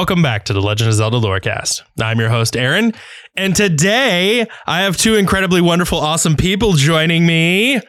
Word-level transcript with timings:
Well, 0.00 0.06
welcome 0.06 0.22
back 0.22 0.46
to 0.46 0.54
the 0.54 0.62
Legend 0.62 0.88
of 0.88 0.94
Zelda 0.94 1.18
Lorecast. 1.18 1.82
I'm 2.00 2.18
your 2.18 2.30
host, 2.30 2.56
Aaron, 2.56 2.94
and 3.36 3.54
today 3.54 4.46
I 4.66 4.80
have 4.80 4.96
two 4.96 5.16
incredibly 5.16 5.60
wonderful, 5.60 5.98
awesome 5.98 6.36
people 6.36 6.72
joining 6.72 7.26
me. 7.26 7.82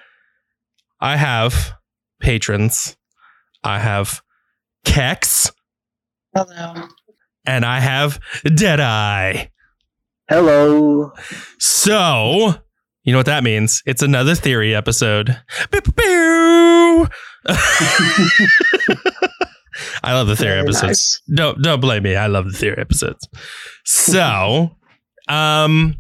I 1.00 1.16
have 1.16 1.72
patrons, 2.20 2.98
I 3.64 3.80
have 3.80 4.22
Kex, 4.84 5.54
Hello. 6.36 6.90
and 7.46 7.64
I 7.64 7.80
have 7.80 8.20
Deadeye. 8.44 9.46
Hello. 10.28 11.14
So, 11.60 12.56
you 13.04 13.14
know 13.14 13.20
what 13.20 13.26
that 13.28 13.46
means? 13.46 13.84
It's 13.86 14.02
another 14.02 14.36
theory 14.36 14.76
episode. 14.76 15.42
I 20.04 20.14
love 20.14 20.28
the 20.28 20.36
theory 20.36 20.52
Very 20.56 20.62
episodes. 20.62 20.84
nice. 20.88 21.22
Don't 21.36 21.62
don't 21.62 21.80
blame 21.80 22.04
me. 22.04 22.16
I 22.16 22.28
love 22.28 22.46
the 22.46 22.58
theory 22.58 22.78
episodes. 22.80 23.28
So, 23.86 24.76
um 25.28 25.96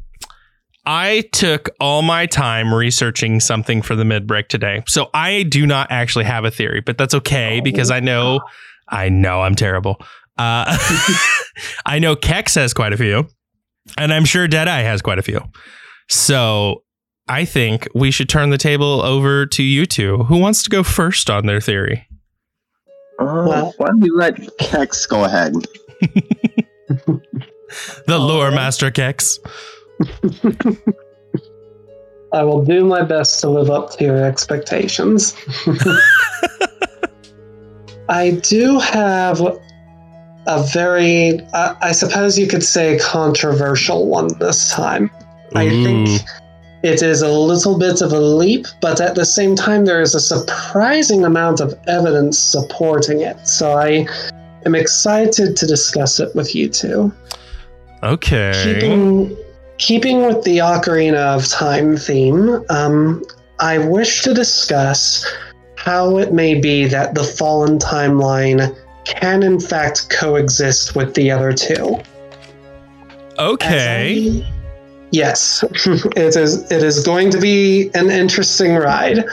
I 0.83 1.29
took 1.31 1.69
all 1.79 2.01
my 2.01 2.25
time 2.25 2.73
researching 2.73 3.39
something 3.39 3.83
for 3.83 3.95
the 3.95 4.03
mid 4.03 4.25
break 4.25 4.47
today. 4.47 4.81
So 4.87 5.09
I 5.13 5.43
do 5.43 5.67
not 5.67 5.91
actually 5.91 6.25
have 6.25 6.43
a 6.43 6.49
theory, 6.51 6.81
but 6.81 6.97
that's 6.97 7.13
okay 7.13 7.61
because 7.61 7.91
I 7.91 7.99
know 7.99 8.41
I 8.89 9.09
know 9.09 9.41
I'm 9.41 9.55
terrible. 9.55 9.97
Uh 10.37 10.75
I 11.85 11.99
know 11.99 12.15
Kex 12.15 12.55
has 12.55 12.73
quite 12.73 12.93
a 12.93 12.97
few, 12.97 13.27
and 13.97 14.11
I'm 14.11 14.25
sure 14.25 14.47
Deadeye 14.47 14.81
has 14.81 15.01
quite 15.03 15.19
a 15.19 15.21
few. 15.21 15.39
So 16.09 16.83
I 17.27 17.45
think 17.45 17.87
we 17.93 18.09
should 18.09 18.27
turn 18.27 18.49
the 18.49 18.57
table 18.57 19.01
over 19.01 19.45
to 19.45 19.63
you 19.63 19.85
two. 19.85 20.23
Who 20.23 20.37
wants 20.37 20.63
to 20.63 20.69
go 20.69 20.81
first 20.83 21.29
on 21.29 21.45
their 21.45 21.61
theory? 21.61 22.07
Uh, 23.21 23.45
Well- 23.47 23.73
why 23.77 23.87
don't 23.87 23.99
we 23.99 24.09
let 24.09 24.35
Kex 24.57 25.05
go 25.05 25.23
ahead? 25.25 25.53
The 28.05 28.17
lore 28.19 28.45
Alright. 28.47 28.55
master 28.55 28.91
Kex. 28.91 29.39
I 32.33 32.43
will 32.43 32.63
do 32.65 32.83
my 32.85 33.01
best 33.01 33.39
to 33.41 33.49
live 33.49 33.69
up 33.69 33.91
to 33.97 34.03
your 34.03 34.21
expectations. 34.25 35.35
I 38.09 38.31
do 38.43 38.77
have 38.79 39.39
a 40.47 40.63
very, 40.73 41.39
uh, 41.53 41.75
I 41.81 41.93
suppose 41.93 42.37
you 42.37 42.47
could 42.47 42.63
say, 42.63 42.97
controversial 42.99 44.07
one 44.07 44.37
this 44.39 44.69
time. 44.71 45.09
I 45.55 45.69
think 45.69 46.09
Ooh. 46.09 46.17
It 46.83 47.03
is 47.03 47.21
a 47.21 47.31
little 47.31 47.77
bit 47.77 48.01
of 48.01 48.11
a 48.11 48.19
leap, 48.19 48.65
but 48.81 48.99
at 48.99 49.15
the 49.15 49.25
same 49.25 49.55
time, 49.55 49.85
there 49.85 50.01
is 50.01 50.15
a 50.15 50.19
surprising 50.19 51.25
amount 51.25 51.59
of 51.59 51.77
evidence 51.87 52.39
supporting 52.39 53.21
it. 53.21 53.47
So 53.47 53.73
I 53.73 54.07
am 54.65 54.73
excited 54.73 55.55
to 55.57 55.67
discuss 55.67 56.19
it 56.19 56.35
with 56.35 56.55
you 56.55 56.69
two. 56.69 57.13
Okay. 58.01 58.51
Keeping, 58.63 59.37
keeping 59.77 60.25
with 60.25 60.43
the 60.43 60.57
Ocarina 60.57 61.35
of 61.35 61.47
Time 61.47 61.95
theme, 61.97 62.63
um, 62.69 63.23
I 63.59 63.77
wish 63.77 64.23
to 64.23 64.33
discuss 64.33 65.23
how 65.75 66.17
it 66.17 66.33
may 66.33 66.59
be 66.59 66.85
that 66.87 67.13
the 67.13 67.23
Fallen 67.23 67.77
Timeline 67.77 68.75
can, 69.05 69.43
in 69.43 69.59
fact, 69.59 70.09
coexist 70.09 70.95
with 70.95 71.13
the 71.13 71.29
other 71.29 71.53
two. 71.53 71.99
Okay. 73.37 74.43
Yes, 75.11 75.63
it 76.15 76.35
is. 76.35 76.71
It 76.71 76.83
is 76.83 77.03
going 77.03 77.31
to 77.31 77.39
be 77.39 77.91
an 77.93 78.09
interesting 78.09 78.75
ride. 78.75 79.25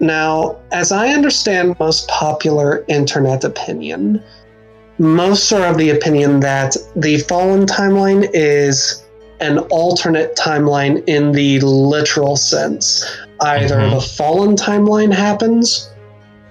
Now, 0.00 0.58
as 0.70 0.92
I 0.92 1.08
understand 1.08 1.76
most 1.80 2.08
popular 2.08 2.84
internet 2.88 3.44
opinion, 3.44 4.22
most 4.98 5.50
are 5.52 5.66
of 5.66 5.78
the 5.78 5.90
opinion 5.90 6.40
that 6.40 6.76
the 6.94 7.18
Fallen 7.18 7.66
timeline 7.66 8.28
is 8.34 9.02
an 9.40 9.58
alternate 9.70 10.36
timeline 10.36 11.02
in 11.06 11.32
the 11.32 11.58
literal 11.60 12.36
sense. 12.36 13.04
Either 13.40 13.76
Mhm. 13.76 13.94
the 13.94 14.00
Fallen 14.00 14.56
timeline 14.56 15.12
happens 15.12 15.88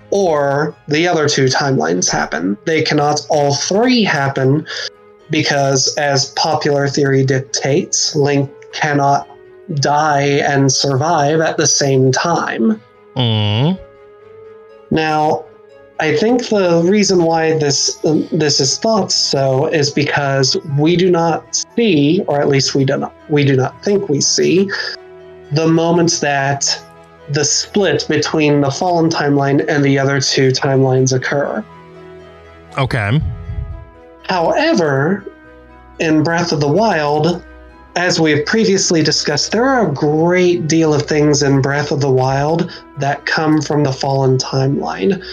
or 0.09 0.75
the 0.87 1.07
other 1.07 1.27
two 1.27 1.45
timelines 1.45 2.09
happen. 2.09 2.57
They 2.65 2.81
cannot 2.81 3.21
all 3.29 3.55
three 3.55 4.03
happen 4.03 4.65
because, 5.33 5.91
as 5.97 6.29
popular 6.35 6.87
theory 6.87 7.25
dictates, 7.25 8.15
Link 8.15 8.51
cannot 8.71 9.27
die 9.79 10.39
and 10.51 10.71
survive 10.71 11.39
at 11.39 11.57
the 11.57 11.65
same 11.65 12.11
time. 12.11 12.79
Mm. 13.15 13.79
Now, 14.91 15.43
I 15.99 16.15
think 16.15 16.49
the 16.49 16.83
reason 16.85 17.23
why 17.23 17.57
this 17.57 17.99
um, 18.05 18.27
this 18.31 18.59
is 18.59 18.77
thought 18.77 19.11
so 19.11 19.65
is 19.65 19.89
because 19.89 20.55
we 20.77 20.95
do 20.95 21.09
not 21.09 21.65
see, 21.75 22.23
or 22.27 22.39
at 22.39 22.47
least 22.47 22.75
we 22.75 22.85
do 22.85 22.97
not 22.97 23.15
we 23.27 23.43
do 23.43 23.55
not 23.55 23.83
think 23.83 24.09
we 24.09 24.21
see, 24.21 24.69
the 25.51 25.67
moments 25.67 26.19
that 26.19 26.79
the 27.29 27.43
split 27.43 28.05
between 28.07 28.61
the 28.61 28.69
fallen 28.69 29.09
timeline 29.09 29.65
and 29.67 29.83
the 29.83 29.97
other 29.97 30.21
two 30.21 30.49
timelines 30.49 31.11
occur. 31.11 31.65
Okay. 32.77 33.19
However, 34.23 35.25
in 35.99 36.23
Breath 36.23 36.51
of 36.51 36.59
the 36.59 36.67
Wild, 36.67 37.43
as 37.95 38.19
we 38.19 38.31
have 38.31 38.45
previously 38.45 39.03
discussed, 39.03 39.51
there 39.51 39.65
are 39.65 39.89
a 39.89 39.93
great 39.93 40.67
deal 40.67 40.93
of 40.93 41.03
things 41.03 41.43
in 41.43 41.61
Breath 41.61 41.91
of 41.91 42.01
the 42.01 42.11
Wild 42.11 42.71
that 42.97 43.25
come 43.25 43.61
from 43.61 43.83
the 43.83 43.93
Fallen 43.93 44.37
Timeline. 44.37 45.23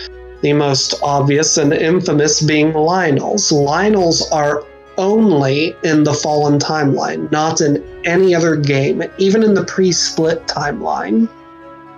The 0.43 0.53
most 0.53 0.95
obvious 1.03 1.57
and 1.57 1.73
infamous 1.73 2.43
being 2.43 2.73
Lynels. 2.73 3.53
Lynels 3.53 4.23
are 4.33 4.65
only 4.99 5.75
in 5.83 6.05
the 6.05 6.13
Fallen 6.13 6.59
Timeline, 6.59 7.31
not 7.33 7.61
in 7.61 7.83
any 8.05 8.35
other 8.35 8.57
game, 8.57 9.03
even 9.19 9.43
in 9.43 9.55
the 9.55 9.65
pre 9.65 9.93
split 9.93 10.47
timeline. 10.47 11.29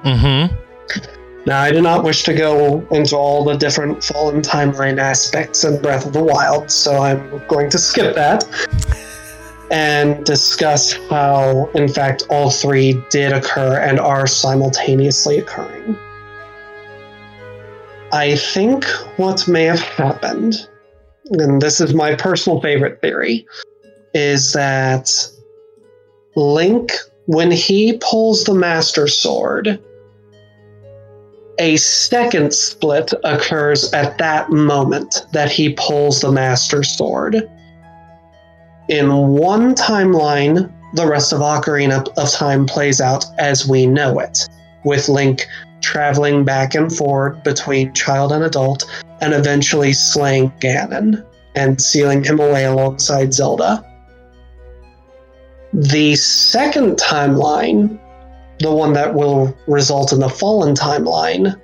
Mm-hmm. 0.04 0.54
Now, 1.44 1.60
I 1.60 1.72
do 1.72 1.82
not 1.82 2.04
wish 2.04 2.22
to 2.24 2.34
go 2.34 2.86
into 2.92 3.16
all 3.16 3.42
the 3.42 3.54
different 3.54 4.04
Fallen 4.04 4.42
Timeline 4.42 4.98
aspects 4.98 5.64
in 5.64 5.82
Breath 5.82 6.06
of 6.06 6.12
the 6.12 6.22
Wild, 6.22 6.70
so 6.70 7.02
I'm 7.02 7.44
going 7.48 7.68
to 7.70 7.78
skip 7.78 8.14
that 8.14 8.44
and 9.72 10.24
discuss 10.24 10.92
how, 11.08 11.68
in 11.74 11.88
fact, 11.88 12.24
all 12.28 12.50
three 12.50 13.02
did 13.10 13.32
occur 13.32 13.80
and 13.80 13.98
are 13.98 14.26
simultaneously 14.26 15.38
occurring. 15.38 15.96
I 18.12 18.36
think 18.36 18.84
what 19.16 19.48
may 19.48 19.64
have 19.64 19.80
happened, 19.80 20.68
and 21.30 21.60
this 21.60 21.80
is 21.80 21.92
my 21.92 22.14
personal 22.14 22.60
favorite 22.60 23.00
theory, 23.00 23.46
is 24.14 24.52
that 24.52 25.10
Link, 26.36 26.92
when 27.26 27.50
he 27.50 27.98
pulls 27.98 28.44
the 28.44 28.54
Master 28.54 29.08
Sword, 29.08 29.82
a 31.58 31.76
second 31.76 32.52
split 32.54 33.12
occurs 33.24 33.92
at 33.92 34.18
that 34.18 34.50
moment 34.50 35.26
that 35.32 35.50
he 35.50 35.74
pulls 35.74 36.20
the 36.20 36.32
Master 36.32 36.82
Sword. 36.82 37.48
In 38.88 39.10
one 39.12 39.74
timeline, 39.74 40.72
the 40.94 41.06
rest 41.06 41.32
of 41.32 41.40
Ocarina 41.40 42.06
of 42.16 42.30
Time 42.30 42.66
plays 42.66 43.00
out 43.00 43.24
as 43.38 43.66
we 43.66 43.86
know 43.86 44.18
it, 44.18 44.48
with 44.84 45.08
Link 45.08 45.46
traveling 45.80 46.44
back 46.44 46.74
and 46.74 46.94
forth 46.94 47.42
between 47.44 47.92
child 47.92 48.32
and 48.32 48.44
adult, 48.44 48.84
and 49.20 49.34
eventually 49.34 49.92
slaying 49.92 50.50
Ganon 50.60 51.24
and 51.54 51.80
sealing 51.80 52.24
him 52.24 52.40
away 52.40 52.64
alongside 52.64 53.34
Zelda. 53.34 53.84
The 55.72 56.16
second 56.16 56.96
timeline 56.96 57.98
the 58.62 58.72
one 58.72 58.92
that 58.94 59.14
will 59.14 59.56
result 59.66 60.12
in 60.12 60.20
the 60.20 60.28
fallen 60.28 60.74
timeline, 60.74 61.60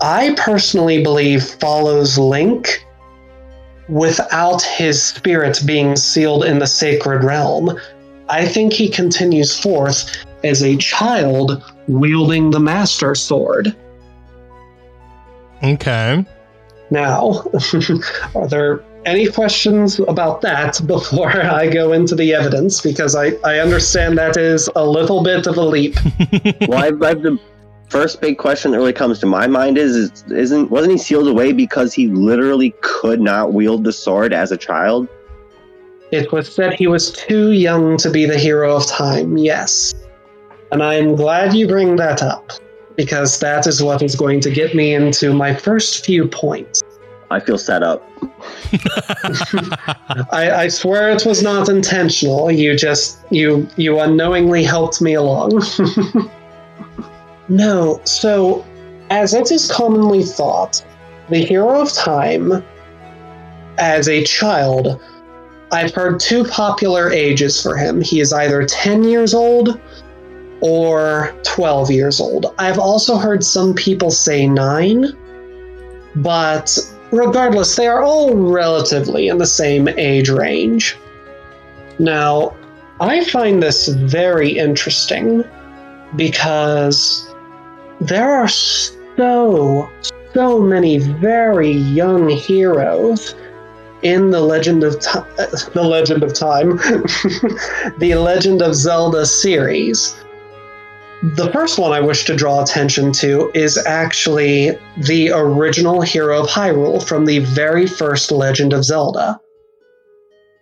I 0.00 0.34
personally 0.38 1.02
believe 1.02 1.42
follows 1.42 2.16
Link 2.16 2.84
without 3.88 4.62
his 4.62 5.02
spirit 5.02 5.60
being 5.66 5.96
sealed 5.96 6.44
in 6.44 6.58
the 6.58 6.66
sacred 6.66 7.24
realm. 7.24 7.78
I 8.28 8.46
think 8.46 8.72
he 8.72 8.88
continues 8.88 9.58
forth 9.58 10.24
as 10.44 10.62
a 10.62 10.76
child 10.76 11.62
wielding 11.88 12.50
the 12.50 12.60
Master 12.60 13.14
Sword. 13.14 13.74
Okay. 15.62 16.24
Now, 16.90 17.44
are 18.34 18.48
there 18.48 18.82
any 19.04 19.30
questions 19.30 19.98
about 20.00 20.40
that 20.42 20.80
before 20.86 21.30
I 21.42 21.68
go 21.68 21.92
into 21.92 22.14
the 22.14 22.34
evidence? 22.34 22.80
Because 22.80 23.14
I, 23.14 23.32
I 23.44 23.58
understand 23.58 24.18
that 24.18 24.36
is 24.36 24.68
a 24.76 24.84
little 24.84 25.22
bit 25.22 25.46
of 25.46 25.56
a 25.56 25.64
leap. 25.64 25.96
well, 26.68 26.78
I've, 26.78 27.02
I've 27.02 27.22
the 27.22 27.38
first 27.88 28.20
big 28.20 28.38
question 28.38 28.70
that 28.70 28.78
really 28.78 28.92
comes 28.92 29.18
to 29.20 29.26
my 29.26 29.46
mind 29.46 29.76
is, 29.76 29.96
is 29.96 30.24
isn't 30.30 30.70
wasn't 30.70 30.92
he 30.92 30.98
sealed 30.98 31.28
away 31.28 31.52
because 31.52 31.92
he 31.92 32.08
literally 32.08 32.74
could 32.82 33.20
not 33.20 33.52
wield 33.52 33.84
the 33.84 33.92
sword 33.92 34.32
as 34.32 34.52
a 34.52 34.56
child? 34.56 35.08
It 36.12 36.32
was 36.32 36.52
said 36.52 36.74
he 36.74 36.86
was 36.86 37.12
too 37.12 37.52
young 37.52 37.96
to 37.98 38.10
be 38.10 38.26
the 38.26 38.38
hero 38.38 38.76
of 38.76 38.86
time, 38.86 39.36
yes. 39.38 39.94
And 40.72 40.82
I 40.82 40.94
am 40.94 41.14
glad 41.14 41.54
you 41.54 41.66
bring 41.68 41.96
that 41.96 42.22
up, 42.22 42.52
because 42.96 43.38
that 43.40 43.66
is 43.66 43.82
what 43.82 44.02
is 44.02 44.16
going 44.16 44.40
to 44.40 44.50
get 44.50 44.74
me 44.74 44.94
into 44.94 45.32
my 45.32 45.54
first 45.54 46.04
few 46.04 46.26
points. 46.26 46.82
I 47.30 47.38
feel 47.40 47.58
set 47.58 47.82
up. 47.82 48.02
I, 50.32 50.50
I 50.52 50.68
swear 50.68 51.10
it 51.10 51.24
was 51.24 51.42
not 51.42 51.68
intentional. 51.68 52.50
You 52.50 52.76
just 52.76 53.20
you 53.30 53.68
you 53.76 54.00
unknowingly 54.00 54.64
helped 54.64 55.00
me 55.00 55.14
along. 55.14 55.62
no, 57.48 58.00
so 58.04 58.66
as 59.10 59.34
it 59.34 59.52
is 59.52 59.70
commonly 59.70 60.24
thought, 60.24 60.84
the 61.28 61.38
hero 61.38 61.80
of 61.82 61.92
time, 61.92 62.64
as 63.78 64.08
a 64.08 64.24
child, 64.24 65.00
I've 65.72 65.94
heard 65.94 66.18
two 66.18 66.44
popular 66.44 67.10
ages 67.10 67.62
for 67.62 67.76
him. 67.76 68.00
He 68.00 68.20
is 68.20 68.32
either 68.32 68.64
10 68.66 69.04
years 69.04 69.34
old 69.34 69.80
or 70.60 71.34
12 71.44 71.90
years 71.90 72.20
old. 72.20 72.54
I've 72.58 72.78
also 72.78 73.16
heard 73.16 73.44
some 73.44 73.74
people 73.74 74.10
say 74.10 74.46
nine, 74.46 75.16
but 76.16 76.78
regardless, 77.12 77.76
they 77.76 77.86
are 77.86 78.02
all 78.02 78.34
relatively 78.34 79.28
in 79.28 79.38
the 79.38 79.46
same 79.46 79.88
age 79.88 80.28
range. 80.28 80.96
Now, 81.98 82.56
I 83.00 83.24
find 83.24 83.62
this 83.62 83.88
very 83.88 84.58
interesting 84.58 85.44
because 86.16 87.32
there 88.00 88.30
are 88.30 88.48
so, 88.48 89.90
so 90.34 90.60
many 90.60 90.98
very 90.98 91.70
young 91.70 92.28
heroes 92.28 93.34
in 94.02 94.30
the 94.30 94.40
Legend 94.40 94.84
of 94.84 94.98
Time, 95.00 95.26
the 95.36 95.82
Legend 95.82 96.22
of 96.22 96.32
Time, 96.32 96.76
the 97.98 98.14
Legend 98.14 98.62
of 98.62 98.74
Zelda 98.74 99.26
series. 99.26 100.16
The 101.22 101.50
first 101.52 101.78
one 101.78 101.92
I 101.92 102.00
wish 102.00 102.24
to 102.24 102.36
draw 102.36 102.62
attention 102.62 103.12
to 103.12 103.50
is 103.54 103.76
actually 103.76 104.78
the 104.96 105.30
original 105.32 106.00
hero 106.00 106.42
of 106.42 106.48
Hyrule 106.48 107.06
from 107.06 107.26
the 107.26 107.40
very 107.40 107.86
first 107.86 108.32
Legend 108.32 108.72
of 108.72 108.84
Zelda. 108.84 109.38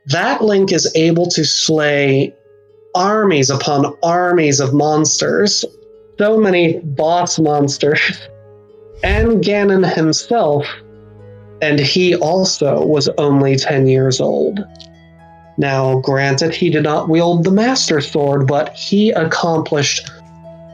That 0.07 0.43
Link 0.43 0.73
is 0.73 0.91
able 0.97 1.27
to 1.29 1.45
slay 1.45 2.35
armies 2.97 3.51
upon 3.51 3.97
armies 4.03 4.59
of 4.59 4.75
monsters, 4.75 5.65
so 6.19 6.37
many 6.37 6.81
boss 6.81 7.39
monsters, 7.39 8.01
and 9.05 9.45
Ganon 9.45 9.89
himself, 9.95 10.67
and 11.63 11.79
he 11.79 12.17
also 12.17 12.85
was 12.85 13.09
only 13.17 13.55
10 13.55 13.87
years 13.87 14.21
old. 14.21 14.59
Now, 15.57 16.01
granted, 16.01 16.53
he 16.53 16.69
did 16.69 16.83
not 16.83 17.09
wield 17.09 17.45
the 17.45 17.53
Master 17.53 18.01
Sword, 18.01 18.49
but 18.49 18.75
he 18.75 19.11
accomplished 19.11 20.11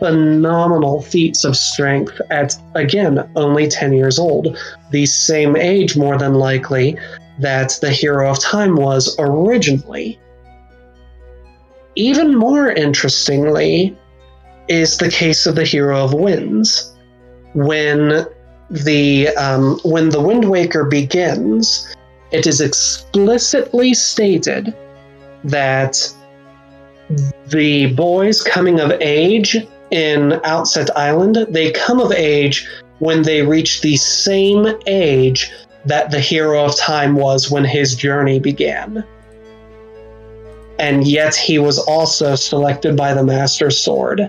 phenomenal 0.04 1.00
feats 1.00 1.44
of 1.44 1.56
strength 1.56 2.20
at, 2.30 2.54
again, 2.74 3.26
only 3.36 3.66
10 3.66 3.94
years 3.94 4.18
old, 4.18 4.58
the 4.90 5.06
same 5.06 5.56
age, 5.56 5.96
more 5.96 6.18
than 6.18 6.34
likely, 6.34 6.98
that 7.38 7.78
the 7.80 7.90
Hero 7.90 8.30
of 8.30 8.38
Time 8.38 8.76
was 8.76 9.16
originally. 9.18 10.20
Even 11.94 12.36
more 12.36 12.68
interestingly 12.68 13.96
is 14.68 14.98
the 14.98 15.08
case 15.08 15.46
of 15.46 15.54
the 15.54 15.64
Hero 15.64 16.04
of 16.04 16.12
Winds. 16.12 16.94
When 17.54 18.26
the 18.68 19.28
um, 19.38 19.80
when 19.84 20.10
the 20.10 20.20
Wind 20.20 20.50
Waker 20.50 20.84
begins, 20.84 21.96
it 22.30 22.46
is 22.46 22.60
explicitly 22.60 23.94
stated 23.94 24.74
that 25.44 25.96
the 27.46 27.94
boys 27.94 28.42
coming 28.42 28.80
of 28.80 28.90
age 29.00 29.56
in 29.90 30.40
Outset 30.44 30.94
Island, 30.96 31.46
they 31.50 31.70
come 31.70 32.00
of 32.00 32.12
age 32.12 32.68
when 32.98 33.22
they 33.22 33.42
reach 33.42 33.80
the 33.80 33.96
same 33.96 34.66
age 34.86 35.52
that 35.84 36.10
the 36.10 36.20
hero 36.20 36.64
of 36.64 36.76
time 36.76 37.14
was 37.14 37.50
when 37.50 37.64
his 37.64 37.94
journey 37.94 38.40
began. 38.40 39.04
And 40.78 41.06
yet 41.06 41.34
he 41.34 41.58
was 41.58 41.78
also 41.78 42.34
selected 42.34 42.96
by 42.96 43.14
the 43.14 43.22
Master 43.22 43.70
Sword, 43.70 44.28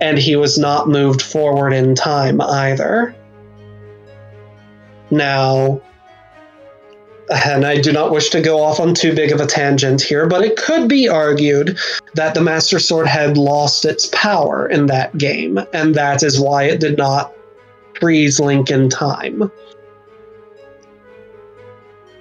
and 0.00 0.18
he 0.18 0.36
was 0.36 0.58
not 0.58 0.88
moved 0.88 1.22
forward 1.22 1.72
in 1.72 1.94
time 1.94 2.40
either. 2.40 3.14
Now, 5.10 5.80
and 7.30 7.64
I 7.66 7.80
do 7.80 7.92
not 7.92 8.12
wish 8.12 8.30
to 8.30 8.40
go 8.40 8.62
off 8.62 8.78
on 8.78 8.94
too 8.94 9.14
big 9.14 9.32
of 9.32 9.40
a 9.40 9.46
tangent 9.46 10.00
here, 10.00 10.26
but 10.26 10.44
it 10.44 10.56
could 10.56 10.88
be 10.88 11.08
argued 11.08 11.78
that 12.14 12.34
the 12.34 12.40
Master 12.40 12.78
Sword 12.78 13.06
had 13.06 13.36
lost 13.36 13.84
its 13.84 14.08
power 14.12 14.68
in 14.68 14.86
that 14.86 15.16
game, 15.18 15.58
and 15.72 15.94
that 15.94 16.22
is 16.22 16.40
why 16.40 16.64
it 16.64 16.80
did 16.80 16.96
not 16.96 17.32
freeze 17.98 18.38
Link 18.38 18.70
in 18.70 18.88
time. 18.88 19.50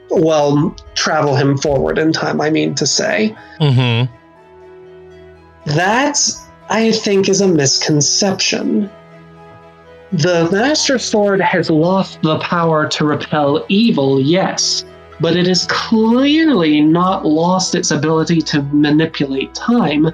Well, 0.09 0.75
travel 0.95 1.35
him 1.35 1.57
forward 1.57 1.97
in 1.97 2.13
time, 2.13 2.41
I 2.41 2.49
mean 2.49 2.73
to 2.75 2.87
say. 2.87 3.35
Mm-hmm. 3.59 4.11
That, 5.75 6.19
I 6.69 6.91
think, 6.91 7.27
is 7.27 7.41
a 7.41 7.47
misconception. 7.47 8.89
The 10.11 10.47
Master 10.51 10.97
Sword 10.97 11.41
has 11.41 11.69
lost 11.69 12.21
the 12.21 12.39
power 12.39 12.87
to 12.87 13.05
repel 13.05 13.65
evil, 13.67 14.21
yes, 14.21 14.85
but 15.19 15.35
it 15.35 15.47
has 15.47 15.65
clearly 15.69 16.81
not 16.81 17.25
lost 17.25 17.75
its 17.75 17.91
ability 17.91 18.41
to 18.41 18.61
manipulate 18.63 19.53
time, 19.53 20.09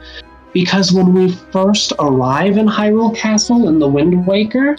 because 0.53 0.91
when 0.91 1.13
we 1.13 1.31
first 1.51 1.93
arrive 1.99 2.57
in 2.57 2.67
Hyrule 2.67 3.15
Castle 3.15 3.67
in 3.67 3.79
the 3.79 3.87
Wind 3.87 4.27
Waker, 4.27 4.75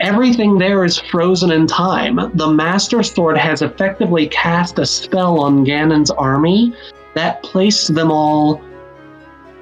everything 0.00 0.58
there 0.58 0.84
is 0.84 0.98
frozen 0.98 1.52
in 1.52 1.66
time. 1.66 2.32
The 2.34 2.48
Master 2.48 3.02
Sword 3.02 3.38
has 3.38 3.62
effectively 3.62 4.26
cast 4.28 4.78
a 4.78 4.86
spell 4.86 5.40
on 5.40 5.64
Ganon's 5.64 6.10
army 6.10 6.74
that 7.14 7.42
placed 7.42 7.94
them 7.94 8.10
all 8.10 8.60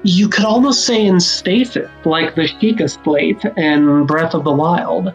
you 0.03 0.27
could 0.27 0.43
almost 0.43 0.85
say 0.85 1.05
in 1.05 1.19
stasis, 1.19 1.89
like 2.03 2.35
the 2.35 2.41
Sheikah 2.41 2.89
Slate 3.03 3.45
in 3.57 4.05
Breath 4.05 4.33
of 4.33 4.43
the 4.43 4.51
Wild. 4.51 5.13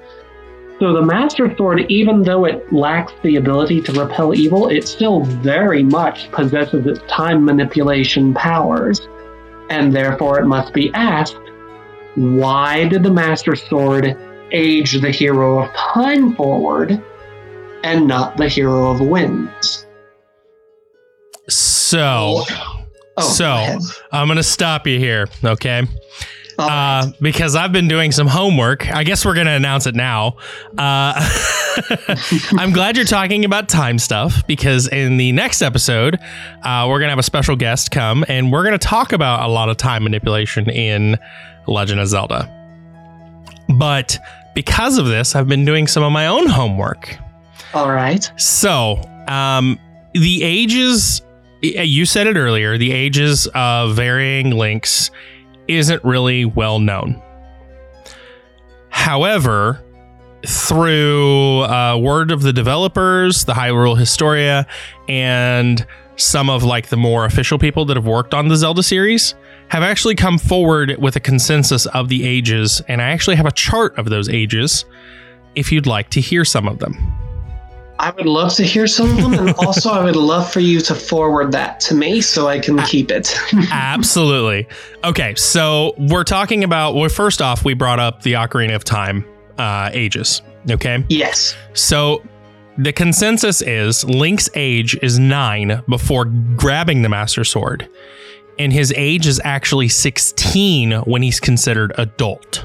So 0.81 0.93
the 0.93 1.03
Master 1.03 1.53
Sword, 1.57 1.91
even 1.91 2.23
though 2.23 2.45
it 2.45 2.73
lacks 2.73 3.13
the 3.23 3.37
ability 3.37 3.81
to 3.83 3.93
repel 3.93 4.33
evil, 4.33 4.69
it 4.69 4.87
still 4.87 5.25
very 5.25 5.83
much 5.83 6.31
possesses 6.31 6.87
its 6.87 7.01
time 7.11 7.45
manipulation 7.45 8.33
powers. 8.33 9.09
And 9.71 9.93
therefore 9.93 10.39
it 10.39 10.47
must 10.47 10.73
be 10.73 10.93
asked, 10.95 11.41
why 12.15 12.87
did 12.89 13.03
the 13.03 13.11
Master 13.11 13.57
Sword 13.57 14.17
age 14.53 15.01
the 15.01 15.11
hero 15.11 15.65
of 15.65 15.75
time 15.75 16.35
forward 16.37 17.03
and 17.83 18.07
not 18.07 18.37
the 18.37 18.49
hero 18.49 18.91
of 18.91 19.01
winds? 19.01 19.87
So, 21.49 22.45
Oh, 23.21 23.29
so 23.29 23.45
go. 23.45 23.79
I'm 24.13 24.29
gonna 24.29 24.45
stop 24.45 24.87
you 24.87 24.99
here, 24.99 25.27
okay? 25.45 25.83
Right. 26.59 27.01
Uh, 27.05 27.13
because 27.21 27.55
I've 27.55 27.71
been 27.71 27.87
doing 27.87 28.11
some 28.11 28.27
homework. 28.27 28.91
I 28.91 29.05
guess 29.05 29.25
we're 29.25 29.35
gonna 29.35 29.53
announce 29.53 29.87
it 29.87 29.95
now. 29.95 30.37
Uh, 30.77 31.15
I'm 32.59 32.73
glad 32.73 32.97
you're 32.97 33.07
talking 33.07 33.45
about 33.45 33.69
time 33.69 33.99
stuff 33.99 34.45
because 34.49 34.89
in 34.89 35.19
the 35.19 35.31
next 35.33 35.63
episode, 35.63 36.19
uh, 36.63 36.87
we're 36.89 36.99
gonna 36.99 37.11
have 37.11 37.19
a 37.21 37.23
special 37.23 37.55
guest 37.55 37.93
come 37.93 38.25
and 38.29 38.51
we're 38.51 38.65
gonna 38.65 38.77
talk 38.77 39.13
about 39.13 39.49
a 39.49 39.53
lot 39.53 39.69
of 39.69 39.77
time 39.77 40.03
manipulation 40.03 40.69
in 40.69 41.17
Legend 41.69 42.01
of 42.01 42.09
Zelda. 42.09 42.53
But 43.69 44.19
because 44.57 44.99
of 44.99 45.07
this, 45.07 45.37
I've 45.37 45.47
been 45.47 45.65
doing 45.65 45.87
some 45.87 46.03
of 46.03 46.11
my 46.11 46.27
own 46.27 46.49
homework. 46.49 47.17
All 47.73 47.91
right. 47.91 48.29
So, 48.37 49.01
um, 49.29 49.79
the 50.15 50.43
ages, 50.43 51.23
you 51.63 52.05
said 52.05 52.27
it 52.27 52.37
earlier, 52.37 52.79
the 52.79 52.91
ages 52.91 53.47
of 53.55 53.95
varying 53.95 54.51
links 54.51 55.13
isn't 55.69 56.03
really 56.05 56.45
well 56.45 56.81
known. 56.81 57.23
However, 58.89 59.83
through 60.47 61.63
uh, 61.63 61.97
word 61.97 62.31
of 62.31 62.43
the 62.43 62.53
developers, 62.53 63.45
the 63.45 63.53
Hyrule 63.53 63.99
Historia, 63.99 64.67
and 65.09 65.87
some 66.17 66.51
of 66.51 66.65
like 66.65 66.89
the 66.89 66.97
more 66.97 67.25
official 67.25 67.59
people 67.59 67.85
that 67.87 67.97
have 67.97 68.07
worked 68.07 68.35
on 68.35 68.49
the 68.49 68.57
Zelda 68.57 68.83
series 68.83 69.35
have 69.69 69.83
actually 69.83 70.15
come 70.15 70.39
forward 70.39 70.97
with 70.99 71.15
a 71.17 71.21
consensus 71.21 71.87
of 71.87 72.09
the 72.09 72.27
ages, 72.27 72.83
and 72.89 73.03
I 73.03 73.11
actually 73.11 73.37
have 73.37 73.47
a 73.47 73.53
chart 73.53 73.97
of 73.99 74.07
those 74.07 74.29
ages 74.29 74.85
if 75.55 75.71
you'd 75.71 75.87
like 75.87 76.11
to 76.11 76.21
hear 76.21 76.45
some 76.45 76.67
of 76.67 76.79
them. 76.79 76.97
I 78.01 78.11
would 78.11 78.27
love 78.27 78.55
to 78.55 78.65
hear 78.65 78.87
some 78.87 79.11
of 79.11 79.17
them, 79.17 79.35
and 79.35 79.55
also 79.59 79.91
I 79.91 80.05
would 80.05 80.17
love 80.17 80.51
for 80.53 80.61
you 80.61 80.81
to 80.83 80.95
forward 80.95 81.53
that 81.53 81.81
to 81.81 81.95
me 81.95 82.21
so 82.21 82.47
I 82.47 82.59
can 82.59 82.79
keep 82.83 83.11
it. 83.11 83.37
Absolutely. 83.71 84.69
Okay, 85.05 85.35
so 85.35 85.95
we're 85.99 86.25
talking 86.25 86.63
about. 86.63 86.95
Well, 86.95 87.09
first 87.09 87.43
off, 87.43 87.65
we 87.65 87.75
brought 87.75 87.99
up 87.99 88.23
the 88.23 88.35
Ocarina 88.35 88.75
of 88.75 88.85
Time 88.85 89.25
uh, 89.59 89.91
ages. 89.93 90.43
Okay, 90.71 91.05
yes. 91.09 91.57
so 91.73 92.23
the 92.77 92.93
consensus 92.93 93.63
is 93.63 94.05
Link's 94.05 94.49
age 94.55 94.97
is 95.03 95.19
nine 95.19 95.83
before 95.89 96.27
grabbing 96.57 97.03
the 97.03 97.09
Master 97.09 97.43
Sword, 97.43 97.89
and 98.59 98.73
his 98.73 98.93
age 98.97 99.27
is 99.27 99.41
actually 99.45 99.89
16 99.89 100.93
when 101.01 101.23
he's 101.23 101.41
considered 101.41 101.93
adult. 101.99 102.65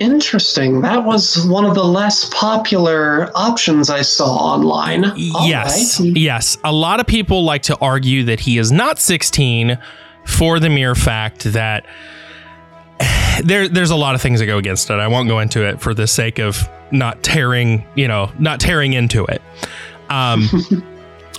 Interesting. 0.00 0.80
That 0.80 1.04
was 1.04 1.46
one 1.46 1.66
of 1.66 1.74
the 1.74 1.84
less 1.84 2.24
popular 2.30 3.30
options 3.34 3.90
I 3.90 4.00
saw 4.00 4.34
online. 4.34 5.04
All 5.04 5.46
yes. 5.46 6.00
right. 6.00 6.16
Yes. 6.16 6.56
A 6.64 6.72
lot 6.72 7.00
of 7.00 7.06
people 7.06 7.44
like 7.44 7.62
to 7.64 7.76
argue 7.78 8.24
that 8.24 8.40
he 8.40 8.56
is 8.56 8.72
not 8.72 8.98
16 8.98 9.78
for 10.24 10.58
the 10.58 10.70
mere 10.70 10.94
fact 10.94 11.44
that 11.52 11.84
there 13.44 13.68
there's 13.68 13.90
a 13.90 13.96
lot 13.96 14.14
of 14.14 14.22
things 14.22 14.40
that 14.40 14.46
go 14.46 14.56
against 14.56 14.88
it. 14.88 14.94
I 14.94 15.06
won't 15.06 15.28
go 15.28 15.38
into 15.38 15.68
it 15.68 15.82
for 15.82 15.92
the 15.92 16.06
sake 16.06 16.38
of 16.38 16.66
not 16.90 17.22
tearing, 17.22 17.86
you 17.94 18.08
know, 18.08 18.32
not 18.38 18.58
tearing 18.58 18.94
into 18.94 19.26
it. 19.26 19.42
Um 20.08 20.48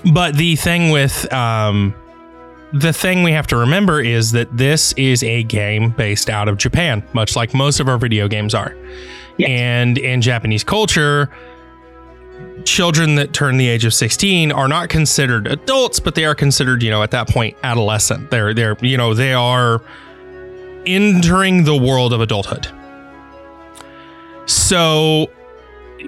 but 0.13 0.35
the 0.35 0.55
thing 0.55 0.91
with 0.91 1.31
um 1.33 1.95
the 2.73 2.93
thing 2.93 3.23
we 3.23 3.31
have 3.31 3.47
to 3.47 3.57
remember 3.57 4.01
is 4.01 4.31
that 4.31 4.55
this 4.55 4.93
is 4.93 5.23
a 5.23 5.43
game 5.43 5.91
based 5.91 6.29
out 6.29 6.47
of 6.47 6.57
Japan, 6.57 7.03
much 7.13 7.35
like 7.35 7.53
most 7.53 7.79
of 7.79 7.89
our 7.89 7.97
video 7.97 8.27
games 8.27 8.55
are. 8.55 8.75
Yes. 9.37 9.49
And 9.49 9.97
in 9.97 10.21
Japanese 10.21 10.63
culture, 10.63 11.29
children 12.63 13.15
that 13.15 13.33
turn 13.33 13.57
the 13.57 13.67
age 13.67 13.85
of 13.85 13.93
16 13.93 14.51
are 14.51 14.67
not 14.67 14.89
considered 14.89 15.47
adults, 15.47 15.99
but 15.99 16.15
they 16.15 16.25
are 16.25 16.35
considered, 16.35 16.83
you 16.83 16.89
know, 16.89 17.03
at 17.03 17.11
that 17.11 17.27
point 17.27 17.57
adolescent. 17.63 18.31
They're 18.31 18.53
they're, 18.53 18.77
you 18.81 18.97
know, 18.97 19.13
they 19.13 19.33
are 19.33 19.81
entering 20.85 21.63
the 21.63 21.75
world 21.75 22.13
of 22.13 22.21
adulthood. 22.21 22.67
So 24.45 25.29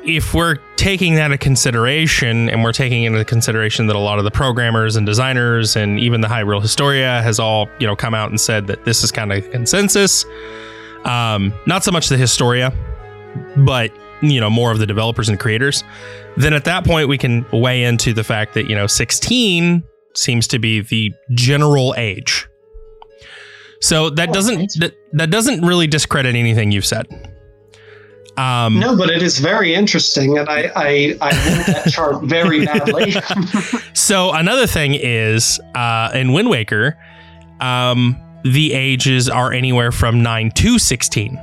if 0.03 0.33
we're 0.33 0.57
taking 0.75 1.15
that 1.15 1.25
into 1.25 1.37
consideration 1.37 2.49
and 2.49 2.63
we're 2.63 2.73
taking 2.73 3.03
into 3.03 3.23
consideration 3.25 3.87
that 3.87 3.95
a 3.95 3.99
lot 3.99 4.17
of 4.17 4.25
the 4.25 4.31
programmers 4.31 4.95
and 4.95 5.05
designers 5.05 5.75
and 5.75 5.99
even 5.99 6.21
the 6.21 6.27
Hyrule 6.27 6.61
Historia 6.61 7.21
has 7.21 7.39
all, 7.39 7.69
you 7.79 7.87
know, 7.87 7.95
come 7.95 8.13
out 8.13 8.29
and 8.29 8.39
said 8.39 8.67
that 8.67 8.85
this 8.85 9.03
is 9.03 9.11
kind 9.11 9.31
of 9.31 9.49
consensus. 9.51 10.25
Um, 11.05 11.53
not 11.67 11.83
so 11.83 11.91
much 11.91 12.09
the 12.09 12.17
Historia, 12.17 12.73
but 13.57 13.91
you 14.21 14.39
know, 14.39 14.49
more 14.49 14.71
of 14.71 14.79
the 14.79 14.85
developers 14.85 15.27
and 15.27 15.39
creators, 15.39 15.83
then 16.37 16.53
at 16.53 16.63
that 16.63 16.85
point 16.85 17.09
we 17.09 17.17
can 17.17 17.45
weigh 17.51 17.83
into 17.83 18.13
the 18.13 18.23
fact 18.23 18.53
that, 18.53 18.69
you 18.69 18.75
know, 18.75 18.87
16 18.87 19.83
seems 20.15 20.47
to 20.47 20.59
be 20.59 20.81
the 20.81 21.11
general 21.31 21.93
age. 21.97 22.47
So 23.81 24.09
that 24.11 24.31
doesn't 24.31 24.71
that, 24.79 24.93
that 25.11 25.29
doesn't 25.29 25.61
really 25.61 25.87
discredit 25.87 26.35
anything 26.35 26.71
you've 26.71 26.85
said. 26.85 27.32
Um, 28.37 28.79
No, 28.79 28.97
but 28.97 29.09
it 29.11 29.21
is 29.21 29.37
very 29.39 29.75
interesting, 29.75 30.37
and 30.39 30.49
I 30.49 30.71
I, 30.75 31.17
I 31.21 31.31
that 31.67 31.83
chart 31.91 32.23
very 32.23 32.65
badly. 32.65 33.13
So 33.93 34.31
another 34.33 34.67
thing 34.67 34.95
is 34.95 35.59
uh, 35.75 36.09
in 36.13 36.33
Wind 36.33 36.49
Waker, 36.49 36.97
um, 37.61 38.19
the 38.43 38.73
ages 38.73 39.29
are 39.29 39.53
anywhere 39.53 39.91
from 39.91 40.21
nine 40.23 40.51
to 40.51 40.79
sixteen, 40.79 41.39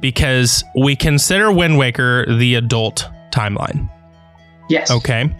because 0.00 0.64
we 0.76 0.96
consider 0.96 1.50
Wind 1.52 1.78
Waker 1.78 2.26
the 2.36 2.56
adult 2.56 3.08
timeline. 3.30 3.88
yes. 4.68 4.90
Okay. 4.90 5.30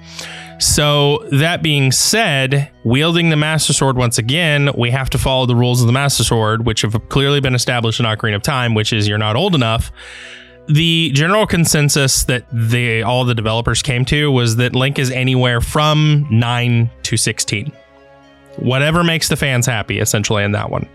So 0.58 1.26
that 1.32 1.62
being 1.62 1.92
said, 1.92 2.70
wielding 2.82 3.28
the 3.28 3.36
Master 3.36 3.72
Sword 3.72 3.96
once 3.96 4.18
again, 4.18 4.70
we 4.76 4.90
have 4.90 5.10
to 5.10 5.18
follow 5.18 5.46
the 5.46 5.54
rules 5.54 5.80
of 5.80 5.86
the 5.86 5.92
Master 5.92 6.24
Sword, 6.24 6.64
which 6.64 6.82
have 6.82 7.08
clearly 7.08 7.40
been 7.40 7.54
established 7.54 8.00
in 8.00 8.06
Ocarina 8.06 8.36
of 8.36 8.42
Time, 8.42 8.74
which 8.74 8.92
is 8.92 9.06
you're 9.06 9.18
not 9.18 9.36
old 9.36 9.54
enough. 9.54 9.92
The 10.68 11.12
general 11.12 11.46
consensus 11.46 12.24
that 12.24 12.44
they 12.50 13.02
all 13.02 13.24
the 13.24 13.34
developers 13.34 13.82
came 13.82 14.04
to 14.06 14.32
was 14.32 14.56
that 14.56 14.74
Link 14.74 14.98
is 14.98 15.10
anywhere 15.10 15.60
from 15.60 16.26
nine 16.30 16.90
to 17.04 17.16
sixteen. 17.16 17.70
Whatever 18.56 19.04
makes 19.04 19.28
the 19.28 19.36
fans 19.36 19.66
happy, 19.66 20.00
essentially, 20.00 20.42
in 20.42 20.52
that 20.52 20.70
one. 20.70 20.88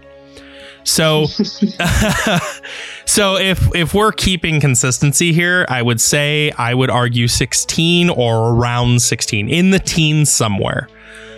So 0.83 1.25
so 3.05 3.37
if 3.37 3.75
if 3.75 3.93
we're 3.93 4.11
keeping 4.11 4.59
consistency 4.59 5.33
here, 5.33 5.65
I 5.69 5.81
would 5.81 6.01
say 6.01 6.51
I 6.57 6.73
would 6.73 6.89
argue 6.89 7.27
16 7.27 8.09
or 8.09 8.53
around 8.53 9.01
16 9.01 9.49
in 9.49 9.71
the 9.71 9.79
teens 9.79 10.31
somewhere. 10.31 10.87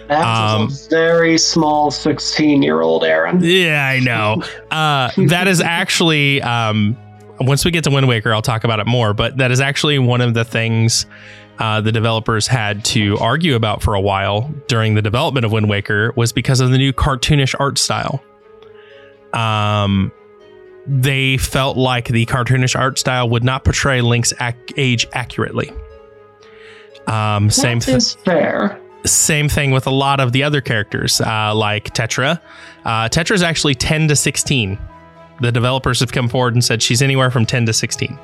That 0.07 0.25
Um, 0.25 0.63
a 0.63 0.89
very 0.89 1.37
small 1.37 1.89
16 1.91 2.61
year 2.61 2.81
old 2.81 3.03
Aaron. 3.03 3.39
Yeah, 3.41 3.87
I 3.87 3.99
know. 3.99 4.43
Uh, 4.73 5.11
that 5.27 5.47
is 5.47 5.61
actually 5.61 6.41
um, 6.41 6.97
once 7.39 7.63
we 7.63 7.69
get 7.69 7.83
to 7.83 7.91
Wind 7.91 8.07
Waker, 8.07 8.33
I'll 8.33 8.41
talk 8.41 8.63
about 8.63 8.79
it 8.79 8.87
more. 8.87 9.13
But 9.13 9.37
that 9.37 9.51
is 9.51 9.61
actually 9.61 9.99
one 9.99 10.19
of 10.19 10.33
the 10.33 10.43
things 10.43 11.05
uh, 11.59 11.81
the 11.81 11.91
developers 11.91 12.47
had 12.47 12.83
to 12.85 13.17
argue 13.19 13.55
about 13.55 13.81
for 13.83 13.93
a 13.93 14.01
while 14.01 14.51
during 14.67 14.95
the 14.95 15.01
development 15.01 15.45
of 15.45 15.51
Wind 15.51 15.69
Waker 15.69 16.11
was 16.15 16.31
because 16.31 16.59
of 16.59 16.71
the 16.71 16.77
new 16.77 16.91
cartoonish 16.91 17.53
art 17.59 17.77
style. 17.77 18.23
Um, 19.33 20.11
they 20.85 21.37
felt 21.37 21.77
like 21.77 22.07
the 22.07 22.25
cartoonish 22.25 22.77
art 22.77 22.99
style 22.99 23.29
would 23.29 23.43
not 23.43 23.63
portray 23.63 24.01
Link's 24.01 24.33
ac- 24.41 24.57
age 24.77 25.07
accurately. 25.13 25.71
Um, 27.07 27.49
same 27.49 27.79
thing 27.79 27.99
fair. 28.23 28.79
same 29.05 29.49
thing 29.49 29.71
with 29.71 29.87
a 29.87 29.91
lot 29.91 30.19
of 30.19 30.31
the 30.31 30.43
other 30.43 30.61
characters, 30.61 31.19
uh, 31.21 31.53
like 31.55 31.93
Tetra. 31.93 32.39
Uh, 32.85 33.09
Tetra 33.09 33.31
is 33.31 33.43
actually 33.43 33.75
10 33.75 34.07
to 34.09 34.15
16. 34.15 34.77
The 35.41 35.51
developers 35.51 35.99
have 35.99 36.11
come 36.11 36.29
forward 36.29 36.53
and 36.53 36.63
said 36.63 36.81
she's 36.81 37.01
anywhere 37.01 37.31
from 37.31 37.45
10 37.45 37.65
to 37.65 37.73
16. 37.73 38.17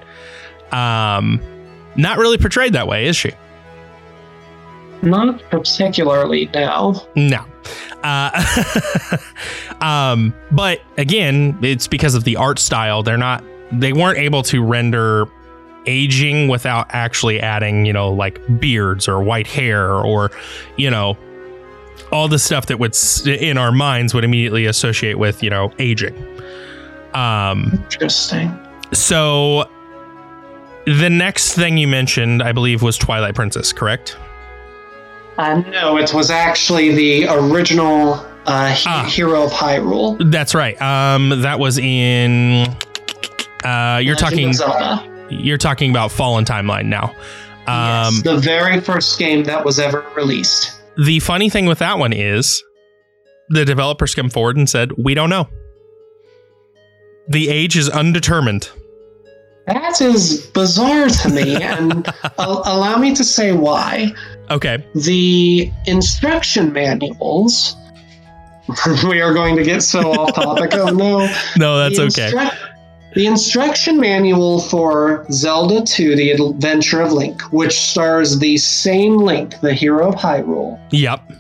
Um, 0.72 1.42
not 1.96 2.18
really 2.18 2.38
portrayed 2.38 2.74
that 2.74 2.88
way, 2.88 3.08
is 3.08 3.16
she? 3.16 3.32
Not 5.01 5.41
particularly 5.50 6.50
now. 6.53 7.06
No. 7.15 7.46
Uh, 8.03 9.18
um, 9.82 10.34
but 10.51 10.82
again, 10.98 11.58
it's 11.62 11.88
because 11.88 12.15
of 12.15 12.24
the 12.24 12.36
art 12.36 12.60
style. 12.60 13.03
They're 13.03 13.18
not, 13.18 13.44
they 13.72 13.94
weren't 13.94 14.18
able 14.18 14.44
to 14.44 14.63
render 14.63 15.25
aging 15.86 16.48
without 16.48 16.88
actually 16.89 17.39
adding, 17.39 17.86
you 17.86 17.94
know, 17.94 18.12
like 18.12 18.41
beards 18.60 19.08
or 19.08 19.22
white 19.24 19.48
hair 19.48 19.91
or, 19.94 20.32
you 20.77 20.89
know, 20.89 21.18
all 22.12 22.27
the 22.27 22.39
stuff 22.39 22.65
that 22.68 22.79
would 22.79 22.96
in 23.27 23.58
our 23.58 23.72
minds 23.72 24.13
would 24.13 24.24
immediately 24.24 24.65
associate 24.65 25.18
with, 25.18 25.44
you 25.44 25.50
know, 25.50 25.72
aging. 25.79 26.15
Um, 27.13 27.72
Interesting. 27.74 28.58
so 28.94 29.70
the 30.86 31.10
next 31.10 31.53
thing 31.53 31.77
you 31.77 31.88
mentioned, 31.88 32.41
I 32.41 32.51
believe, 32.51 32.82
was 32.82 32.98
Twilight 32.98 33.36
Princess, 33.36 33.72
correct? 33.74 34.18
Uh, 35.39 35.62
no, 35.72 35.98
it 35.98 36.13
was 36.13 36.29
actually 36.29 36.93
the 36.93 37.25
original 37.29 38.13
uh, 38.46 38.67
he- 38.74 38.84
Ah. 38.89 39.03
hero 39.05 39.43
of 39.43 39.51
Hyrule. 39.51 40.17
That's 40.31 40.53
right. 40.53 40.79
Um, 40.81 41.41
that 41.41 41.60
was 41.60 41.77
in. 41.77 42.67
Uh, 43.63 44.00
you're 44.03 44.15
Legend 44.15 44.58
talking. 44.58 45.10
You're 45.29 45.58
talking 45.58 45.91
about 45.91 46.12
Fallen 46.12 46.43
Timeline 46.46 46.86
now. 46.86 47.13
Um, 47.67 48.15
yes, 48.15 48.22
the 48.24 48.38
very 48.38 48.79
first 48.81 49.17
game 49.19 49.43
that 49.43 49.63
was 49.63 49.79
ever 49.79 50.03
released. 50.15 50.75
the 51.05 51.19
funny 51.19 51.50
thing 51.50 51.65
with 51.67 51.79
that 51.79 52.00
one 52.00 52.12
is, 52.13 52.62
the 53.50 53.63
developers 53.63 54.15
come 54.15 54.29
forward 54.29 54.58
and 54.58 54.69
said, 54.69 54.91
"We 54.98 55.13
don't 55.13 55.29
know. 55.29 55.48
The 57.27 57.50
age 57.50 57.77
is 57.77 57.89
undetermined." 57.89 58.69
That 59.67 60.01
is 60.01 60.48
bizarre 60.48 61.08
to 61.10 61.29
me, 61.29 61.55
and 61.62 62.08
al- 62.39 62.63
allow 62.65 62.98
me 62.98 63.13
to 63.15 63.24
say 63.24 63.51
why. 63.51 64.12
Okay. 64.51 64.84
The 64.96 65.72
instruction 65.86 66.74
manuals. 66.74 67.75
we 69.10 69.20
are 69.22 69.34
going 69.34 69.56
to 69.56 69.63
get 69.63 69.82
so 69.82 70.12
off 70.12 70.36
topic. 70.36 70.72
Oh 70.74 70.89
no! 70.89 71.27
No, 71.58 71.77
that's 71.77 71.98
the 71.98 72.06
okay. 72.06 72.50
the 73.15 73.25
instruction 73.25 74.00
manual 74.00 74.62
for 74.62 75.25
Zelda 75.32 75.84
2 75.84 76.15
The 76.15 76.32
Adventure 76.32 77.01
of 77.01 77.12
Link, 77.12 77.41
which 77.51 77.74
stars 77.79 78.38
the 78.38 78.58
same 78.58 79.18
Link, 79.18 79.60
the 79.62 79.74
hero 79.74 80.10
of 80.10 80.15
Hyrule, 80.15 80.79
Yep. 80.91 81.32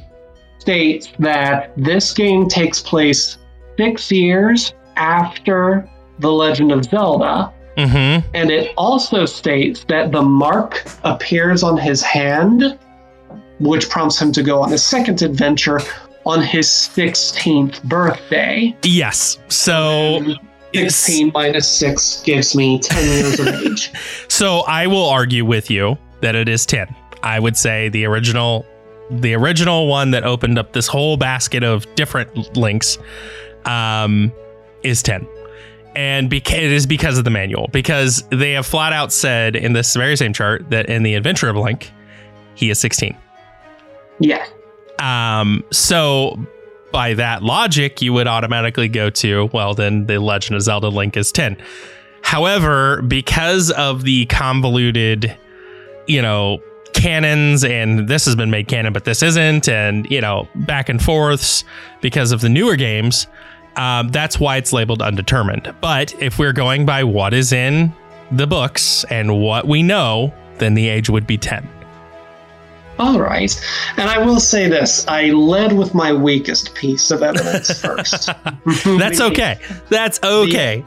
states 0.57 1.09
that 1.19 1.71
this 1.77 2.11
game 2.13 2.47
takes 2.47 2.79
place 2.81 3.37
six 3.77 4.11
years 4.11 4.73
after 4.95 5.87
The 6.19 6.31
Legend 6.31 6.71
of 6.71 6.85
Zelda. 6.85 7.53
Mm-hmm. 7.77 8.27
And 8.33 8.49
it 8.51 8.73
also 8.75 9.25
states 9.25 9.85
that 9.87 10.11
the 10.11 10.21
mark 10.21 10.83
appears 11.03 11.63
on 11.63 11.77
his 11.77 12.01
hand, 12.01 12.77
which 13.59 13.89
prompts 13.89 14.21
him 14.21 14.31
to 14.33 14.43
go 14.43 14.61
on 14.61 14.73
a 14.73 14.77
second 14.77 15.21
adventure 15.21 15.79
on 16.25 16.41
his 16.41 16.67
16th 16.67 17.83
birthday. 17.83 18.75
Yes. 18.83 19.39
So. 19.47 20.35
16 20.75 21.31
minus 21.33 21.67
6 21.67 22.21
gives 22.21 22.55
me 22.55 22.77
10 22.77 23.03
years 23.05 23.39
of 23.39 23.47
age. 23.65 23.91
So 24.27 24.59
I 24.67 24.85
will 24.85 25.09
argue 25.09 25.43
with 25.43 25.71
you 25.71 25.97
that 26.21 26.35
it 26.35 26.47
is 26.47 26.65
10. 26.67 26.95
I 27.23 27.39
would 27.39 27.57
say 27.57 27.89
the 27.89 28.05
original 28.05 28.65
the 29.09 29.33
original 29.33 29.87
one 29.87 30.11
that 30.11 30.23
opened 30.23 30.59
up 30.59 30.73
this 30.73 30.87
whole 30.87 31.17
basket 31.17 31.63
of 31.63 31.87
different 31.95 32.55
links 32.55 32.99
um, 33.65 34.31
is 34.83 35.01
10. 35.01 35.27
And 35.95 36.29
beca- 36.29 36.59
it 36.59 36.71
is 36.71 36.85
because 36.85 37.17
of 37.17 37.23
the 37.23 37.31
manual, 37.31 37.67
because 37.71 38.23
they 38.29 38.51
have 38.51 38.67
flat 38.67 38.93
out 38.93 39.11
said 39.11 39.55
in 39.55 39.73
this 39.73 39.95
very 39.95 40.15
same 40.15 40.33
chart 40.33 40.69
that 40.69 40.87
in 40.87 41.01
the 41.01 41.15
Adventure 41.15 41.49
of 41.49 41.55
Link, 41.55 41.91
he 42.53 42.69
is 42.69 42.79
16. 42.79 43.17
Yeah. 44.19 44.45
Um, 44.99 45.63
so 45.71 46.37
by 46.91 47.13
that 47.13 47.43
logic, 47.43 48.01
you 48.01 48.13
would 48.13 48.27
automatically 48.27 48.87
go 48.87 49.09
to, 49.09 49.49
well, 49.53 49.73
then 49.73 50.07
the 50.07 50.19
Legend 50.19 50.55
of 50.57 50.61
Zelda 50.63 50.89
Link 50.89 51.15
is 51.15 51.31
10. 51.31 51.57
However, 52.21 53.01
because 53.03 53.71
of 53.71 54.03
the 54.03 54.25
convoluted, 54.25 55.35
you 56.07 56.21
know, 56.21 56.61
canons 56.93 57.63
and 57.63 58.07
this 58.07 58.25
has 58.25 58.35
been 58.35 58.51
made 58.51 58.67
canon, 58.67 58.91
but 58.93 59.05
this 59.05 59.23
isn't, 59.23 59.69
and 59.69 60.09
you 60.11 60.19
know, 60.19 60.47
back 60.55 60.89
and 60.89 61.01
forths 61.01 61.63
because 62.01 62.31
of 62.31 62.41
the 62.41 62.49
newer 62.49 62.75
games, 62.75 63.27
um, 63.77 64.09
that's 64.09 64.39
why 64.39 64.57
it's 64.57 64.73
labeled 64.73 65.01
undetermined. 65.01 65.73
But 65.81 66.13
if 66.21 66.37
we're 66.37 66.53
going 66.53 66.85
by 66.85 67.03
what 67.03 67.33
is 67.33 67.53
in 67.53 67.93
the 68.31 68.47
books 68.47 69.05
and 69.05 69.39
what 69.39 69.67
we 69.67 69.81
know, 69.81 70.33
then 70.57 70.73
the 70.73 70.89
age 70.89 71.09
would 71.09 71.25
be 71.25 71.37
10. 71.37 71.67
All 72.99 73.19
right. 73.19 73.59
And 73.95 74.09
I 74.09 74.17
will 74.17 74.39
say 74.39 74.67
this 74.67 75.07
I 75.07 75.29
led 75.29 75.71
with 75.71 75.95
my 75.95 76.13
weakest 76.13 76.75
piece 76.75 77.11
of 77.11 77.23
evidence 77.23 77.79
first. 77.81 78.29
That's 78.85 79.21
okay. 79.21 79.59
That's 79.89 80.19
okay. 80.21 80.83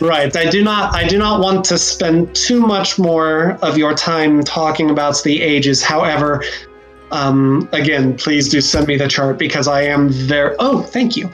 Right. 0.00 0.36
I 0.36 0.50
do 0.50 0.62
not 0.62 0.94
I 0.94 1.06
do 1.06 1.18
not 1.18 1.40
want 1.40 1.64
to 1.66 1.78
spend 1.78 2.34
too 2.36 2.60
much 2.60 2.98
more 2.98 3.52
of 3.62 3.78
your 3.78 3.94
time 3.94 4.44
talking 4.44 4.90
about 4.90 5.22
the 5.22 5.40
ages. 5.40 5.82
However, 5.82 6.44
um, 7.10 7.68
again, 7.72 8.16
please 8.16 8.48
do 8.48 8.60
send 8.60 8.88
me 8.88 8.96
the 8.96 9.08
chart 9.08 9.38
because 9.38 9.68
I 9.68 9.82
am 9.82 10.10
very. 10.10 10.56
Oh, 10.58 10.82
thank 10.82 11.16
you. 11.16 11.30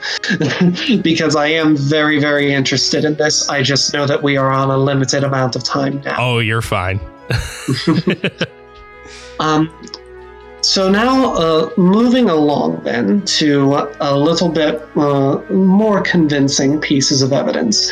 because 1.01 1.35
I 1.35 1.47
am 1.47 1.75
very, 1.75 2.19
very 2.19 2.53
interested 2.53 3.03
in 3.03 3.15
this. 3.15 3.49
I 3.49 3.63
just 3.63 3.93
know 3.93 4.05
that 4.05 4.21
we 4.21 4.37
are 4.37 4.51
on 4.51 4.69
a 4.69 4.77
limited 4.77 5.23
amount 5.23 5.55
of 5.55 5.63
time 5.63 6.01
now. 6.01 6.17
Oh, 6.19 6.39
you're 6.39 6.61
fine. 6.61 6.99
um, 9.39 9.73
so 10.71 10.89
now, 10.89 11.33
uh, 11.33 11.69
moving 11.75 12.29
along 12.29 12.81
then 12.85 13.25
to 13.25 13.89
a 13.99 14.17
little 14.17 14.47
bit 14.47 14.81
uh, 14.95 15.41
more 15.49 15.99
convincing 15.99 16.79
pieces 16.79 17.21
of 17.21 17.33
evidence. 17.33 17.91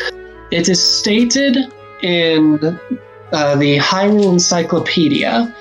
It 0.50 0.66
is 0.70 0.82
stated 0.82 1.58
in 2.00 2.58
uh, 3.32 3.56
the 3.56 3.76
Hyrule 3.76 4.32
Encyclopedia 4.32 5.54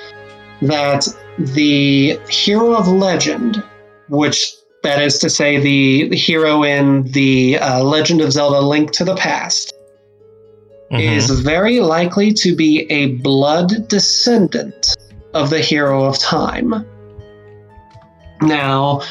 that 0.61 1.09
the 1.37 2.17
hero 2.29 2.73
of 2.73 2.87
legend, 2.87 3.61
which 4.07 4.53
that 4.83 5.01
is 5.01 5.19
to 5.19 5.29
say, 5.29 5.59
the, 5.59 6.15
hero 6.15 6.63
in 6.63 7.03
the 7.11 7.57
uh, 7.57 7.83
Legend 7.83 8.21
of 8.21 8.31
Zelda 8.31 8.61
Link 8.61 8.91
to 8.93 9.03
the 9.03 9.17
Past, 9.17 9.73
mm-hmm. 10.89 11.01
is 11.01 11.29
very 11.41 11.81
likely 11.81 12.31
to 12.31 12.55
be 12.55 12.89
a 12.89 13.07
blood 13.17 13.89
descendant 13.89 14.95
of 15.33 15.49
the 15.49 15.59
hero 15.59 16.05
of 16.05 16.17
time. 16.17 16.85
Now, 18.41 19.01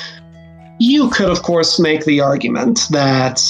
you 0.78 1.10
could, 1.10 1.30
of 1.30 1.42
course, 1.42 1.78
make 1.78 2.04
the 2.04 2.20
argument 2.20 2.80
that 2.90 3.42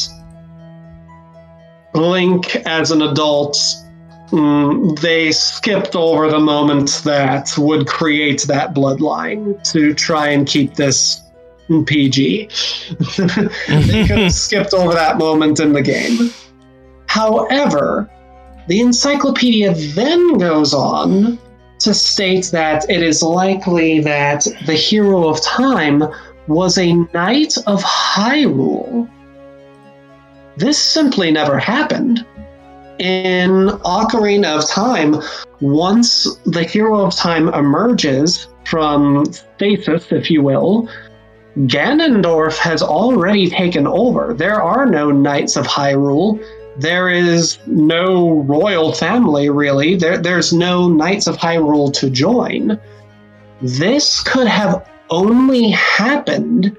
Link, 1.94 2.56
as 2.66 2.90
an 2.90 3.02
adult, 3.02 3.56
mm, 4.30 4.98
they 5.00 5.32
skipped 5.32 5.96
over 5.96 6.30
the 6.30 6.38
moment 6.38 7.02
that 7.04 7.52
would 7.58 7.86
create 7.86 8.42
that 8.42 8.74
bloodline 8.74 9.62
to 9.72 9.94
try 9.94 10.28
and 10.28 10.46
keep 10.46 10.74
this 10.74 11.22
PG. 11.86 12.48
they 13.18 14.06
could 14.06 14.18
have 14.18 14.32
skipped 14.32 14.72
over 14.72 14.92
that 14.92 15.18
moment 15.18 15.60
in 15.60 15.72
the 15.72 15.82
game. 15.82 16.30
However, 17.06 18.10
the 18.68 18.80
encyclopedia 18.80 19.74
then 19.94 20.38
goes 20.38 20.74
on 20.74 21.38
to 21.80 21.94
state 21.94 22.46
that 22.46 22.88
it 22.90 23.02
is 23.02 23.22
likely 23.22 24.00
that 24.00 24.46
the 24.66 24.74
hero 24.74 25.28
of 25.28 25.42
time 25.42 26.04
was 26.46 26.78
a 26.78 26.94
knight 27.14 27.56
of 27.66 27.82
Hyrule. 27.82 29.08
This 30.56 30.78
simply 30.78 31.30
never 31.30 31.58
happened. 31.58 32.24
In 32.98 33.68
Ocarina 33.84 34.58
of 34.58 34.68
Time, 34.68 35.22
once 35.60 36.36
the 36.46 36.64
hero 36.64 37.06
of 37.06 37.14
time 37.14 37.48
emerges 37.54 38.48
from 38.64 39.24
stasis, 39.32 40.10
if 40.10 40.30
you 40.30 40.42
will, 40.42 40.88
Ganondorf 41.66 42.56
has 42.58 42.82
already 42.82 43.48
taken 43.48 43.86
over. 43.86 44.34
There 44.34 44.60
are 44.60 44.84
no 44.84 45.10
knights 45.10 45.56
of 45.56 45.66
Hyrule 45.66 46.42
there 46.78 47.08
is 47.08 47.58
no 47.66 48.40
royal 48.42 48.92
family 48.92 49.50
really. 49.50 49.96
There, 49.96 50.18
there's 50.18 50.52
no 50.52 50.88
Knights 50.88 51.26
of 51.26 51.36
Hyrule 51.36 51.92
to 51.94 52.08
join. 52.08 52.78
This 53.60 54.22
could 54.22 54.46
have 54.46 54.88
only 55.10 55.70
happened 55.70 56.76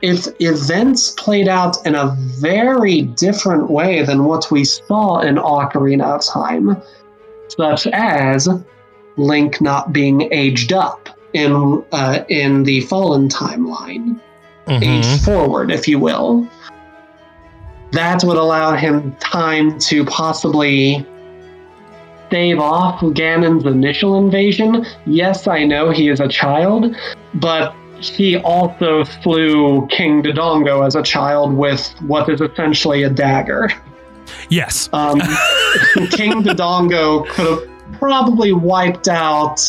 if 0.00 0.28
events 0.40 1.10
played 1.12 1.48
out 1.48 1.84
in 1.86 1.94
a 1.94 2.16
very 2.38 3.02
different 3.02 3.70
way 3.70 4.02
than 4.02 4.24
what 4.24 4.50
we 4.50 4.64
saw 4.64 5.20
in 5.20 5.36
Ocarina 5.36 6.04
of 6.04 6.24
Time, 6.24 6.80
such 7.48 7.86
as 7.88 8.48
Link 9.16 9.60
not 9.60 9.92
being 9.92 10.32
aged 10.32 10.72
up 10.72 11.08
in 11.32 11.84
uh, 11.92 12.24
in 12.28 12.62
the 12.62 12.80
Fallen 12.82 13.28
timeline, 13.28 14.18
mm-hmm. 14.66 14.82
aged 14.82 15.24
forward, 15.24 15.70
if 15.70 15.86
you 15.86 15.98
will 15.98 16.48
that 17.92 18.24
would 18.24 18.36
allow 18.36 18.76
him 18.76 19.14
time 19.16 19.78
to 19.80 20.04
possibly 20.04 21.06
stave 22.28 22.58
off 22.58 23.00
Ganon's 23.00 23.64
initial 23.64 24.18
invasion. 24.18 24.84
Yes, 25.06 25.46
I 25.46 25.64
know 25.64 25.90
he 25.90 26.08
is 26.08 26.20
a 26.20 26.28
child, 26.28 26.94
but 27.34 27.74
he 28.00 28.36
also 28.38 29.04
slew 29.04 29.86
King 29.88 30.22
Dodongo 30.22 30.86
as 30.86 30.94
a 30.96 31.02
child 31.02 31.54
with 31.54 31.88
what 32.02 32.28
is 32.28 32.40
essentially 32.40 33.04
a 33.04 33.10
dagger. 33.10 33.70
Yes. 34.48 34.88
Um, 34.92 35.20
King 36.10 36.42
Dodongo 36.42 37.26
could 37.28 37.46
have 37.46 37.92
probably 37.92 38.52
wiped 38.52 39.08
out. 39.08 39.60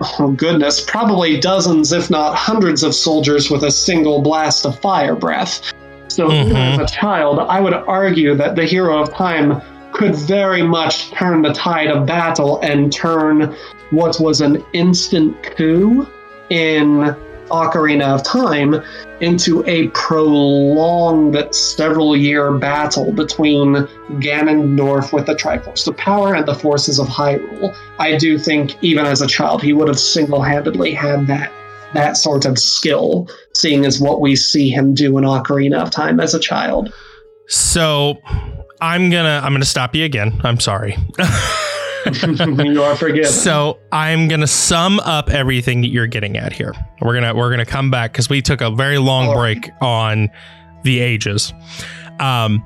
Oh 0.00 0.34
goodness, 0.36 0.80
probably 0.80 1.38
dozens, 1.38 1.92
if 1.92 2.10
not 2.10 2.34
hundreds, 2.34 2.82
of 2.82 2.94
soldiers 2.94 3.50
with 3.50 3.62
a 3.62 3.70
single 3.70 4.20
blast 4.22 4.66
of 4.66 4.78
fire 4.80 5.14
breath. 5.14 5.72
So 6.14 6.28
mm-hmm. 6.28 6.54
as 6.54 6.78
a 6.78 6.86
child, 6.94 7.40
I 7.40 7.60
would 7.60 7.74
argue 7.74 8.36
that 8.36 8.54
the 8.54 8.64
hero 8.64 9.02
of 9.02 9.12
time 9.12 9.60
could 9.90 10.14
very 10.14 10.62
much 10.62 11.10
turn 11.10 11.42
the 11.42 11.52
tide 11.52 11.88
of 11.88 12.06
battle 12.06 12.60
and 12.62 12.92
turn 12.92 13.56
what 13.90 14.20
was 14.20 14.40
an 14.40 14.64
instant 14.72 15.42
coup 15.42 16.08
in 16.50 17.16
Ocarina 17.48 18.14
of 18.14 18.22
Time 18.22 18.80
into 19.20 19.64
a 19.66 19.88
prolonged 19.88 21.52
several 21.52 22.16
year 22.16 22.52
battle 22.52 23.12
between 23.12 23.74
Ganondorf 24.20 25.12
with 25.12 25.26
the 25.26 25.34
Triforce 25.34 25.86
of 25.88 25.96
Power 25.96 26.34
and 26.34 26.46
the 26.46 26.54
forces 26.54 26.98
of 26.98 27.08
Hyrule. 27.08 27.76
I 27.98 28.16
do 28.16 28.38
think, 28.38 28.76
even 28.82 29.04
as 29.04 29.20
a 29.20 29.26
child, 29.26 29.62
he 29.62 29.72
would 29.72 29.88
have 29.88 29.98
single 29.98 30.42
handedly 30.42 30.94
had 30.94 31.26
that 31.26 31.52
that 31.94 32.16
sort 32.16 32.44
of 32.44 32.58
skill, 32.58 33.28
seeing 33.54 33.84
as 33.84 34.00
what 34.00 34.20
we 34.20 34.36
see 34.36 34.70
him 34.70 34.94
do 34.94 35.16
in 35.18 35.24
Ocarina 35.24 35.82
of 35.82 35.90
Time 35.90 36.20
as 36.20 36.34
a 36.34 36.40
child. 36.40 36.92
So 37.48 38.18
I'm 38.80 39.10
gonna 39.10 39.40
I'm 39.42 39.52
gonna 39.52 39.64
stop 39.64 39.94
you 39.94 40.04
again. 40.04 40.40
I'm 40.44 40.60
sorry. 40.60 40.96
you 42.28 42.82
are 42.82 42.96
forgiven. 42.96 43.30
So 43.30 43.78
I'm 43.92 44.28
gonna 44.28 44.46
sum 44.46 45.00
up 45.00 45.30
everything 45.30 45.80
that 45.82 45.88
you're 45.88 46.06
getting 46.06 46.36
at 46.36 46.52
here. 46.52 46.74
We're 47.00 47.14
gonna 47.14 47.34
we're 47.34 47.50
gonna 47.50 47.66
come 47.66 47.90
back 47.90 48.12
because 48.12 48.28
we 48.28 48.42
took 48.42 48.60
a 48.60 48.70
very 48.70 48.98
long 48.98 49.28
All 49.28 49.34
break 49.34 49.68
right. 49.68 49.82
on 49.82 50.30
the 50.82 51.00
ages. 51.00 51.52
Um, 52.20 52.64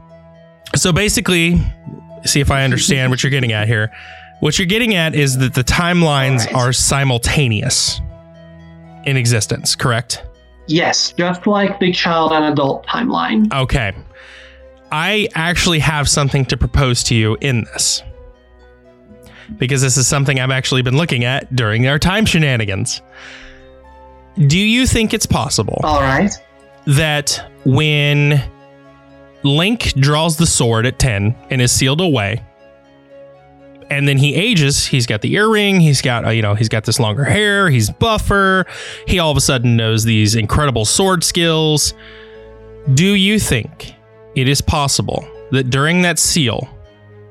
so 0.76 0.92
basically, 0.92 1.60
see 2.24 2.40
if 2.40 2.50
I 2.50 2.64
understand 2.64 3.10
what 3.10 3.22
you're 3.22 3.30
getting 3.30 3.52
at 3.52 3.68
here. 3.68 3.92
What 4.40 4.58
you're 4.58 4.66
getting 4.66 4.94
at 4.94 5.14
is 5.14 5.38
that 5.38 5.54
the 5.54 5.64
timelines 5.64 6.46
right. 6.46 6.54
are 6.54 6.72
simultaneous 6.72 8.00
in 9.04 9.16
existence, 9.16 9.74
correct? 9.74 10.24
Yes, 10.66 11.12
just 11.12 11.46
like 11.46 11.80
the 11.80 11.92
child 11.92 12.32
and 12.32 12.44
adult 12.44 12.86
timeline. 12.86 13.52
Okay. 13.52 13.94
I 14.92 15.28
actually 15.34 15.78
have 15.80 16.08
something 16.08 16.44
to 16.46 16.56
propose 16.56 17.02
to 17.04 17.14
you 17.14 17.36
in 17.40 17.64
this. 17.64 18.02
Because 19.56 19.80
this 19.80 19.96
is 19.96 20.06
something 20.06 20.38
I've 20.40 20.50
actually 20.50 20.82
been 20.82 20.96
looking 20.96 21.24
at 21.24 21.54
during 21.54 21.86
our 21.86 21.98
time 21.98 22.26
shenanigans. 22.26 23.00
Do 24.46 24.58
you 24.58 24.86
think 24.86 25.14
it's 25.14 25.26
possible? 25.26 25.80
All 25.82 26.00
right. 26.00 26.32
That 26.86 27.50
when 27.64 28.42
Link 29.42 29.94
draws 29.94 30.36
the 30.36 30.46
sword 30.46 30.86
at 30.86 30.98
10 30.98 31.34
and 31.50 31.62
is 31.62 31.72
sealed 31.72 32.00
away, 32.00 32.44
and 33.90 34.06
then 34.06 34.18
he 34.18 34.34
ages. 34.34 34.86
He's 34.86 35.06
got 35.06 35.22
the 35.22 35.34
earring. 35.34 35.80
He's 35.80 36.02
got 36.02 36.26
uh, 36.26 36.30
you 36.30 36.42
know 36.42 36.54
he's 36.54 36.68
got 36.68 36.84
this 36.84 37.00
longer 37.00 37.24
hair. 37.24 37.70
He's 37.70 37.90
buffer. 37.90 38.66
He 39.06 39.18
all 39.18 39.30
of 39.30 39.36
a 39.36 39.40
sudden 39.40 39.76
knows 39.76 40.04
these 40.04 40.34
incredible 40.34 40.84
sword 40.84 41.24
skills. 41.24 41.94
Do 42.94 43.14
you 43.14 43.38
think 43.38 43.94
it 44.34 44.48
is 44.48 44.60
possible 44.60 45.28
that 45.50 45.70
during 45.70 46.02
that 46.02 46.18
seal 46.18 46.68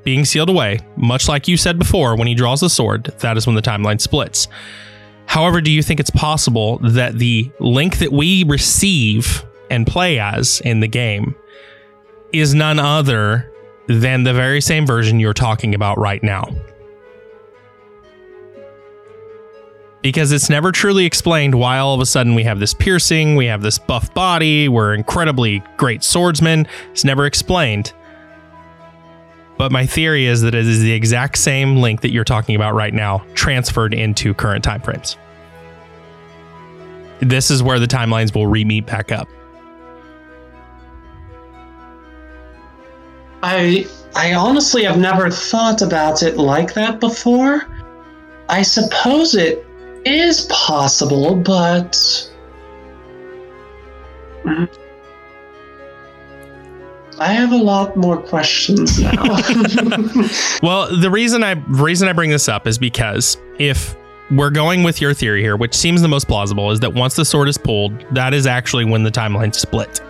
being 0.03 0.23
sealed 0.23 0.49
away, 0.49 0.79
much 0.95 1.27
like 1.27 1.47
you 1.47 1.57
said 1.57 1.77
before, 1.77 2.15
when 2.15 2.27
he 2.27 2.33
draws 2.33 2.61
the 2.61 2.69
sword, 2.69 3.05
that 3.19 3.35
is 3.35 3.45
when 3.45 3.55
the 3.55 3.61
timeline 3.61 3.99
splits. 3.99 4.47
However, 5.25 5.59
do 5.59 5.69
you 5.69 5.83
think 5.83 5.99
it's 5.99 6.09
possible 6.09 6.77
that 6.77 7.15
the 7.15 7.51
link 7.59 7.97
that 7.97 8.13
we 8.13 8.45
receive 8.45 9.43
and 9.69 9.85
play 9.85 10.17
as 10.17 10.61
in 10.61 10.79
the 10.79 10.87
game 10.87 11.35
is 12.31 12.53
none 12.53 12.79
other 12.79 13.51
than 13.87 14.23
the 14.23 14.33
very 14.33 14.61
same 14.61 14.85
version 14.85 15.19
you're 15.19 15.33
talking 15.33 15.73
about 15.73 15.97
right 15.97 16.21
now. 16.21 16.49
Because 20.01 20.31
it's 20.31 20.49
never 20.49 20.71
truly 20.71 21.05
explained 21.05 21.55
why 21.55 21.79
all 21.79 21.93
of 21.93 21.99
a 21.99 22.05
sudden 22.05 22.35
we 22.35 22.43
have 22.43 22.59
this 22.59 22.73
piercing, 22.73 23.35
we 23.35 23.45
have 23.45 23.61
this 23.61 23.77
buff 23.77 24.13
body, 24.13 24.69
we're 24.69 24.93
incredibly 24.93 25.63
great 25.75 26.03
swordsmen. 26.03 26.67
It's 26.91 27.03
never 27.03 27.25
explained. 27.25 27.93
But 29.57 29.71
my 29.71 29.85
theory 29.85 30.27
is 30.27 30.41
that 30.43 30.53
it 30.53 30.67
is 30.67 30.81
the 30.81 30.91
exact 30.91 31.37
same 31.37 31.77
link 31.77 32.01
that 32.01 32.11
you're 32.11 32.23
talking 32.23 32.55
about 32.55 32.75
right 32.75 32.93
now, 32.93 33.25
transferred 33.33 33.93
into 33.93 34.33
current 34.33 34.63
time 34.63 34.81
frames. 34.81 35.17
This 37.19 37.49
is 37.49 37.63
where 37.63 37.79
the 37.79 37.87
timelines 37.87 38.35
will 38.35 38.45
re 38.45 38.63
meet 38.63 38.85
back 38.85 39.11
up. 39.11 39.27
I 43.43 43.87
I 44.15 44.33
honestly 44.33 44.83
have 44.83 44.97
never 44.97 45.29
thought 45.29 45.81
about 45.81 46.23
it 46.23 46.37
like 46.37 46.73
that 46.73 46.99
before. 46.99 47.65
I 48.49 48.61
suppose 48.61 49.35
it 49.35 49.65
is 50.05 50.47
possible, 50.49 51.35
but 51.35 52.31
I 57.19 57.33
have 57.33 57.51
a 57.51 57.57
lot 57.57 57.97
more 57.97 58.17
questions 58.17 58.99
now. 58.99 59.11
well, 60.63 60.95
the 60.95 61.09
reason 61.11 61.43
I 61.43 61.53
reason 61.67 62.07
I 62.07 62.13
bring 62.13 62.29
this 62.29 62.47
up 62.47 62.67
is 62.67 62.77
because 62.77 63.37
if 63.59 63.95
we're 64.31 64.49
going 64.49 64.83
with 64.83 65.01
your 65.01 65.13
theory 65.13 65.41
here, 65.41 65.57
which 65.57 65.73
seems 65.73 66.01
the 66.01 66.07
most 66.07 66.27
plausible, 66.27 66.71
is 66.71 66.79
that 66.81 66.93
once 66.93 67.15
the 67.15 67.25
sword 67.25 67.47
is 67.47 67.57
pulled, 67.57 67.99
that 68.13 68.33
is 68.33 68.45
actually 68.45 68.85
when 68.85 69.03
the 69.03 69.11
timeline 69.11 69.53
split. 69.53 70.01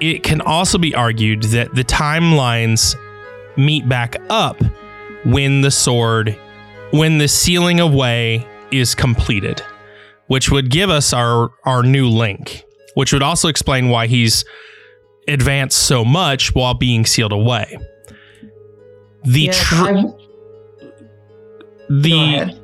It 0.00 0.22
can 0.22 0.40
also 0.40 0.78
be 0.78 0.94
argued 0.94 1.44
that 1.44 1.74
the 1.74 1.84
timelines 1.84 2.94
meet 3.56 3.88
back 3.88 4.16
up 4.30 4.60
when 5.24 5.60
the 5.60 5.70
sword, 5.70 6.38
when 6.92 7.18
the 7.18 7.28
sealing 7.28 7.80
away 7.80 8.46
is 8.70 8.94
completed, 8.94 9.62
which 10.28 10.50
would 10.50 10.70
give 10.70 10.90
us 10.90 11.12
our 11.12 11.50
our 11.64 11.82
new 11.82 12.08
link, 12.08 12.64
which 12.94 13.12
would 13.12 13.22
also 13.22 13.48
explain 13.48 13.88
why 13.88 14.06
he's 14.06 14.44
advanced 15.26 15.78
so 15.78 16.04
much 16.04 16.54
while 16.54 16.74
being 16.74 17.04
sealed 17.04 17.32
away. 17.32 17.76
The 19.24 19.40
Yeah, 19.40 19.52
tr- 19.52 19.92
the 21.88 22.58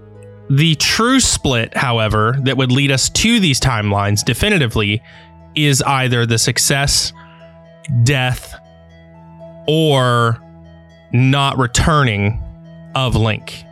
the 0.51 0.75
true 0.77 1.21
split, 1.21 1.77
however, 1.77 2.39
that 2.45 2.57
would 2.57 2.71
lead 2.71 2.91
us 2.91 3.09
to 3.09 3.41
these 3.41 3.59
timelines 3.59 4.25
definitively 4.25 5.03
is 5.55 5.83
either 5.83 6.27
the 6.27 6.39
success, 6.39 7.13
death, 8.03 8.55
or 9.67 10.41
not 11.13 11.59
returning 11.59 12.43
of 12.95 13.15
Link. 13.17 13.65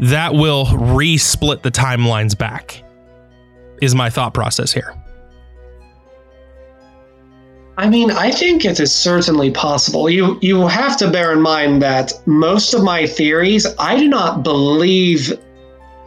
That 0.00 0.34
will 0.34 0.66
re 0.76 1.18
split 1.18 1.62
the 1.62 1.70
timelines 1.70 2.36
back, 2.36 2.82
is 3.82 3.94
my 3.94 4.08
thought 4.10 4.34
process 4.34 4.72
here. 4.72 4.94
I 7.80 7.88
mean, 7.88 8.10
I 8.10 8.30
think 8.30 8.66
it 8.66 8.78
is 8.78 8.94
certainly 8.94 9.50
possible. 9.50 10.10
You 10.10 10.38
you 10.42 10.66
have 10.66 10.98
to 10.98 11.10
bear 11.10 11.32
in 11.32 11.40
mind 11.40 11.80
that 11.80 12.12
most 12.26 12.74
of 12.74 12.82
my 12.82 13.06
theories, 13.06 13.66
I 13.78 13.96
do 13.98 14.06
not 14.06 14.42
believe. 14.42 15.32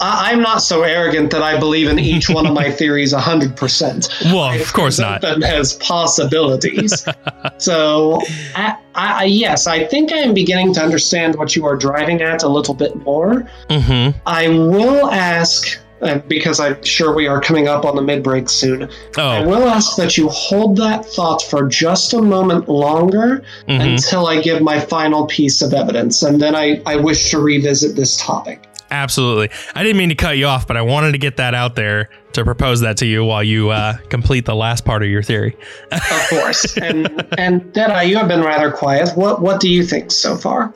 I, 0.04 0.32
I'm 0.32 0.42
not 0.42 0.62
so 0.62 0.84
arrogant 0.84 1.32
that 1.32 1.42
I 1.42 1.58
believe 1.58 1.88
in 1.88 1.98
each 1.98 2.30
one 2.30 2.46
of 2.46 2.54
my 2.54 2.70
theories 2.80 3.13
hundred 3.13 3.56
percent. 3.56 4.10
Well, 4.26 4.60
of 4.60 4.74
course 4.74 5.00
not. 5.00 5.22
Them 5.22 5.44
as 5.44 5.74
possibilities. 5.78 7.06
so, 7.58 8.22
I, 8.56 8.76
I, 8.96 9.26
yes, 9.26 9.66
I 9.66 9.86
think 9.86 10.12
I 10.12 10.18
am 10.18 10.34
beginning 10.34 10.74
to 10.74 10.82
understand 10.82 11.36
what 11.36 11.56
you 11.56 11.66
are 11.66 11.78
driving 11.78 12.22
at 12.22 12.44
a 12.44 12.50
little 12.50 12.74
bit 12.74 12.96
more. 12.98 13.48
Mm-hmm. 13.70 14.18
I 14.26 14.50
will 14.50 15.10
ask. 15.10 15.80
Uh, 16.02 16.18
because 16.28 16.60
I'm 16.60 16.84
sure 16.84 17.16
we 17.16 17.28
are 17.28 17.39
coming 17.39 17.70
up 17.70 17.86
on 17.86 17.96
the 17.96 18.02
mid 18.02 18.24
break 18.24 18.50
soon. 18.50 18.89
I 19.18 19.38
Oh, 19.38 19.48
will 19.48 19.70
ask 19.70 19.96
that 19.96 20.18
you 20.18 20.28
hold 20.28 20.76
that 20.76 21.06
thought 21.06 21.42
for 21.42 21.66
just 21.66 22.12
a 22.12 22.22
moment 22.22 22.68
longer 22.68 23.42
mhm. 23.70 23.94
until 23.94 24.28
I 24.28 24.42
give 24.42 24.62
my 24.62 24.82
final 24.82 25.26
piece 25.28 25.62
of 25.62 25.74
evidence, 25.74 26.22
and 26.22 26.42
then 26.42 26.58
I, 26.58 26.82
I 26.86 26.98
wish 26.98 27.32
to 27.32 27.39
revisit 27.39 27.96
this 27.96 28.18
topic. 28.18 28.68
Absolutely. 28.94 29.50
I 29.76 29.84
didn't 29.84 29.98
mean 29.98 30.10
to 30.10 30.16
cut 30.16 30.38
you 30.38 30.46
off, 30.46 30.68
but 30.68 30.78
I 30.78 30.82
wanted 30.82 31.12
to 31.14 31.18
get 31.18 31.38
that 31.38 31.54
out 31.54 31.76
there 31.76 32.10
to 32.34 32.44
propose 32.44 32.82
that 32.82 32.98
to 32.98 33.06
you 33.06 33.26
while 33.26 33.44
you 33.44 33.70
uh, 33.70 33.98
complete 34.10 34.46
the 34.46 34.56
last 34.56 34.86
part 34.86 35.04
of 35.04 35.10
your 35.10 35.24
theory. 35.24 35.58
Of 35.92 36.02
course. 36.30 36.78
and 36.78 37.26
and 37.38 37.74
Deadeye, 37.74 38.04
you 38.04 38.18
have 38.18 38.28
been 38.28 38.42
rather 38.42 38.72
quiet. 38.72 39.10
What 39.16 39.42
what 39.42 39.60
do 39.60 39.70
you 39.70 39.84
think 39.84 40.12
so 40.12 40.38
far? 40.38 40.74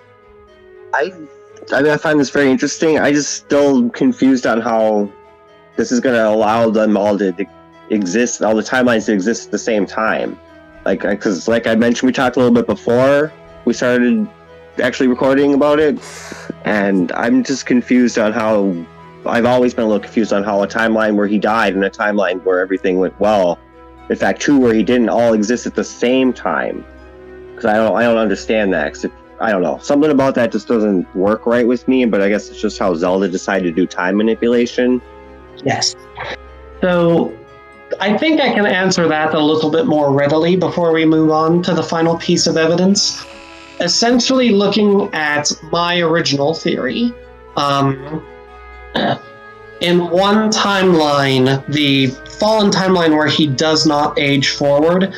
I, 0.94 1.14
I 1.72 1.82
mean, 1.82 1.92
I 1.92 1.98
find 1.98 2.20
this 2.20 2.30
very 2.30 2.50
interesting. 2.50 3.00
I 3.00 3.12
just 3.12 3.34
still 3.34 3.90
confused 3.90 4.48
on 4.48 4.62
how 4.62 5.12
this 5.76 5.92
is 5.92 6.00
going 6.00 6.16
to 6.16 6.28
allow 6.28 6.70
them 6.70 6.98
all 6.98 7.18
to 7.18 7.34
exist, 7.90 8.42
all 8.42 8.56
the 8.56 8.64
timelines 8.64 9.06
to 9.06 9.14
exist 9.14 9.48
at 9.48 9.52
the 9.52 9.60
same 9.60 9.86
time. 9.86 10.40
Like, 10.86 11.02
because 11.02 11.48
like 11.48 11.68
I 11.68 11.76
mentioned, 11.76 12.08
we 12.08 12.14
talked 12.14 12.36
a 12.36 12.40
little 12.40 12.54
bit 12.54 12.66
before 12.66 13.32
we 13.66 13.74
started 13.74 14.28
actually 14.80 15.08
recording 15.08 15.54
about 15.54 15.80
it, 15.80 16.00
and 16.66 17.12
I'm 17.14 17.44
just 17.44 17.66
confused 17.66 18.18
on 18.18 18.34
how. 18.34 18.76
I've 19.26 19.46
always 19.46 19.74
been 19.74 19.84
a 19.84 19.88
little 19.88 20.04
confused 20.04 20.32
on 20.32 20.44
how 20.44 20.64
a 20.64 20.68
timeline 20.68 21.16
where 21.16 21.28
he 21.28 21.38
died 21.38 21.76
and 21.76 21.84
a 21.84 21.90
timeline 21.90 22.42
where 22.46 22.62
everything 22.62 22.98
went 22.98 23.20
well, 23.20 23.60
in 24.10 24.16
fact, 24.16 24.42
two 24.42 24.58
where 24.58 24.74
he 24.74 24.84
didn't 24.84 25.10
all 25.10 25.34
exist 25.34 25.66
at 25.66 25.76
the 25.76 25.84
same 25.84 26.32
time. 26.32 26.86
Because 27.50 27.66
I 27.66 27.74
don't, 27.74 27.98
I 27.98 28.04
don't 28.04 28.18
understand 28.18 28.72
that. 28.74 28.94
'Cause 28.94 29.06
if 29.06 29.12
I 29.40 29.52
don't 29.52 29.62
know. 29.62 29.78
Something 29.82 30.12
about 30.12 30.36
that 30.36 30.52
just 30.52 30.68
doesn't 30.68 31.14
work 31.16 31.46
right 31.46 31.68
with 31.68 31.88
me, 31.88 32.06
but 32.06 32.22
I 32.22 32.30
guess 32.30 32.50
it's 32.50 32.62
just 32.62 32.80
how 32.80 32.96
Zelda 32.96 33.28
decided 33.28 33.64
to 33.66 33.72
do 33.72 33.86
time 33.86 34.18
manipulation. 34.18 35.02
Yes. 35.64 35.96
So 36.82 37.34
I 38.00 38.18
think 38.18 38.42
I 38.42 38.54
can 38.54 38.66
answer 38.66 39.08
that 39.08 39.34
a 39.34 39.40
little 39.40 39.70
bit 39.70 39.86
more 39.86 40.12
readily 40.12 40.56
before 40.56 40.92
we 40.92 41.06
move 41.06 41.32
on 41.32 41.62
to 41.64 41.74
the 41.74 41.84
final 41.84 42.18
piece 42.18 42.48
of 42.48 42.58
evidence. 42.58 43.26
Essentially, 43.80 44.50
looking 44.50 45.14
at 45.14 45.52
my 45.72 46.00
original 46.00 46.54
theory, 46.54 47.14
um, 47.56 48.26
in 49.82 50.10
one 50.10 50.50
timeline, 50.50 51.66
the 51.68 52.08
fallen 52.40 52.72
timeline 52.72 53.16
where 53.16 53.28
he 53.28 53.48
does 53.48 53.86
not 53.86 54.18
age 54.18 54.50
forward, 54.50 55.14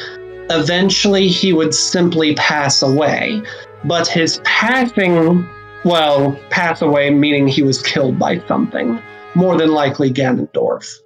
eventually 0.49 1.27
he 1.27 1.53
would 1.53 1.73
simply 1.73 2.35
pass 2.35 2.81
away. 2.81 3.41
But 3.85 4.07
his 4.07 4.41
passing, 4.43 5.47
well, 5.85 6.37
pass 6.49 6.81
away 6.81 7.09
meaning 7.11 7.47
he 7.47 7.63
was 7.63 7.81
killed 7.81 8.19
by 8.19 8.39
something 8.47 9.01
more 9.35 9.57
than 9.57 9.71
likely 9.71 10.11
Ganondorf. 10.11 10.99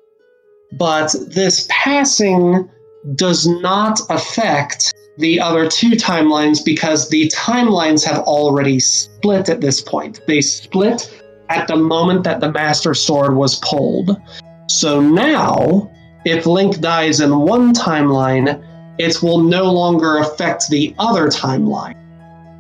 But 0.72 1.14
this 1.28 1.68
passing 1.70 2.70
does 3.16 3.46
not 3.46 4.00
affect 4.10 4.94
the 5.18 5.40
other 5.40 5.68
two 5.68 5.92
timelines 5.92 6.64
because 6.64 7.10
the 7.10 7.30
timelines 7.30 8.04
have 8.04 8.20
already 8.20 8.80
split 8.80 9.50
at 9.50 9.62
this 9.62 9.82
point. 9.82 10.22
They 10.28 10.42
split 10.42 11.22
at 11.50 11.68
the 11.68 11.76
moment 11.76 12.24
that 12.24 12.40
the 12.40 12.52
Master 12.52 12.94
Sword 12.94 13.36
was 13.36 13.60
pulled. 13.60 14.20
So 14.68 15.00
now, 15.00 15.92
if 16.26 16.46
Link 16.46 16.80
dies 16.80 17.20
in 17.20 17.38
one 17.38 17.74
timeline, 17.74 18.64
it 18.98 19.22
will 19.22 19.44
no 19.44 19.72
longer 19.72 20.18
affect 20.18 20.70
the 20.70 20.96
other 21.00 21.28
timeline. 21.28 21.96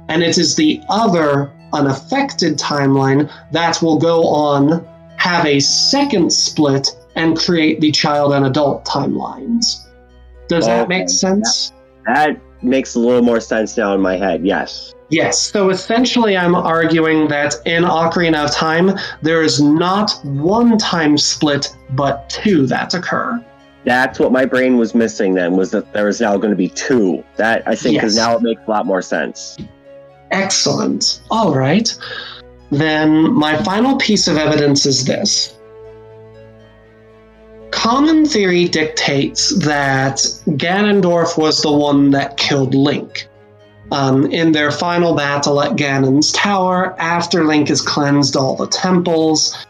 And 0.09 0.21
it 0.21 0.37
is 0.37 0.55
the 0.55 0.81
other 0.89 1.51
unaffected 1.71 2.57
timeline 2.57 3.31
that 3.51 3.81
will 3.81 3.97
go 3.97 4.27
on 4.27 4.87
have 5.17 5.45
a 5.45 5.59
second 5.59 6.31
split 6.31 6.89
and 7.15 7.37
create 7.37 7.79
the 7.79 7.91
child 7.91 8.33
and 8.33 8.45
adult 8.45 8.85
timelines. 8.85 9.87
Does 10.49 10.65
that 10.65 10.89
make 10.89 11.09
sense? 11.09 11.71
That 12.05 12.39
makes 12.61 12.95
a 12.95 12.99
little 12.99 13.21
more 13.21 13.39
sense 13.39 13.77
now 13.77 13.93
in 13.93 14.01
my 14.01 14.15
head. 14.15 14.45
Yes. 14.45 14.93
Yes. 15.09 15.39
So 15.39 15.69
essentially, 15.69 16.35
I'm 16.35 16.55
arguing 16.55 17.27
that 17.27 17.55
in 17.65 17.83
Ocarina 17.83 18.45
of 18.45 18.51
Time, 18.51 18.91
there 19.21 19.41
is 19.41 19.61
not 19.61 20.19
one 20.23 20.77
time 20.77 21.17
split, 21.17 21.75
but 21.91 22.29
two 22.29 22.65
that 22.67 22.93
occur. 22.93 23.43
That's 23.85 24.17
what 24.17 24.31
my 24.31 24.45
brain 24.45 24.77
was 24.77 24.95
missing 24.95 25.33
then 25.33 25.57
was 25.57 25.71
that 25.71 25.91
there 25.93 26.07
is 26.07 26.21
now 26.21 26.37
going 26.37 26.51
to 26.51 26.55
be 26.57 26.69
two. 26.69 27.23
That 27.35 27.67
I 27.67 27.75
think 27.75 27.95
because 27.97 28.15
Yes. 28.15 28.25
now 28.25 28.37
it 28.37 28.41
makes 28.41 28.61
a 28.65 28.69
lot 28.71 28.85
more 28.85 29.01
sense. 29.01 29.57
Excellent. 30.31 31.21
All 31.29 31.53
right. 31.53 31.93
Then 32.71 33.31
my 33.33 33.61
final 33.63 33.97
piece 33.97 34.27
of 34.27 34.37
evidence 34.37 34.85
is 34.85 35.05
this. 35.05 35.55
Common 37.73 38.23
theory 38.25 38.67
dictates 38.67 39.49
that 39.65 40.17
Ganondorf 40.47 41.39
was 41.39 41.62
the 41.63 41.71
one 41.71 42.12
that 42.12 42.38
killed 42.38 42.75
Link. 42.75 43.27
Um, 43.91 44.27
in 44.31 44.51
their 44.51 44.69
final 44.69 45.15
battle 45.15 45.59
at 45.59 45.71
Ganon's 45.75 46.31
Tower, 46.31 46.95
after 46.99 47.43
Link 47.43 47.69
has 47.69 47.81
cleansed 47.81 48.38
all 48.38 48.55
the 48.55 48.67
temples, 48.67 49.65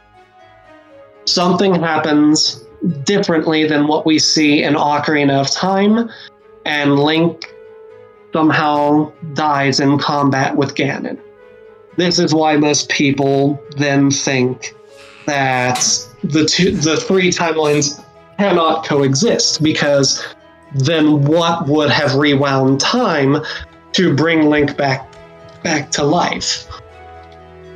something 1.25 1.73
happens 1.73 2.63
differently 3.05 3.65
than 3.65 3.87
what 3.87 4.05
we 4.05 4.19
see 4.19 4.63
in 4.63 4.73
Ocarina 4.73 5.39
of 5.39 5.49
Time, 5.49 6.09
and 6.65 6.99
Link 6.99 7.53
somehow 8.33 9.13
dies 9.33 9.79
in 9.79 9.97
combat 9.97 10.57
with 10.57 10.75
Ganon. 10.75 11.19
This 11.95 12.19
is 12.19 12.33
why 12.33 12.57
most 12.57 12.89
people 12.89 13.63
then 13.77 14.11
think 14.11 14.75
that 15.25 15.79
the 16.23 16.45
two, 16.45 16.71
the 16.71 16.97
three 16.97 17.29
timelines 17.29 18.03
cannot 18.37 18.85
coexist 18.85 19.61
because 19.61 20.25
then 20.75 21.23
what 21.23 21.67
would 21.67 21.89
have 21.89 22.15
rewound 22.15 22.79
time 22.79 23.37
to 23.93 24.15
bring 24.15 24.49
Link 24.49 24.75
back 24.77 25.07
back 25.63 25.91
to 25.91 26.03
life? 26.03 26.67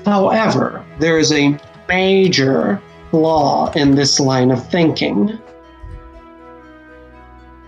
However, 0.05 0.85
there 0.99 1.19
is 1.19 1.31
a 1.31 1.57
major 1.87 2.81
flaw 3.11 3.71
in 3.73 3.95
this 3.95 4.19
line 4.19 4.51
of 4.51 4.65
thinking. 4.69 5.37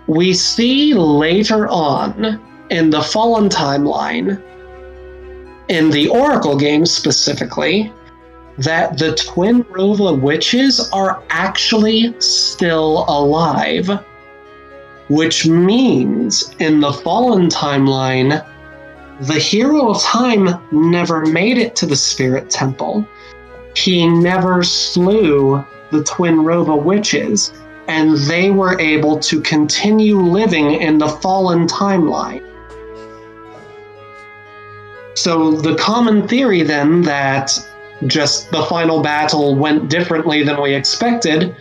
We 0.08 0.34
see 0.34 0.94
later 0.94 1.68
on 1.68 2.42
in 2.70 2.90
the 2.90 3.02
Fallen 3.02 3.50
timeline, 3.50 4.42
in 5.68 5.90
the 5.92 6.08
Oracle 6.10 6.58
game 6.58 6.86
specifically, 6.86 7.94
that 8.60 8.98
the 8.98 9.12
Twinrova 9.12 10.20
witches 10.20 10.90
are 10.92 11.24
actually 11.30 12.14
still 12.20 13.06
alive. 13.08 13.90
Which 15.08 15.48
means 15.48 16.54
in 16.60 16.82
the 16.82 16.94
Fallen 16.94 17.48
timeline, 17.48 18.46
the 19.22 19.40
hero 19.40 19.90
of 19.90 20.02
time 20.02 20.50
never 20.72 21.26
made 21.26 21.58
it 21.58 21.76
to 21.78 21.86
the 21.86 21.96
Spirit 21.96 22.50
Temple. 22.50 23.08
He 23.76 24.08
never 24.08 24.62
slew 24.62 25.64
the 25.92 26.04
Twinrova 26.04 26.82
witches, 26.82 27.54
and 27.88 28.18
they 28.18 28.52
were 28.52 28.80
able 28.80 29.20
to 29.20 29.42
continue 29.42 30.20
living 30.20 30.74
in 30.74 30.98
the 30.98 31.08
Fallen 31.08 31.66
timeline. 31.66 32.46
So, 35.16 35.52
the 35.52 35.76
common 35.76 36.28
theory 36.28 36.62
then 36.62 37.02
that 37.02 37.52
just 38.08 38.52
the 38.52 38.64
final 38.66 39.02
battle 39.02 39.56
went 39.56 39.90
differently 39.90 40.44
than 40.44 40.62
we 40.62 40.74
expected 40.74 41.56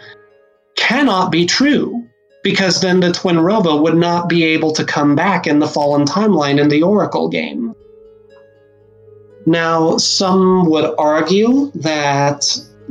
cannot 0.76 1.32
be 1.32 1.44
true 1.44 2.04
because 2.42 2.80
then 2.80 3.00
the 3.00 3.08
Twinrova 3.08 3.82
would 3.82 3.96
not 3.96 4.28
be 4.28 4.44
able 4.44 4.72
to 4.72 4.84
come 4.84 5.16
back 5.16 5.46
in 5.46 5.58
the 5.58 5.66
Fallen 5.66 6.04
Timeline 6.06 6.60
in 6.60 6.68
the 6.68 6.82
Oracle 6.82 7.28
game. 7.28 7.74
Now, 9.44 9.96
some 9.96 10.68
would 10.70 10.94
argue 10.98 11.70
that 11.74 12.44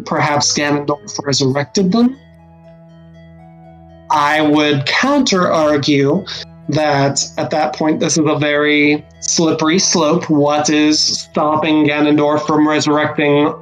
perhaps 0.06 0.58
Ganondorf 0.58 1.24
resurrected 1.24 1.92
them. 1.92 2.18
I 4.10 4.42
would 4.42 4.86
counter 4.86 5.52
argue 5.52 6.26
that 6.70 7.24
at 7.38 7.50
that 7.52 7.76
point 7.76 8.00
this 8.00 8.18
is 8.18 8.26
a 8.26 8.38
very 8.38 9.06
slippery 9.20 9.80
slope. 9.80 10.30
What 10.30 10.70
is 10.70 11.00
stopping 11.00 11.86
Ganondorf 11.86 12.46
from 12.46 12.68
resurrecting 12.68 13.54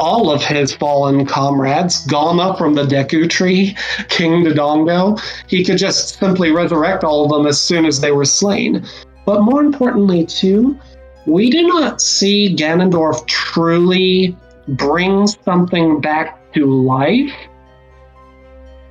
all 0.00 0.30
of 0.30 0.44
his 0.44 0.74
fallen 0.74 1.24
comrades, 1.24 2.06
Gohma 2.06 2.58
from 2.58 2.74
the 2.74 2.82
Deku 2.82 3.30
Tree, 3.30 3.76
King 4.08 4.44
Dodongo? 4.44 5.20
He 5.46 5.64
could 5.64 5.78
just 5.78 6.18
simply 6.18 6.50
resurrect 6.50 7.04
all 7.04 7.24
of 7.24 7.30
them 7.30 7.46
as 7.46 7.60
soon 7.60 7.86
as 7.86 8.00
they 8.00 8.12
were 8.12 8.24
slain. 8.24 8.84
But 9.24 9.42
more 9.42 9.60
importantly, 9.60 10.26
too, 10.26 10.78
we 11.26 11.48
do 11.48 11.66
not 11.66 12.02
see 12.02 12.54
Ganondorf 12.54 13.26
truly 13.26 14.36
bring 14.68 15.26
something 15.26 16.00
back 16.00 16.52
to 16.52 16.66
life 16.66 17.32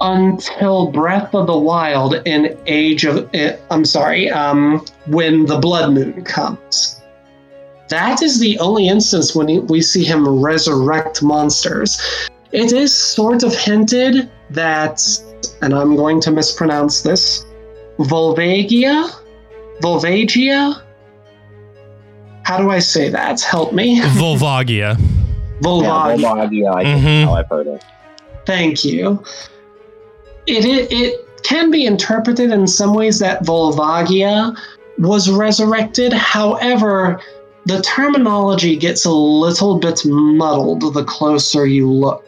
until 0.04 0.92
Breath 0.92 1.34
of 1.34 1.48
the 1.48 1.58
Wild 1.58 2.16
in 2.26 2.56
Age 2.68 3.06
of. 3.06 3.28
Eh, 3.34 3.56
I'm 3.72 3.86
sorry, 3.86 4.30
um, 4.30 4.86
when 5.08 5.46
the 5.46 5.58
Blood 5.58 5.94
Moon 5.94 6.24
comes. 6.24 7.02
That 7.90 8.22
is 8.22 8.40
the 8.40 8.60
only 8.60 8.88
instance 8.88 9.36
when 9.36 9.66
we 9.68 9.82
see 9.82 10.04
him 10.04 10.28
resurrect 10.28 11.24
monsters. 11.24 12.00
It 12.52 12.72
is 12.72 12.94
sort 12.94 13.44
of 13.44 13.56
hinted 13.56 14.30
that, 14.52 15.02
and 15.62 15.74
I'm 15.74 15.96
going 15.96 16.20
to 16.22 16.32
mispronounce 16.32 17.02
this, 17.02 17.46
Volvagia? 18.00 19.10
Volvagia? 19.82 20.82
How 22.44 22.58
do 22.58 22.70
I 22.70 22.80
say 22.80 23.10
that? 23.10 23.42
Help 23.42 23.74
me. 23.74 24.02
Volvagia. 24.02 24.98
Volvagia. 25.62 26.20
Yeah, 26.20 26.30
Volvagia, 26.30 26.76
I 26.76 26.84
think 26.84 27.04
Mhm. 27.04 27.22
is 27.22 27.26
how 27.26 27.34
I've 27.36 27.50
heard 27.50 27.68
it. 27.68 27.84
Thank 28.46 28.84
you. 28.84 29.24
It, 30.46 30.66
it 30.66 30.92
it 30.92 31.44
can 31.44 31.72
be 31.72 31.86
interpreted 31.86 32.52
in 32.52 32.68
some 32.68 32.94
ways 32.94 33.20
that 33.20 33.44
Volvagia 33.44 34.58
was 34.98 35.30
resurrected. 35.30 36.14
However, 36.14 37.20
the 37.66 37.82
terminology 37.82 38.76
gets 38.76 39.06
a 39.06 39.12
little 39.12 39.80
bit 39.80 40.02
muddled 40.06 40.94
the 40.94 41.04
closer 41.04 41.66
you 41.66 41.90
look. 41.90 42.26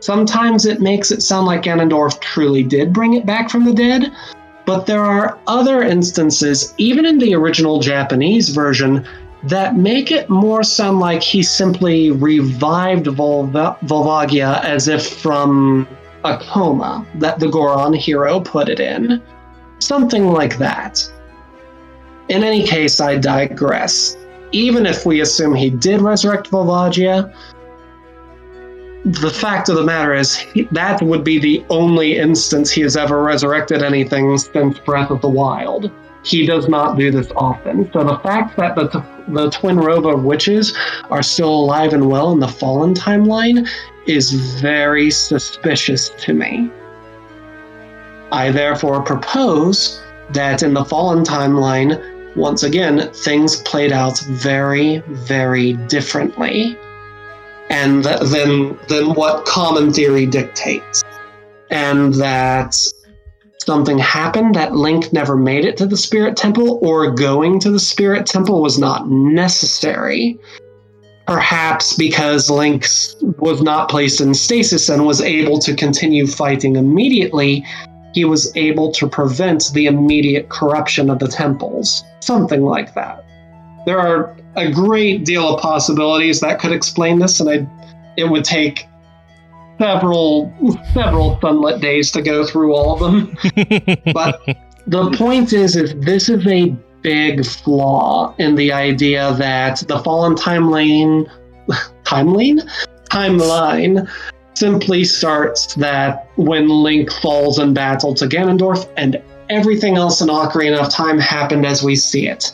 Sometimes 0.00 0.66
it 0.66 0.80
makes 0.80 1.10
it 1.10 1.22
sound 1.22 1.46
like 1.46 1.62
Ganondorf 1.62 2.20
truly 2.20 2.62
did 2.62 2.92
bring 2.92 3.14
it 3.14 3.26
back 3.26 3.50
from 3.50 3.64
the 3.64 3.72
dead, 3.72 4.12
but 4.64 4.86
there 4.86 5.04
are 5.04 5.38
other 5.46 5.82
instances, 5.82 6.74
even 6.78 7.06
in 7.06 7.18
the 7.18 7.34
original 7.34 7.80
Japanese 7.80 8.50
version, 8.50 9.06
that 9.44 9.76
make 9.76 10.10
it 10.10 10.28
more 10.28 10.62
sound 10.62 10.98
like 10.98 11.22
he 11.22 11.42
simply 11.42 12.10
revived 12.10 13.06
Volva- 13.06 13.78
Volvagia 13.80 14.62
as 14.64 14.88
if 14.88 15.06
from 15.06 15.86
a 16.26 16.38
coma 16.38 17.06
that 17.16 17.38
the 17.38 17.48
Goron 17.48 17.92
hero 17.92 18.40
put 18.40 18.68
it 18.68 18.80
in. 18.80 19.22
Something 19.78 20.28
like 20.28 20.58
that. 20.58 21.02
In 22.28 22.42
any 22.42 22.66
case, 22.66 23.00
I 23.00 23.16
digress. 23.16 24.16
Even 24.52 24.86
if 24.86 25.06
we 25.06 25.20
assume 25.20 25.54
he 25.54 25.70
did 25.70 26.00
resurrect 26.00 26.50
Volvagia, 26.50 27.32
the 29.04 29.30
fact 29.30 29.68
of 29.68 29.76
the 29.76 29.84
matter 29.84 30.14
is 30.14 30.44
that 30.72 31.00
would 31.00 31.22
be 31.22 31.38
the 31.38 31.64
only 31.70 32.18
instance 32.18 32.70
he 32.70 32.80
has 32.80 32.96
ever 32.96 33.22
resurrected 33.22 33.82
anything 33.82 34.36
since 34.36 34.78
Breath 34.80 35.10
of 35.10 35.20
the 35.20 35.28
Wild. 35.28 35.90
He 36.24 36.44
does 36.44 36.68
not 36.68 36.98
do 36.98 37.12
this 37.12 37.30
often. 37.36 37.88
So 37.92 38.02
the 38.02 38.18
fact 38.18 38.56
that 38.56 38.74
the, 38.74 39.04
the 39.28 39.50
Twinrova 39.50 40.22
witches 40.22 40.76
are 41.10 41.22
still 41.22 41.52
alive 41.52 41.92
and 41.92 42.08
well 42.08 42.32
in 42.32 42.40
the 42.40 42.48
Fallen 42.48 42.94
timeline 42.94 43.68
is 44.06 44.32
very 44.60 45.10
suspicious 45.10 46.10
to 46.18 46.32
me. 46.32 46.70
I 48.32 48.50
therefore 48.50 49.02
propose 49.02 50.02
that 50.30 50.62
in 50.62 50.74
the 50.74 50.84
Fallen 50.84 51.24
timeline, 51.24 52.36
once 52.36 52.62
again, 52.62 53.10
things 53.12 53.56
played 53.62 53.92
out 53.92 54.18
very, 54.20 54.98
very 55.08 55.74
differently 55.88 56.76
and 57.70 58.04
th- 58.04 58.20
than, 58.20 58.78
than 58.88 59.14
what 59.14 59.44
common 59.44 59.92
theory 59.92 60.26
dictates. 60.26 61.02
And 61.70 62.14
that 62.14 62.76
something 63.66 63.98
happened 63.98 64.54
that 64.54 64.76
Link 64.76 65.12
never 65.12 65.36
made 65.36 65.64
it 65.64 65.76
to 65.78 65.86
the 65.86 65.96
Spirit 65.96 66.36
Temple, 66.36 66.78
or 66.82 67.10
going 67.10 67.58
to 67.60 67.70
the 67.70 67.80
Spirit 67.80 68.24
Temple 68.24 68.62
was 68.62 68.78
not 68.78 69.10
necessary. 69.10 70.38
Perhaps 71.26 71.94
because 71.94 72.48
Link 72.48 72.86
was 73.38 73.60
not 73.60 73.88
placed 73.88 74.20
in 74.20 74.32
stasis 74.32 74.88
and 74.88 75.04
was 75.04 75.20
able 75.20 75.58
to 75.58 75.74
continue 75.74 76.26
fighting 76.26 76.76
immediately, 76.76 77.66
he 78.14 78.24
was 78.24 78.56
able 78.56 78.92
to 78.92 79.08
prevent 79.08 79.72
the 79.74 79.86
immediate 79.86 80.48
corruption 80.48 81.10
of 81.10 81.18
the 81.18 81.26
temples. 81.26 82.04
Something 82.20 82.62
like 82.62 82.94
that. 82.94 83.24
There 83.84 83.98
are 83.98 84.36
a 84.54 84.70
great 84.70 85.24
deal 85.24 85.54
of 85.54 85.60
possibilities 85.60 86.40
that 86.40 86.60
could 86.60 86.72
explain 86.72 87.18
this, 87.18 87.40
and 87.40 87.50
I, 87.50 87.66
it 88.16 88.24
would 88.24 88.44
take 88.44 88.86
several 89.78 90.52
several 90.92 91.38
sunlit 91.40 91.80
days 91.80 92.10
to 92.12 92.22
go 92.22 92.44
through 92.46 92.74
all 92.74 92.94
of 92.94 93.00
them. 93.00 93.36
But 94.12 94.40
the 94.86 95.10
point 95.16 95.52
is, 95.52 95.76
is 95.76 95.94
this 95.96 96.28
is 96.28 96.46
a 96.46 96.74
big 97.02 97.44
flaw 97.44 98.34
in 98.38 98.54
the 98.54 98.72
idea 98.72 99.34
that 99.34 99.82
the 99.86 99.98
fallen 100.00 100.34
timeline, 100.34 101.30
timeline, 102.04 102.68
timeline, 103.10 104.08
simply 104.54 105.04
starts 105.04 105.74
that 105.74 106.28
when 106.36 106.68
Link 106.68 107.12
falls 107.12 107.58
in 107.58 107.74
battle 107.74 108.14
to 108.14 108.26
Ganondorf, 108.26 108.88
and 108.96 109.22
everything 109.48 109.96
else 109.96 110.20
in 110.20 110.28
Ocarina 110.28 110.78
of 110.78 110.90
Time 110.90 111.18
happened 111.18 111.66
as 111.66 111.82
we 111.82 111.96
see 111.96 112.26
it. 112.28 112.52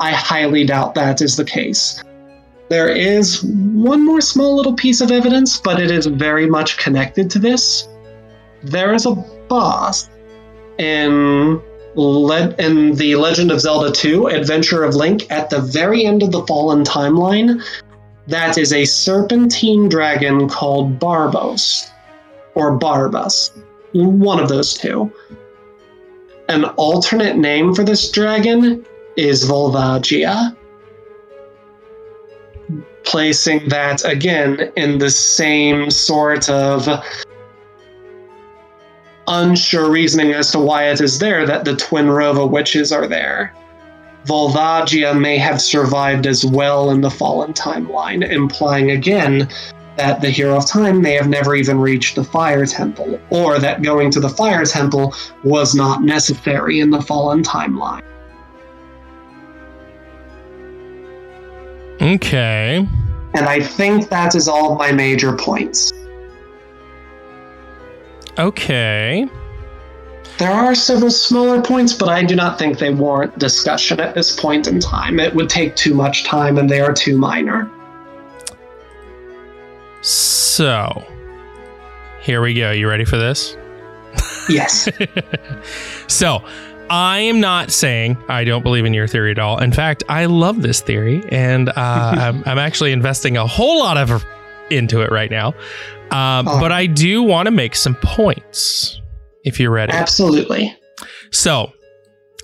I 0.00 0.10
highly 0.12 0.64
doubt 0.64 0.94
that 0.94 1.20
is 1.20 1.36
the 1.36 1.44
case. 1.44 2.02
There 2.72 2.88
is 2.88 3.44
one 3.44 4.02
more 4.02 4.22
small 4.22 4.56
little 4.56 4.72
piece 4.72 5.02
of 5.02 5.10
evidence, 5.10 5.58
but 5.58 5.78
it 5.78 5.90
is 5.90 6.06
very 6.06 6.46
much 6.46 6.78
connected 6.78 7.28
to 7.32 7.38
this. 7.38 7.86
There 8.62 8.94
is 8.94 9.04
a 9.04 9.14
boss 9.46 10.08
in 10.78 11.60
Le- 11.96 12.54
in 12.58 12.94
the 12.94 13.16
Legend 13.16 13.50
of 13.50 13.60
Zelda 13.60 13.92
2 13.92 14.28
Adventure 14.28 14.84
of 14.84 14.94
Link 14.94 15.30
at 15.30 15.50
the 15.50 15.60
very 15.60 16.06
end 16.06 16.22
of 16.22 16.32
the 16.32 16.46
Fallen 16.46 16.82
Timeline 16.82 17.62
that 18.26 18.56
is 18.56 18.72
a 18.72 18.86
serpentine 18.86 19.90
dragon 19.90 20.48
called 20.48 20.98
Barbos 20.98 21.90
or 22.54 22.78
Barbas. 22.78 23.50
One 23.92 24.40
of 24.40 24.48
those 24.48 24.72
two. 24.72 25.12
An 26.48 26.64
alternate 26.78 27.36
name 27.36 27.74
for 27.74 27.84
this 27.84 28.10
dragon 28.10 28.86
is 29.18 29.44
Volvagia. 29.44 30.56
Placing 33.04 33.68
that 33.68 34.04
again 34.04 34.72
in 34.76 34.98
the 34.98 35.10
same 35.10 35.90
sort 35.90 36.48
of 36.48 36.88
unsure 39.28 39.90
reasoning 39.90 40.32
as 40.32 40.50
to 40.52 40.58
why 40.58 40.88
it 40.88 41.00
is 41.00 41.18
there 41.18 41.46
that 41.46 41.64
the 41.64 41.72
Twinrova 41.72 42.48
witches 42.48 42.92
are 42.92 43.06
there. 43.06 43.54
Volvagia 44.26 45.18
may 45.18 45.36
have 45.36 45.60
survived 45.60 46.26
as 46.26 46.44
well 46.44 46.90
in 46.90 47.00
the 47.00 47.10
Fallen 47.10 47.52
timeline, 47.52 48.28
implying 48.28 48.90
again 48.92 49.48
that 49.96 50.20
the 50.20 50.30
Hero 50.30 50.56
of 50.56 50.66
Time 50.66 51.02
may 51.02 51.12
have 51.12 51.28
never 51.28 51.54
even 51.54 51.78
reached 51.80 52.14
the 52.14 52.24
Fire 52.24 52.64
Temple, 52.64 53.20
or 53.30 53.58
that 53.58 53.82
going 53.82 54.10
to 54.12 54.20
the 54.20 54.28
Fire 54.28 54.64
Temple 54.64 55.14
was 55.44 55.74
not 55.74 56.02
necessary 56.02 56.80
in 56.80 56.90
the 56.90 57.02
Fallen 57.02 57.42
timeline. 57.42 58.02
Okay. 62.02 62.86
And 63.34 63.46
I 63.46 63.60
think 63.60 64.08
that 64.08 64.34
is 64.34 64.48
all 64.48 64.72
of 64.72 64.78
my 64.78 64.92
major 64.92 65.36
points. 65.36 65.92
Okay. 68.38 69.28
There 70.38 70.50
are 70.50 70.74
several 70.74 71.10
smaller 71.10 71.62
points, 71.62 71.92
but 71.92 72.08
I 72.08 72.24
do 72.24 72.34
not 72.34 72.58
think 72.58 72.78
they 72.78 72.92
warrant 72.92 73.38
discussion 73.38 74.00
at 74.00 74.14
this 74.14 74.38
point 74.38 74.66
in 74.66 74.80
time. 74.80 75.20
It 75.20 75.34
would 75.34 75.48
take 75.48 75.76
too 75.76 75.94
much 75.94 76.24
time, 76.24 76.58
and 76.58 76.68
they 76.68 76.80
are 76.80 76.92
too 76.92 77.16
minor. 77.16 77.70
So, 80.00 81.06
here 82.20 82.42
we 82.42 82.54
go. 82.54 82.72
You 82.72 82.88
ready 82.88 83.04
for 83.04 83.16
this? 83.16 83.56
Yes. 84.48 84.88
so, 86.08 86.42
I 86.92 87.20
am 87.20 87.40
not 87.40 87.70
saying 87.70 88.18
I 88.28 88.44
don't 88.44 88.62
believe 88.62 88.84
in 88.84 88.92
your 88.92 89.06
theory 89.06 89.30
at 89.30 89.38
all. 89.38 89.58
In 89.58 89.72
fact, 89.72 90.02
I 90.10 90.26
love 90.26 90.60
this 90.60 90.82
theory, 90.82 91.24
and 91.30 91.70
uh, 91.70 91.72
I'm, 91.76 92.42
I'm 92.44 92.58
actually 92.58 92.92
investing 92.92 93.38
a 93.38 93.46
whole 93.46 93.78
lot 93.78 93.96
of 93.96 94.22
into 94.70 95.00
it 95.00 95.10
right 95.10 95.30
now. 95.30 95.54
Uh, 96.10 96.42
Oh. 96.46 96.60
But 96.60 96.70
I 96.70 96.84
do 96.86 97.22
want 97.22 97.46
to 97.46 97.50
make 97.50 97.74
some 97.74 97.94
points. 97.94 99.00
If 99.44 99.58
you're 99.58 99.70
ready. 99.70 99.92
Absolutely. 99.92 100.76
So, 101.30 101.72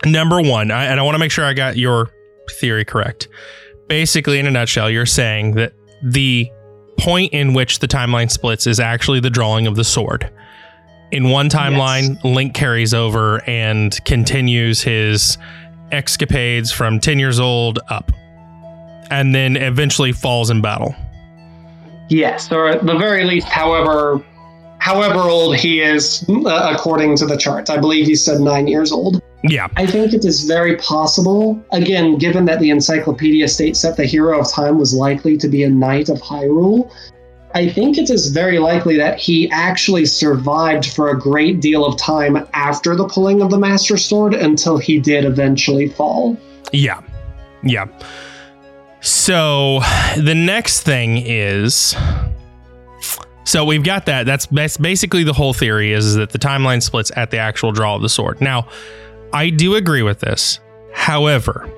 number 0.07 0.41
one, 0.41 0.71
I, 0.71 0.87
and 0.87 0.99
I 0.99 1.03
want 1.03 1.15
to 1.15 1.19
make 1.19 1.31
sure 1.31 1.45
I 1.45 1.53
got 1.53 1.77
your 1.77 2.11
theory 2.53 2.85
correct. 2.87 3.29
Basically, 3.87 4.39
in 4.39 4.47
a 4.47 4.51
nutshell, 4.51 4.89
you're 4.91 5.07
saying 5.07 5.53
that 5.57 5.75
the 6.03 6.51
point 6.99 7.33
in 7.35 7.53
which 7.53 7.79
the 7.81 7.87
timeline 7.87 8.31
splits 8.31 8.67
is 8.67 8.81
actually 8.81 9.21
the 9.21 9.31
drawing 9.31 9.67
of 9.67 9.77
the 9.77 9.85
sword. 9.85 10.31
In 11.11 11.31
one 11.31 11.49
timeline, 11.49 12.23
Link 12.23 12.55
carries 12.55 12.93
over 12.93 13.43
and 13.49 13.99
continues 14.05 14.83
his 14.83 15.39
escapades 15.91 16.71
from 16.71 17.01
10 17.01 17.19
years 17.19 17.41
old 17.41 17.79
up, 17.89 18.13
and 19.11 19.35
then 19.35 19.57
eventually 19.57 20.13
falls 20.13 20.51
in 20.51 20.61
battle. 20.61 20.95
Yes, 22.11 22.53
or 22.53 22.69
at 22.69 22.85
the 22.85 22.97
very 22.97 23.25
least, 23.25 23.49
however, 23.49 24.23
however 24.79 25.21
old 25.21 25.57
he 25.57 25.81
is, 25.81 26.25
uh, 26.29 26.75
according 26.75 27.17
to 27.17 27.27
the 27.27 27.37
charts. 27.37 27.71
I 27.71 27.79
believe 27.79 28.07
he 28.07 28.15
said 28.15 28.41
nine 28.41 28.67
years 28.67 28.93
old. 28.93 29.23
Yeah. 29.45 29.69
I 29.77 29.87
think 29.87 30.13
it 30.15 30.25
is 30.25 30.45
very 30.45 30.77
possible, 30.77 31.63
again, 31.73 32.19
given 32.19 32.45
that 32.47 32.61
the 32.61 32.71
encyclopedia 32.71 33.49
states 33.49 33.83
that 33.83 33.97
the 33.97 34.05
hero 34.05 34.41
of 34.41 34.51
time 34.51 34.79
was 34.79 34.93
likely 34.93 35.37
to 35.39 35.49
be 35.49 35.63
a 35.63 35.71
knight 35.71 36.09
of 36.09 36.19
Hyrule. 36.19 36.91
I 37.59 37.69
think 37.69 37.99
it 37.99 38.09
is 38.09 38.29
very 38.29 38.61
likely 38.61 38.97
that 38.99 39.19
he 39.19 39.51
actually 39.51 40.07
survived 40.07 40.93
for 40.93 41.11
a 41.11 41.19
great 41.19 41.61
deal 41.61 41.85
of 41.85 41.99
time 41.99 42.47
after 42.55 42.95
the 42.95 43.09
pulling 43.09 43.43
of 43.43 43.51
the 43.51 43.59
Master 43.59 43.97
Sword 43.97 44.33
until 44.33 44.79
he 44.79 45.01
did 45.01 45.25
eventually 45.25 45.89
fall. 45.89 46.37
Yeah. 46.73 47.01
Yeah. 47.65 47.87
So 49.01 49.81
the 50.17 50.37
next 50.37 50.83
thing 50.83 51.17
is 51.17 51.97
so 53.43 53.65
we've 53.65 53.83
got 53.83 54.07
that. 54.07 54.25
That's 54.25 54.47
that's 54.47 54.77
basically 54.77 55.25
the 55.25 55.33
whole 55.33 55.53
theory 55.53 55.93
is 55.93 56.15
that 56.15 56.31
the 56.31 56.39
timeline 56.39 56.81
splits 56.81 57.11
at 57.17 57.33
the 57.33 57.39
actual 57.39 57.73
draw 57.73 57.97
of 57.97 58.03
the 58.03 58.09
sword. 58.09 58.41
Now, 58.41 58.69
I 59.33 59.51
do 59.51 59.75
agree 59.75 60.03
with 60.03 60.21
this. 60.21 60.61
However, 60.95 61.69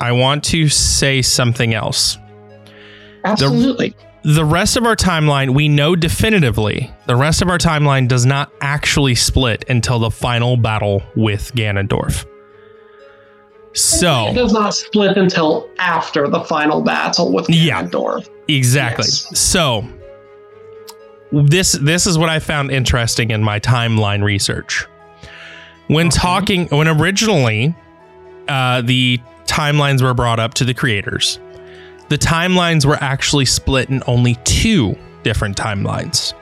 I 0.00 0.12
want 0.12 0.44
to 0.44 0.70
say 0.70 1.20
something 1.20 1.74
else. 1.74 2.16
Absolutely. 3.22 3.90
The 3.90 4.09
rest 4.44 4.76
of 4.76 4.84
our 4.84 4.96
timeline, 4.96 5.54
we 5.54 5.68
know 5.68 5.96
definitively, 5.96 6.92
the 7.06 7.16
rest 7.16 7.40
of 7.42 7.48
our 7.48 7.58
timeline 7.58 8.06
does 8.06 8.26
not 8.26 8.52
actually 8.60 9.14
split 9.14 9.64
until 9.68 9.98
the 9.98 10.10
final 10.10 10.56
battle 10.56 11.02
with 11.16 11.52
Ganondorf. 11.54 12.26
So 13.72 14.26
it 14.28 14.34
does 14.34 14.52
not 14.52 14.74
split 14.74 15.16
until 15.16 15.70
after 15.78 16.28
the 16.28 16.40
final 16.44 16.82
battle 16.82 17.32
with 17.32 17.46
Ganondorf. 17.46 18.26
Yeah. 18.48 18.56
Exactly. 18.56 19.04
Yes. 19.04 19.38
So 19.38 19.84
this 21.32 21.72
this 21.72 22.06
is 22.06 22.18
what 22.18 22.28
I 22.28 22.40
found 22.40 22.72
interesting 22.72 23.30
in 23.30 23.42
my 23.42 23.60
timeline 23.60 24.22
research. 24.24 24.86
When 25.86 26.08
Okay. 26.08 26.16
talking 26.18 26.66
when 26.68 26.88
originally 26.88 27.74
uh, 28.48 28.82
the 28.82 29.20
timelines 29.46 30.02
were 30.02 30.14
brought 30.14 30.40
up 30.40 30.54
to 30.54 30.64
the 30.64 30.74
creators, 30.74 31.38
the 32.10 32.18
timelines 32.18 32.84
were 32.84 32.98
actually 33.00 33.44
split 33.44 33.88
in 33.88 34.02
only 34.08 34.34
two 34.44 34.98
different 35.22 35.56
timelines. 35.56 36.34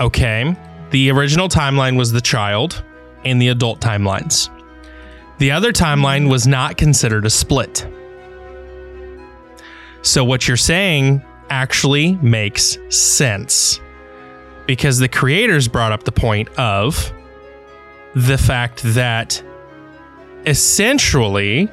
Okay. 0.00 0.56
The 0.90 1.10
original 1.10 1.48
timeline 1.48 1.98
was 1.98 2.10
the 2.10 2.22
child 2.22 2.82
and 3.26 3.40
the 3.40 3.48
adult 3.48 3.80
timelines. 3.80 4.48
The 5.38 5.50
other 5.50 5.72
timeline 5.72 6.30
was 6.30 6.46
not 6.46 6.78
considered 6.78 7.26
a 7.26 7.30
split. 7.30 7.86
So 10.00 10.24
what 10.24 10.48
you're 10.48 10.56
saying 10.56 11.22
actually 11.50 12.14
makes 12.16 12.78
sense 12.88 13.78
because 14.66 14.98
the 14.98 15.08
creators 15.08 15.68
brought 15.68 15.92
up 15.92 16.04
the 16.04 16.12
point 16.12 16.48
of 16.58 17.12
the 18.14 18.38
fact 18.38 18.82
that 18.84 19.42
essentially 20.46 21.68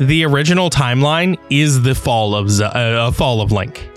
the 0.00 0.24
original 0.24 0.70
timeline 0.70 1.38
is 1.50 1.82
the 1.82 1.94
fall 1.94 2.34
of 2.34 2.50
Z- 2.50 2.64
uh, 2.64 3.10
fall 3.10 3.40
of 3.40 3.52
Link. 3.52 3.90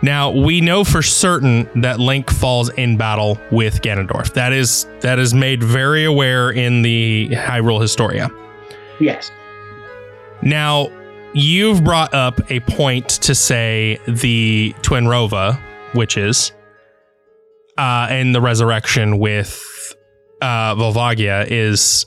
Now 0.00 0.30
we 0.30 0.60
know 0.60 0.84
for 0.84 1.02
certain 1.02 1.68
that 1.80 1.98
Link 1.98 2.30
falls 2.30 2.68
in 2.70 2.96
battle 2.96 3.38
with 3.50 3.82
Ganondorf. 3.82 4.32
That 4.34 4.52
is 4.52 4.86
that 5.00 5.18
is 5.18 5.34
made 5.34 5.62
very 5.62 6.04
aware 6.04 6.50
in 6.50 6.82
the 6.82 7.28
Hyrule 7.32 7.80
Historia. 7.80 8.30
Yes. 9.00 9.30
Now, 10.42 10.90
you've 11.34 11.82
brought 11.82 12.14
up 12.14 12.50
a 12.50 12.60
point 12.60 13.08
to 13.08 13.34
say 13.34 13.98
the 14.06 14.74
Twin 14.82 15.04
Twinrova 15.04 15.60
witches 15.94 16.52
uh, 17.76 18.06
and 18.10 18.34
the 18.34 18.40
resurrection 18.40 19.18
with 19.18 19.62
uh, 20.40 20.74
Volvagia 20.74 21.46
is 21.50 22.06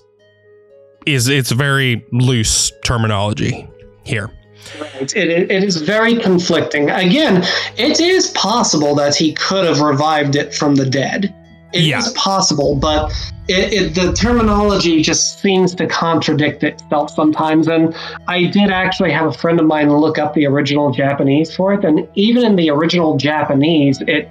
is 1.05 1.27
it's 1.27 1.51
very 1.51 2.05
loose 2.11 2.71
terminology 2.83 3.67
here. 4.03 4.31
Right. 4.79 5.15
It, 5.15 5.29
it, 5.29 5.51
it 5.51 5.63
is 5.63 5.77
very 5.77 6.15
conflicting. 6.17 6.89
Again, 6.89 7.43
it 7.77 7.99
is 7.99 8.29
possible 8.29 8.95
that 8.95 9.15
he 9.15 9.33
could 9.33 9.65
have 9.65 9.81
revived 9.81 10.35
it 10.35 10.53
from 10.53 10.75
the 10.75 10.85
dead. 10.85 11.33
It 11.73 11.79
is 11.81 11.87
Yeah. 11.87 12.01
possible, 12.15 12.75
but 12.75 13.11
it, 13.47 13.73
it, 13.73 13.95
the 13.95 14.13
terminology 14.13 15.01
just 15.01 15.39
seems 15.39 15.73
to 15.75 15.87
contradict 15.87 16.63
itself 16.63 17.11
sometimes. 17.11 17.67
And 17.67 17.95
I 18.27 18.45
did 18.45 18.69
actually 18.69 19.11
have 19.11 19.25
a 19.27 19.31
friend 19.33 19.59
of 19.59 19.65
mine 19.65 19.91
look 19.91 20.17
up 20.19 20.33
the 20.33 20.45
original 20.45 20.91
Japanese 20.91 21.55
for 21.55 21.73
it, 21.73 21.83
and 21.83 22.07
even 22.15 22.43
in 22.43 22.55
the 22.55 22.69
original 22.69 23.17
Japanese, 23.17 24.01
it 24.01 24.29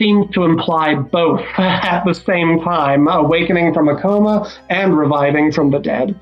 seems 0.00 0.32
to 0.34 0.44
imply 0.44 0.94
both 0.94 1.40
at 1.58 2.04
the 2.04 2.14
same 2.14 2.60
time 2.60 3.06
awakening 3.08 3.74
from 3.74 3.88
a 3.88 4.00
coma 4.00 4.50
and 4.70 4.96
reviving 4.96 5.52
from 5.52 5.70
the 5.70 5.78
dead. 5.78 6.18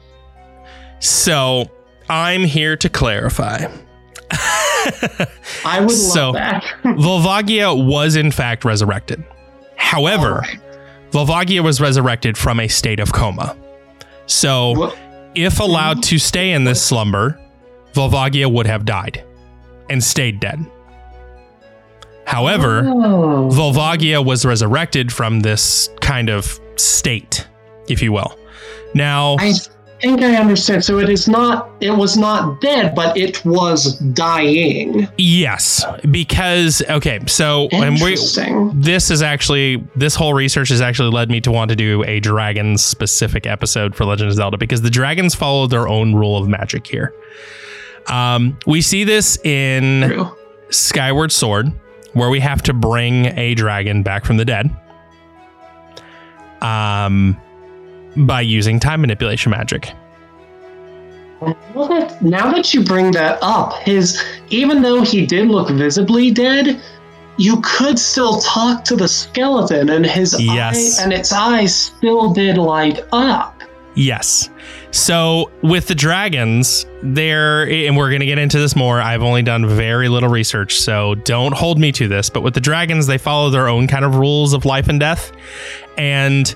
So 1.00 1.66
I'm 2.08 2.42
here 2.42 2.76
to 2.76 2.88
clarify. 2.88 3.66
I 4.30 5.78
would 5.80 5.90
love 5.90 5.90
So- 5.92 6.32
that. 6.32 6.64
Volvagia 6.84 7.86
was 7.86 8.16
in 8.16 8.30
fact 8.30 8.64
resurrected. 8.64 9.24
However, 9.76 10.34
Alright. 10.44 10.60
Volvagia 11.10 11.62
was 11.62 11.80
resurrected 11.80 12.36
from 12.36 12.60
a 12.60 12.68
state 12.68 13.00
of 13.00 13.12
coma. 13.12 13.56
So 14.26 14.72
Well- 14.78 14.96
if 15.34 15.60
allowed 15.60 16.02
to 16.04 16.18
stay 16.18 16.50
in 16.52 16.64
this 16.64 16.82
slumber, 16.82 17.38
Volvagia 17.94 18.50
would 18.52 18.66
have 18.66 18.84
died 18.84 19.24
and 19.88 20.02
stayed 20.02 20.40
dead. 20.40 20.66
However, 22.28 22.82
Oh. 22.86 23.48
Volvagia 23.50 24.22
was 24.24 24.44
resurrected 24.44 25.10
from 25.12 25.40
this 25.40 25.88
kind 26.00 26.28
of 26.28 26.60
state, 26.76 27.46
if 27.88 28.02
you 28.02 28.12
will. 28.12 28.38
Now, 28.94 29.36
I 29.38 29.54
think 30.02 30.22
I 30.22 30.36
understand. 30.36 30.84
So 30.84 30.98
it 30.98 31.08
is 31.08 31.26
not. 31.26 31.70
It 31.80 31.90
was 31.90 32.16
not 32.18 32.60
dead, 32.60 32.94
but 32.94 33.16
it 33.16 33.42
was 33.46 33.98
dying. 34.12 35.08
Yes, 35.16 35.84
because 36.10 36.82
okay, 36.90 37.18
so 37.26 37.68
and 37.72 37.94
we 38.00 38.16
this 38.74 39.10
is 39.10 39.22
actually 39.22 39.82
this 39.96 40.14
whole 40.14 40.34
research 40.34 40.68
has 40.68 40.80
actually 40.82 41.10
led 41.10 41.30
me 41.30 41.40
to 41.40 41.50
want 41.50 41.70
to 41.70 41.76
do 41.76 42.04
a 42.04 42.20
dragon 42.20 42.76
specific 42.76 43.46
episode 43.46 43.94
for 43.96 44.04
Legend 44.04 44.28
of 44.30 44.36
Zelda 44.36 44.58
because 44.58 44.82
the 44.82 44.90
dragons 44.90 45.34
follow 45.34 45.66
their 45.66 45.88
own 45.88 46.14
rule 46.14 46.36
of 46.36 46.46
magic 46.46 46.86
here. 46.86 47.14
Um, 48.06 48.58
we 48.66 48.80
see 48.82 49.04
this 49.04 49.38
in 49.44 50.08
True. 50.08 50.36
Skyward 50.70 51.32
Sword, 51.32 51.72
where 52.14 52.30
we 52.30 52.40
have 52.40 52.62
to 52.62 52.72
bring 52.72 53.26
a 53.38 53.54
dragon 53.54 54.02
back 54.02 54.24
from 54.24 54.36
the 54.36 54.44
dead. 54.44 54.70
Um, 56.61 57.40
by 58.16 58.40
using 58.40 58.80
time 58.80 59.00
manipulation 59.02 59.50
magic. 59.50 59.92
Well, 61.40 61.88
that, 61.88 62.20
now 62.20 62.50
that 62.50 62.74
you 62.74 62.82
bring 62.82 63.12
that 63.12 63.38
up, 63.42 63.74
his 63.82 64.20
even 64.48 64.82
though 64.82 65.02
he 65.02 65.24
did 65.24 65.46
look 65.48 65.68
visibly 65.70 66.32
dead, 66.32 66.80
you 67.36 67.61
could 67.62 67.96
still 67.96 68.40
talk 68.40 68.82
to 68.86 68.96
the 68.96 69.06
skeleton, 69.06 69.88
and 69.90 70.04
his 70.04 70.34
Yes. 70.40 70.98
eye 70.98 71.04
and 71.04 71.12
its 71.12 71.32
eyes 71.32 71.72
still 71.72 72.32
did 72.32 72.59
light 72.59 73.00
up. 73.12 73.62
Yes. 73.94 74.50
So 74.99 75.53
with 75.62 75.86
the 75.86 75.94
dragons, 75.94 76.84
there, 77.03 77.70
and 77.70 77.96
we're 77.96 78.11
going 78.11 78.18
to 78.20 78.26
get 78.26 78.38
into 78.38 78.59
this 78.59 78.74
more. 78.74 79.01
I've 79.01 79.22
only 79.22 79.42
done 79.42 79.64
very 79.64 80.09
little 80.09 80.28
research, 80.28 80.80
so 80.80 81.14
don't 81.14 81.55
hold 81.55 81.78
me 81.78 81.92
to 81.92 82.09
this. 82.09 82.28
But 82.28 82.42
with 82.42 82.55
the 82.55 82.61
dragons, 82.61 83.07
they 83.07 83.16
follow 83.16 83.49
their 83.49 83.68
own 83.68 83.86
kind 83.86 84.05
of 84.05 84.16
rules 84.16 84.53
of 84.53 84.64
life 84.64 84.88
and 84.88 84.99
death. 84.99 85.30
And 85.96 86.53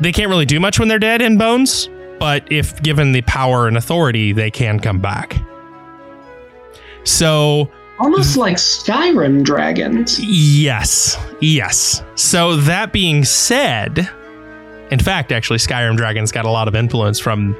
they 0.00 0.12
can't 0.12 0.30
really 0.30 0.46
do 0.46 0.58
much 0.58 0.78
when 0.78 0.88
they're 0.88 0.98
dead 0.98 1.20
in 1.20 1.36
bones. 1.36 1.90
But 2.18 2.50
if 2.50 2.82
given 2.82 3.12
the 3.12 3.20
power 3.22 3.68
and 3.68 3.76
authority, 3.76 4.32
they 4.32 4.50
can 4.50 4.80
come 4.80 5.00
back. 5.00 5.36
So 7.04 7.70
Almost 7.98 8.38
like 8.38 8.56
Skyrim 8.56 9.44
dragons. 9.44 10.18
Yes. 10.18 11.18
Yes. 11.42 12.02
So 12.14 12.56
that 12.56 12.94
being 12.94 13.24
said, 13.24 14.08
in 14.90 14.98
fact, 14.98 15.32
actually, 15.32 15.58
Skyrim 15.58 15.96
Dragons 15.96 16.32
got 16.32 16.44
a 16.44 16.50
lot 16.50 16.66
of 16.68 16.74
influence 16.74 17.18
from 17.18 17.56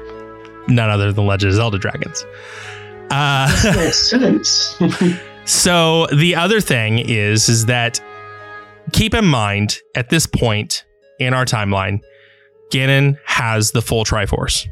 none 0.67 0.89
other 0.89 1.11
than 1.11 1.25
Legend 1.25 1.49
of 1.51 1.55
Zelda 1.55 1.77
Dragons. 1.77 2.25
Uh, 3.09 3.47
so 5.45 6.07
the 6.07 6.35
other 6.35 6.59
thing 6.59 6.99
is, 6.99 7.49
is 7.49 7.65
that 7.67 8.01
keep 8.91 9.13
in 9.13 9.25
mind 9.25 9.79
at 9.95 10.09
this 10.09 10.25
point 10.25 10.85
in 11.19 11.33
our 11.33 11.45
timeline, 11.45 12.01
Ganon 12.71 13.17
has 13.25 13.71
the 13.71 13.81
full 13.81 14.03
Triforce. 14.05 14.67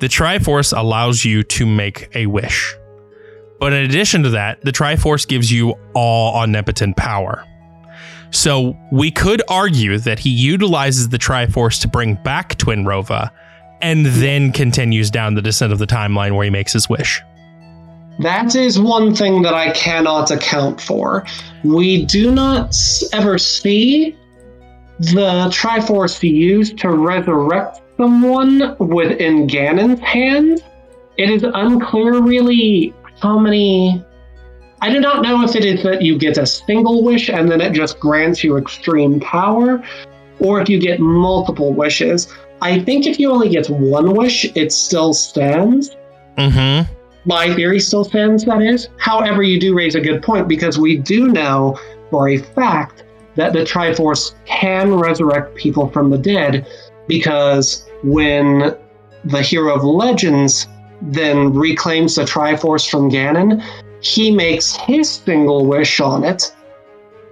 The 0.00 0.08
Triforce 0.08 0.76
allows 0.76 1.24
you 1.24 1.42
to 1.44 1.66
make 1.66 2.14
a 2.14 2.26
wish. 2.26 2.74
But 3.60 3.72
in 3.72 3.84
addition 3.84 4.22
to 4.24 4.30
that, 4.30 4.60
the 4.62 4.72
Triforce 4.72 5.26
gives 5.26 5.50
you 5.50 5.74
all 5.94 6.34
omnipotent 6.36 6.96
power. 6.96 7.44
So 8.30 8.76
we 8.90 9.12
could 9.12 9.42
argue 9.48 9.96
that 9.98 10.18
he 10.18 10.30
utilizes 10.30 11.08
the 11.08 11.18
Triforce 11.18 11.80
to 11.82 11.88
bring 11.88 12.16
back 12.16 12.58
Twinrova 12.58 13.30
and 13.84 14.06
then 14.06 14.50
continues 14.50 15.10
down 15.10 15.34
the 15.34 15.42
descent 15.42 15.70
of 15.70 15.78
the 15.78 15.86
timeline 15.86 16.34
where 16.34 16.44
he 16.44 16.48
makes 16.48 16.72
his 16.72 16.88
wish. 16.88 17.20
That 18.18 18.54
is 18.54 18.80
one 18.80 19.14
thing 19.14 19.42
that 19.42 19.52
I 19.52 19.72
cannot 19.72 20.30
account 20.30 20.80
for. 20.80 21.26
We 21.64 22.06
do 22.06 22.30
not 22.30 22.74
ever 23.12 23.36
see 23.36 24.16
the 25.00 25.50
Triforce 25.52 26.22
used 26.22 26.78
to 26.78 26.88
resurrect 26.88 27.82
someone 27.98 28.74
within 28.78 29.46
Ganon's 29.46 30.00
hands. 30.00 30.62
It 31.18 31.28
is 31.28 31.42
unclear, 31.42 32.22
really, 32.22 32.94
how 33.20 33.38
many. 33.38 34.02
I 34.80 34.90
do 34.90 34.98
not 34.98 35.22
know 35.22 35.44
if 35.44 35.54
it 35.56 35.64
is 35.66 35.82
that 35.82 36.00
you 36.00 36.16
get 36.18 36.38
a 36.38 36.46
single 36.46 37.04
wish 37.04 37.28
and 37.28 37.50
then 37.50 37.60
it 37.60 37.74
just 37.74 38.00
grants 38.00 38.42
you 38.42 38.56
extreme 38.56 39.20
power, 39.20 39.84
or 40.38 40.62
if 40.62 40.70
you 40.70 40.80
get 40.80 41.00
multiple 41.00 41.74
wishes. 41.74 42.32
I 42.64 42.80
think 42.80 43.06
if 43.06 43.20
you 43.20 43.30
only 43.30 43.50
get 43.50 43.68
one 43.68 44.16
wish, 44.16 44.44
it 44.56 44.72
still 44.72 45.12
stands 45.12 45.94
Mm-hmm. 46.36 46.92
my 47.26 47.54
theory 47.54 47.78
still 47.78 48.02
stands, 48.04 48.44
that 48.44 48.60
is. 48.60 48.88
However, 48.98 49.42
you 49.42 49.60
do 49.60 49.76
raise 49.76 49.94
a 49.94 50.00
good 50.00 50.22
point 50.22 50.48
because 50.48 50.78
we 50.78 50.96
do 50.96 51.28
know 51.28 51.78
for 52.10 52.30
a 52.30 52.38
fact 52.38 53.04
that 53.36 53.52
the 53.52 53.60
Triforce 53.60 54.34
can 54.46 54.94
resurrect 54.94 55.54
people 55.54 55.88
from 55.90 56.10
the 56.10 56.18
dead 56.18 56.66
because 57.06 57.88
when 58.02 58.76
the 59.24 59.42
Hero 59.42 59.74
of 59.74 59.84
Legends 59.84 60.66
then 61.02 61.52
reclaims 61.52 62.16
the 62.16 62.22
Triforce 62.22 62.88
from 62.88 63.10
Ganon, 63.10 63.62
he 64.00 64.30
makes 64.30 64.74
his 64.74 65.08
single 65.08 65.66
wish 65.66 66.00
on 66.00 66.24
it. 66.24 66.54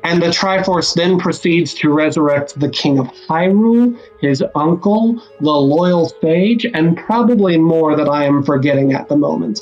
And 0.04 0.20
the 0.20 0.26
Triforce 0.26 0.94
then 0.94 1.18
proceeds 1.18 1.74
to 1.74 1.90
resurrect 1.90 2.58
the 2.58 2.68
King 2.68 2.98
of 2.98 3.06
Hyrule, 3.28 3.98
his 4.20 4.42
uncle, 4.54 5.22
the 5.40 5.50
Loyal 5.50 6.08
Sage, 6.20 6.66
and 6.74 6.96
probably 6.96 7.56
more 7.56 7.96
that 7.96 8.08
I 8.08 8.24
am 8.24 8.42
forgetting 8.42 8.92
at 8.94 9.08
the 9.08 9.16
moment. 9.16 9.60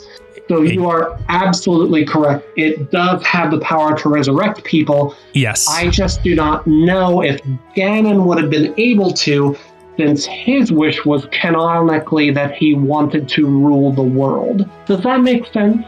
So 0.48 0.62
you 0.62 0.88
are 0.88 1.16
absolutely 1.28 2.04
correct. 2.04 2.44
It 2.56 2.90
does 2.90 3.24
have 3.24 3.52
the 3.52 3.60
power 3.60 3.96
to 3.98 4.08
resurrect 4.08 4.64
people. 4.64 5.14
Yes. 5.32 5.68
I 5.68 5.88
just 5.90 6.24
do 6.24 6.34
not 6.34 6.66
know 6.66 7.22
if 7.22 7.40
Ganon 7.76 8.24
would 8.24 8.38
have 8.40 8.50
been 8.50 8.74
able 8.76 9.12
to, 9.12 9.56
since 9.96 10.24
his 10.24 10.72
wish 10.72 11.04
was 11.04 11.26
canonically 11.30 12.32
that 12.32 12.54
he 12.54 12.74
wanted 12.74 13.28
to 13.28 13.46
rule 13.46 13.92
the 13.92 14.02
world. 14.02 14.68
Does 14.86 15.02
that 15.02 15.20
make 15.20 15.46
sense? 15.52 15.86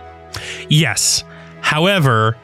Yes. 0.68 1.24
However, 1.60 2.36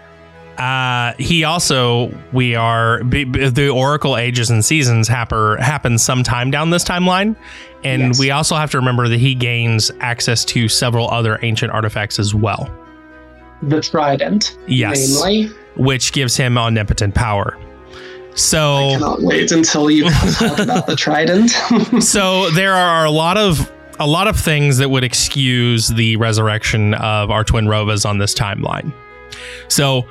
uh, 0.59 1.13
he 1.19 1.45
also 1.45 2.13
we 2.33 2.55
are 2.55 3.03
b- 3.05 3.25
b- 3.25 3.49
the 3.49 3.69
Oracle 3.69 4.17
ages 4.17 4.51
and 4.51 4.65
seasons 4.65 5.07
happen 5.09 5.57
happen 5.59 5.99
sometime 5.99 6.51
down 6.51 6.71
this 6.71 6.85
timeline, 6.85 7.37
and 7.85 8.03
Yes. 8.03 8.19
we 8.21 8.31
also 8.31 8.57
have 8.57 8.71
to 8.73 8.79
remember 8.79 9.09
that 9.09 9.21
he 9.21 9.35
gains 9.35 9.91
access 10.01 10.45
to 10.47 10.69
several 10.69 11.09
other 11.11 11.39
ancient 11.43 11.73
artifacts 11.73 12.19
as 12.19 12.35
well, 12.35 12.69
The 13.63 13.81
Trident, 13.81 14.57
Yes. 14.67 15.23
mainly. 15.23 15.51
which 15.77 16.13
gives 16.13 16.37
him 16.37 16.59
omnipotent 16.59 17.15
power. 17.15 17.57
So 18.35 18.77
I 18.89 18.93
cannot 18.95 19.23
wait 19.23 19.51
until 19.53 19.91
you 19.91 20.09
talk 20.11 20.59
about 20.59 20.87
the 20.87 20.97
Trident. 21.05 21.51
so 22.03 22.51
there 22.51 22.75
are 22.75 23.05
a 23.05 23.11
lot 23.11 23.37
of 23.37 23.71
a 24.01 24.07
lot 24.07 24.29
of 24.29 24.39
things 24.39 24.79
that 24.79 24.89
would 24.91 25.03
excuse 25.03 25.89
the 25.89 26.17
resurrection 26.17 26.95
of 26.95 27.31
our 27.33 27.43
Twinrovas 27.45 28.09
on 28.09 28.19
this 28.19 28.33
timeline. 28.35 28.93
So 29.69 30.07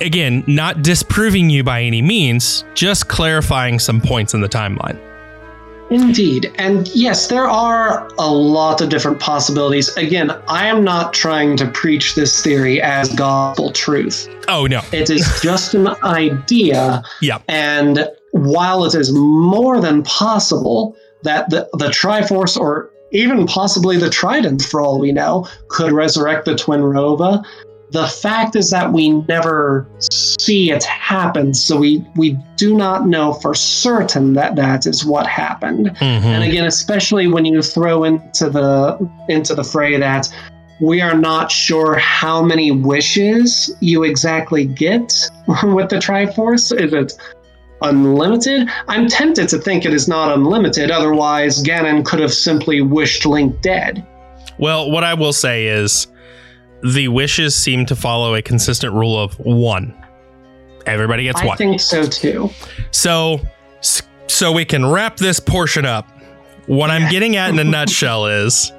again, 0.00 0.44
not 0.46 0.82
disproving 0.82 1.50
you 1.50 1.62
by 1.62 1.82
any 1.82 2.02
means, 2.02 2.64
just 2.74 3.08
clarifying 3.08 3.78
some 3.78 4.00
points 4.00 4.34
in 4.34 4.40
the 4.40 4.48
timeline. 4.48 4.98
Indeed. 5.90 6.52
And 6.56 6.88
yes, 6.88 7.28
there 7.28 7.48
are 7.48 8.08
a 8.18 8.30
lot 8.30 8.80
of 8.80 8.88
different 8.88 9.20
possibilities. 9.20 9.94
Again, 9.96 10.30
I 10.48 10.66
am 10.66 10.82
not 10.82 11.12
trying 11.12 11.56
to 11.58 11.66
preach 11.70 12.14
this 12.14 12.42
theory 12.42 12.80
as 12.80 13.12
gospel 13.14 13.70
truth. 13.70 14.28
Oh 14.48 14.66
no. 14.66 14.80
It 14.92 15.10
is 15.10 15.28
just 15.42 15.74
an 15.74 15.88
idea. 16.02 17.02
Yep. 17.20 17.42
And 17.48 18.08
while 18.32 18.84
it 18.84 18.94
is 18.94 19.12
more 19.12 19.80
than 19.80 20.02
possible 20.02 20.96
that 21.22 21.50
the, 21.50 21.68
the 21.74 21.88
Triforce 21.88 22.58
or 22.58 22.90
even 23.12 23.46
possibly 23.46 23.96
the 23.96 24.10
Trident, 24.10 24.62
for 24.62 24.80
all 24.80 24.98
we 24.98 25.12
know, 25.12 25.46
could 25.68 25.92
resurrect 25.92 26.46
the 26.46 26.54
Twinrova, 26.54 27.44
the 27.94 28.08
fact 28.08 28.56
is 28.56 28.70
that 28.70 28.92
we 28.92 29.10
never 29.28 29.86
see 30.00 30.72
it 30.72 30.82
happen. 30.82 31.54
So 31.54 31.76
we, 31.76 32.04
we 32.16 32.36
do 32.56 32.74
not 32.74 33.06
know 33.06 33.34
for 33.34 33.54
certain 33.54 34.32
that 34.32 34.56
that 34.56 34.84
is 34.84 35.06
what 35.06 35.28
happened. 35.28 35.90
Mhm. 36.00 36.24
And 36.24 36.42
again, 36.42 36.64
especially 36.64 37.28
when 37.28 37.44
you 37.44 37.62
throw 37.62 38.02
into 38.02 38.50
the 38.50 38.98
into 39.28 39.54
the 39.54 39.62
fray 39.62 39.96
that 39.96 40.28
we 40.80 41.00
are 41.00 41.14
not 41.14 41.52
sure 41.52 41.94
how 41.94 42.42
many 42.42 42.72
wishes 42.72 43.70
you 43.78 44.02
exactly 44.02 44.64
get 44.64 45.12
with 45.62 45.88
the 45.88 46.00
Triforce. 46.06 46.76
Is 46.76 46.92
it 46.92 47.12
unlimited? 47.80 48.68
I'm 48.88 49.06
tempted 49.06 49.48
to 49.50 49.58
think 49.58 49.84
it 49.84 49.94
is 49.94 50.08
not 50.08 50.36
unlimited. 50.36 50.90
Otherwise, 50.90 51.62
Ganon 51.62 52.04
could 52.04 52.18
have 52.18 52.34
simply 52.34 52.80
wished 52.80 53.24
Link 53.24 53.62
dead. 53.62 54.04
Well, 54.58 54.90
what 54.90 55.04
I 55.04 55.14
will 55.14 55.32
say 55.32 55.66
is 55.66 56.08
the 56.84 57.08
wishes 57.08 57.54
seem 57.54 57.86
to 57.86 57.96
follow 57.96 58.34
a 58.34 58.42
consistent 58.42 58.92
rule 58.92 59.18
of 59.18 59.38
one. 59.38 59.94
Everybody 60.86 61.24
gets 61.24 61.40
I 61.40 61.46
one. 61.46 61.54
I 61.54 61.56
think 61.56 61.80
so 61.80 62.04
too. 62.06 62.50
So, 62.90 63.40
so 64.26 64.52
we 64.52 64.64
can 64.64 64.84
wrap 64.84 65.16
this 65.16 65.40
portion 65.40 65.86
up. 65.86 66.08
What 66.66 66.90
I'm 66.90 67.10
getting 67.10 67.36
at 67.36 67.50
in 67.50 67.58
a 67.58 67.64
nutshell 67.64 68.26
is 68.44 68.70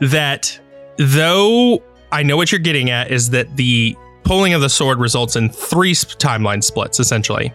that 0.00 0.58
though 0.96 1.82
I 2.12 2.22
know 2.22 2.36
what 2.36 2.52
you're 2.52 2.58
getting 2.58 2.90
at 2.90 3.10
is 3.10 3.30
that 3.30 3.54
the 3.56 3.96
pulling 4.24 4.54
of 4.54 4.60
the 4.60 4.68
sword 4.68 4.98
results 4.98 5.36
in 5.36 5.50
three 5.50 5.92
sp- 5.92 6.16
timeline 6.18 6.64
splits 6.64 6.98
essentially. 7.00 7.52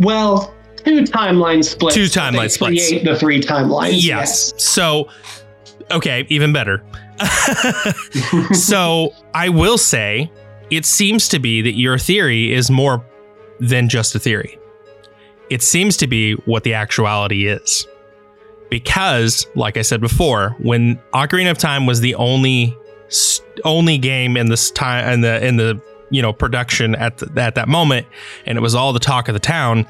Well, 0.00 0.54
two 0.76 1.02
timeline 1.04 1.64
splits. 1.64 1.94
Two 1.94 2.04
timeline 2.04 2.50
splits. 2.50 2.88
Create 2.88 3.04
the 3.04 3.16
three 3.16 3.40
timelines. 3.40 4.02
yes. 4.02 4.52
So, 4.62 5.08
okay, 5.90 6.26
even 6.28 6.52
better. 6.52 6.84
so, 8.52 9.14
I 9.34 9.48
will 9.48 9.78
say 9.78 10.30
it 10.70 10.84
seems 10.84 11.28
to 11.28 11.38
be 11.38 11.62
that 11.62 11.74
your 11.74 11.98
theory 11.98 12.52
is 12.52 12.70
more 12.70 13.04
than 13.60 13.88
just 13.88 14.14
a 14.14 14.18
theory. 14.18 14.58
It 15.48 15.62
seems 15.62 15.96
to 15.98 16.06
be 16.06 16.32
what 16.44 16.64
the 16.64 16.74
actuality 16.74 17.46
is. 17.46 17.86
Because, 18.68 19.46
like 19.54 19.76
I 19.76 19.82
said 19.82 20.00
before, 20.00 20.56
when 20.58 20.96
Ocarina 21.14 21.52
of 21.52 21.58
Time 21.58 21.86
was 21.86 22.00
the 22.00 22.16
only 22.16 22.76
only 23.64 23.96
game 23.96 24.36
in 24.36 24.48
this 24.48 24.72
time 24.72 25.08
in 25.08 25.20
the 25.20 25.46
in 25.46 25.56
the 25.56 25.80
you 26.10 26.20
know 26.20 26.32
production 26.32 26.96
at 26.96 27.18
the, 27.18 27.40
at 27.40 27.54
that 27.54 27.68
moment, 27.68 28.06
and 28.44 28.58
it 28.58 28.60
was 28.60 28.74
all 28.74 28.92
the 28.92 28.98
talk 28.98 29.28
of 29.28 29.34
the 29.34 29.40
town. 29.40 29.86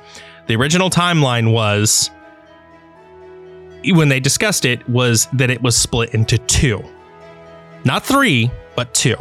The 0.47 0.57
original 0.57 0.91
timeline 0.91 1.53
was 1.53 2.11
when 3.85 4.09
they 4.09 4.21
discussed 4.21 4.65
it 4.65 4.87
was 4.89 5.27
that 5.33 5.51
it 5.51 5.63
was 5.63 5.77
split 5.77 6.15
into 6.15 6.39
two, 6.39 6.85
not 7.85 8.05
three, 8.05 8.51
but 8.75 8.93
two. 8.95 9.17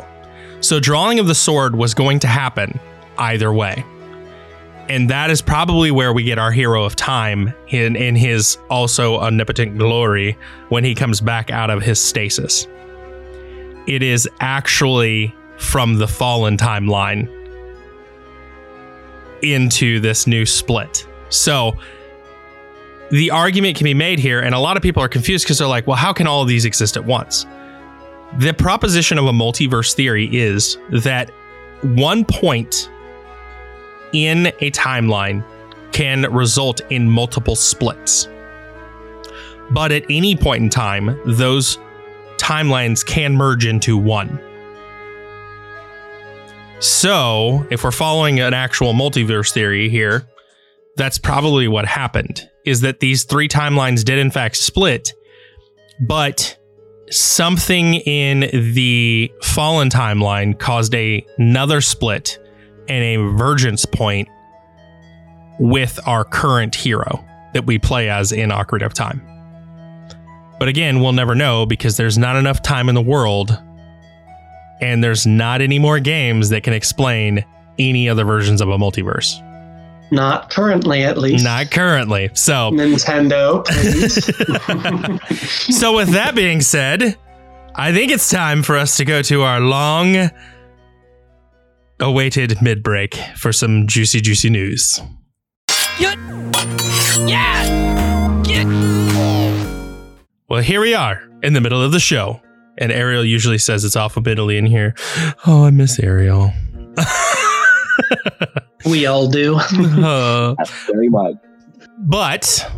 So 0.62 0.80
drawing 0.80 1.20
of 1.20 1.28
the 1.28 1.36
sword 1.36 1.76
was 1.76 1.94
going 1.94 2.20
to 2.20 2.28
happen 2.28 2.80
either 3.18 3.54
way. 3.54 3.86
And 4.88 5.10
that 5.10 5.32
is 5.32 5.42
probably 5.42 5.90
where 5.90 6.14
we 6.14 6.24
get 6.24 6.38
our 6.38 6.52
hero 6.52 6.84
of 6.84 6.96
time 6.96 7.54
in, 7.70 7.96
in 7.96 8.16
his 8.16 8.58
also 8.70 9.18
omnipotent 9.18 9.78
glory 9.78 10.38
when 10.70 10.84
he 10.84 10.94
comes 10.94 11.22
back 11.22 11.50
out 11.50 11.70
of 11.70 11.82
his 11.82 12.00
stasis. 12.00 12.68
It 13.88 14.04
is 14.04 14.30
actually 14.40 15.36
from 15.58 15.96
the 15.96 16.08
fallen 16.08 16.58
timeline 16.58 17.30
into 19.42 20.00
this 20.00 20.28
new 20.28 20.46
split. 20.46 21.08
So 21.30 21.78
the 23.12 23.32
argument 23.32 23.78
can 23.78 23.86
be 23.86 23.94
made 23.94 24.20
here, 24.20 24.40
and 24.40 24.56
a 24.56 24.60
lot 24.60 24.78
of 24.78 24.84
people 24.84 25.04
are 25.04 25.10
confused 25.10 25.46
because 25.46 25.60
they're 25.60 25.68
like, 25.68 25.86
well, 25.86 25.98
how 25.98 26.12
can 26.12 26.28
all 26.28 26.42
of 26.42 26.48
these 26.48 26.66
exist 26.66 26.98
at 26.98 27.06
once? 27.06 27.46
The 28.38 28.54
proposition 28.54 29.18
of 29.18 29.26
a 29.26 29.32
multiverse 29.32 29.94
theory 29.94 30.36
is 30.36 30.78
that 30.92 31.30
one 31.82 32.26
point 32.26 32.90
in 34.14 34.48
a 34.48 34.72
timeline 34.72 35.46
can 35.92 36.24
result 36.34 36.82
in 36.90 37.10
multiple 37.10 37.56
splits. 37.56 38.28
But 39.72 39.92
at 39.92 40.04
any 40.10 40.36
point 40.36 40.64
in 40.64 40.70
time, 40.70 41.18
those 41.26 41.78
timelines 42.38 43.06
can 43.06 43.36
merge 43.36 43.66
into 43.66 43.98
one. 43.98 44.40
So, 46.80 47.66
if 47.70 47.84
we're 47.84 47.92
following 47.92 48.40
an 48.40 48.54
actual 48.54 48.94
multiverse 48.94 49.52
theory 49.52 49.90
here, 49.90 50.28
that's 50.98 51.18
probably 51.18 51.68
what 51.68 51.86
happened 51.86 52.50
is 52.66 52.82
that 52.82 53.00
these 53.00 53.24
three 53.24 53.48
timelines 53.48 54.04
did 54.04 54.20
in 54.20 54.32
fact 54.32 54.58
split, 54.58 55.14
but 56.00 56.58
something 57.10 57.96
in 57.96 58.42
the 58.74 59.32
fallen 59.42 59.90
timeline 59.90 60.58
caused 60.58 60.94
a, 60.96 61.26
another 61.38 61.82
split 61.82 62.40
and 62.88 63.04
a 63.04 63.16
divergence 63.18 63.86
point 63.86 64.28
with 65.60 66.00
our 66.08 66.24
current 66.24 66.76
hero 66.76 67.24
that 67.54 67.66
we 67.66 67.80
play 67.80 68.10
as 68.10 68.32
in 68.32 68.50
Ocarina 68.50 68.86
of 68.86 68.94
Time. 68.94 69.22
But 70.60 70.68
again, 70.68 71.02
we'll 71.02 71.14
never 71.14 71.36
know 71.36 71.66
because 71.66 71.98
there's 71.98 72.18
not 72.18 72.36
enough 72.36 72.62
time 72.62 72.90
in 72.90 72.96
the 72.96 73.02
world 73.02 73.58
and 74.82 75.04
there's 75.04 75.26
not 75.26 75.62
any 75.62 75.80
more 75.80 76.00
games 76.00 76.50
that 76.50 76.64
can 76.64 76.74
explain 76.74 77.46
any 77.78 78.10
other 78.10 78.24
versions 78.24 78.62
of 78.62 78.70
a 78.70 78.78
multiverse. 78.78 79.42
Not 80.16 80.50
currently, 80.50 81.04
at 81.04 81.18
least. 81.18 81.44
Not 81.44 81.72
currently. 81.72 82.30
So, 82.34 82.72
Nintendo, 82.72 83.66
please. 83.66 84.24
so 85.78 85.96
with 85.96 86.10
that 86.12 86.34
being 86.36 86.62
said, 86.62 87.18
I 87.76 87.92
think 87.92 88.12
it's 88.12 88.30
time 88.30 88.64
for 88.64 88.78
us 88.78 88.96
to 88.98 89.06
go 89.06 89.22
to 89.24 89.42
our 89.42 89.60
long 89.60 90.32
awaited 92.00 92.62
mid 92.62 92.82
break 92.82 93.16
for 93.36 93.52
some 93.52 93.88
juicy, 93.88 94.22
juicy 94.22 94.50
news. 94.50 95.02
Yeah. 96.00 96.16
Well, 100.48 100.62
here 100.62 100.80
we 100.80 100.94
are 100.94 101.22
in 101.44 101.54
the 101.54 101.62
middle 101.62 101.82
of 101.82 101.92
the 101.92 102.00
show. 102.00 102.40
And 102.78 102.92
Ariel 102.92 103.24
usually 103.26 103.58
says 103.58 103.84
it's 103.84 103.96
alphabetically 103.96 104.58
in 104.58 104.66
here. 104.66 104.96
Oh, 105.48 105.66
I 105.66 105.72
miss 105.72 106.00
Ariel. 106.00 106.54
we 108.86 109.06
all 109.06 109.28
do. 109.28 109.60
Uh, 109.76 110.56
Very 110.88 111.10
much. 111.10 111.36
But 112.00 112.72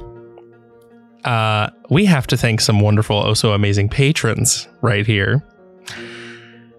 uh, 1.24 1.70
we 1.90 2.06
have 2.06 2.28
to 2.28 2.38
thank 2.38 2.62
some 2.62 2.80
wonderful, 2.80 3.18
oh 3.18 3.34
so 3.34 3.54
amazing 3.54 3.90
patrons 3.90 4.68
right 4.82 5.06
here. 5.06 5.44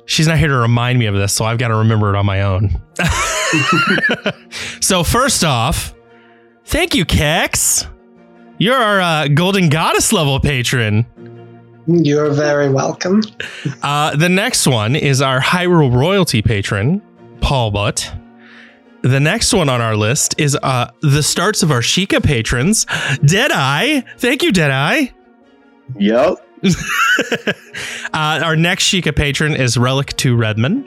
She's 0.07 0.27
not 0.27 0.39
here 0.39 0.49
to 0.49 0.57
remind 0.57 0.99
me 0.99 1.07
of 1.07 1.15
this, 1.15 1.35
so 1.35 1.45
I've 1.45 1.59
got 1.59 1.69
to 1.69 1.77
remember 1.77 2.09
it 2.15 2.17
on 2.17 2.25
my 2.25 2.41
own. 2.43 2.81
so, 4.81 5.05
first 5.05 5.45
off, 5.45 5.95
thank 6.65 6.95
you, 6.95 7.05
Kex. 7.05 7.87
You're 8.57 8.75
our 8.75 9.01
uh, 9.01 9.29
Golden 9.29 9.69
Goddess 9.69 10.13
level 10.13 10.41
patron. 10.41 11.05
You're 11.87 12.31
very 12.31 12.71
welcome. 12.71 13.23
Uh, 13.83 14.17
the 14.17 14.29
next 14.31 14.67
one 14.67 14.97
is 14.97 15.21
our 15.21 15.41
Hyrule 15.41 15.95
Royalty 15.95 16.41
patron, 16.41 17.03
Paul 17.41 17.71
Butt. 17.71 18.11
The 19.03 19.21
next 19.21 19.55
one 19.55 19.69
on 19.69 19.81
our 19.81 19.97
list 19.97 20.35
is 20.39 20.57
uh, 20.63 20.91
the 21.03 21.23
starts 21.23 21.63
of 21.63 21.71
our 21.71 21.81
Sheikah 21.81 22.23
patrons, 22.23 22.85
Deadeye. 23.25 24.01
Thank 24.19 24.43
you, 24.43 24.51
Deadeye. 24.51 25.07
Yep. 25.97 26.45
uh, 26.65 28.41
our 28.43 28.57
next 28.57 28.85
Sheikah 28.85 29.15
patron 29.15 29.55
is 29.55 29.77
Relic 29.77 30.17
to 30.17 30.37
Redman, 30.37 30.85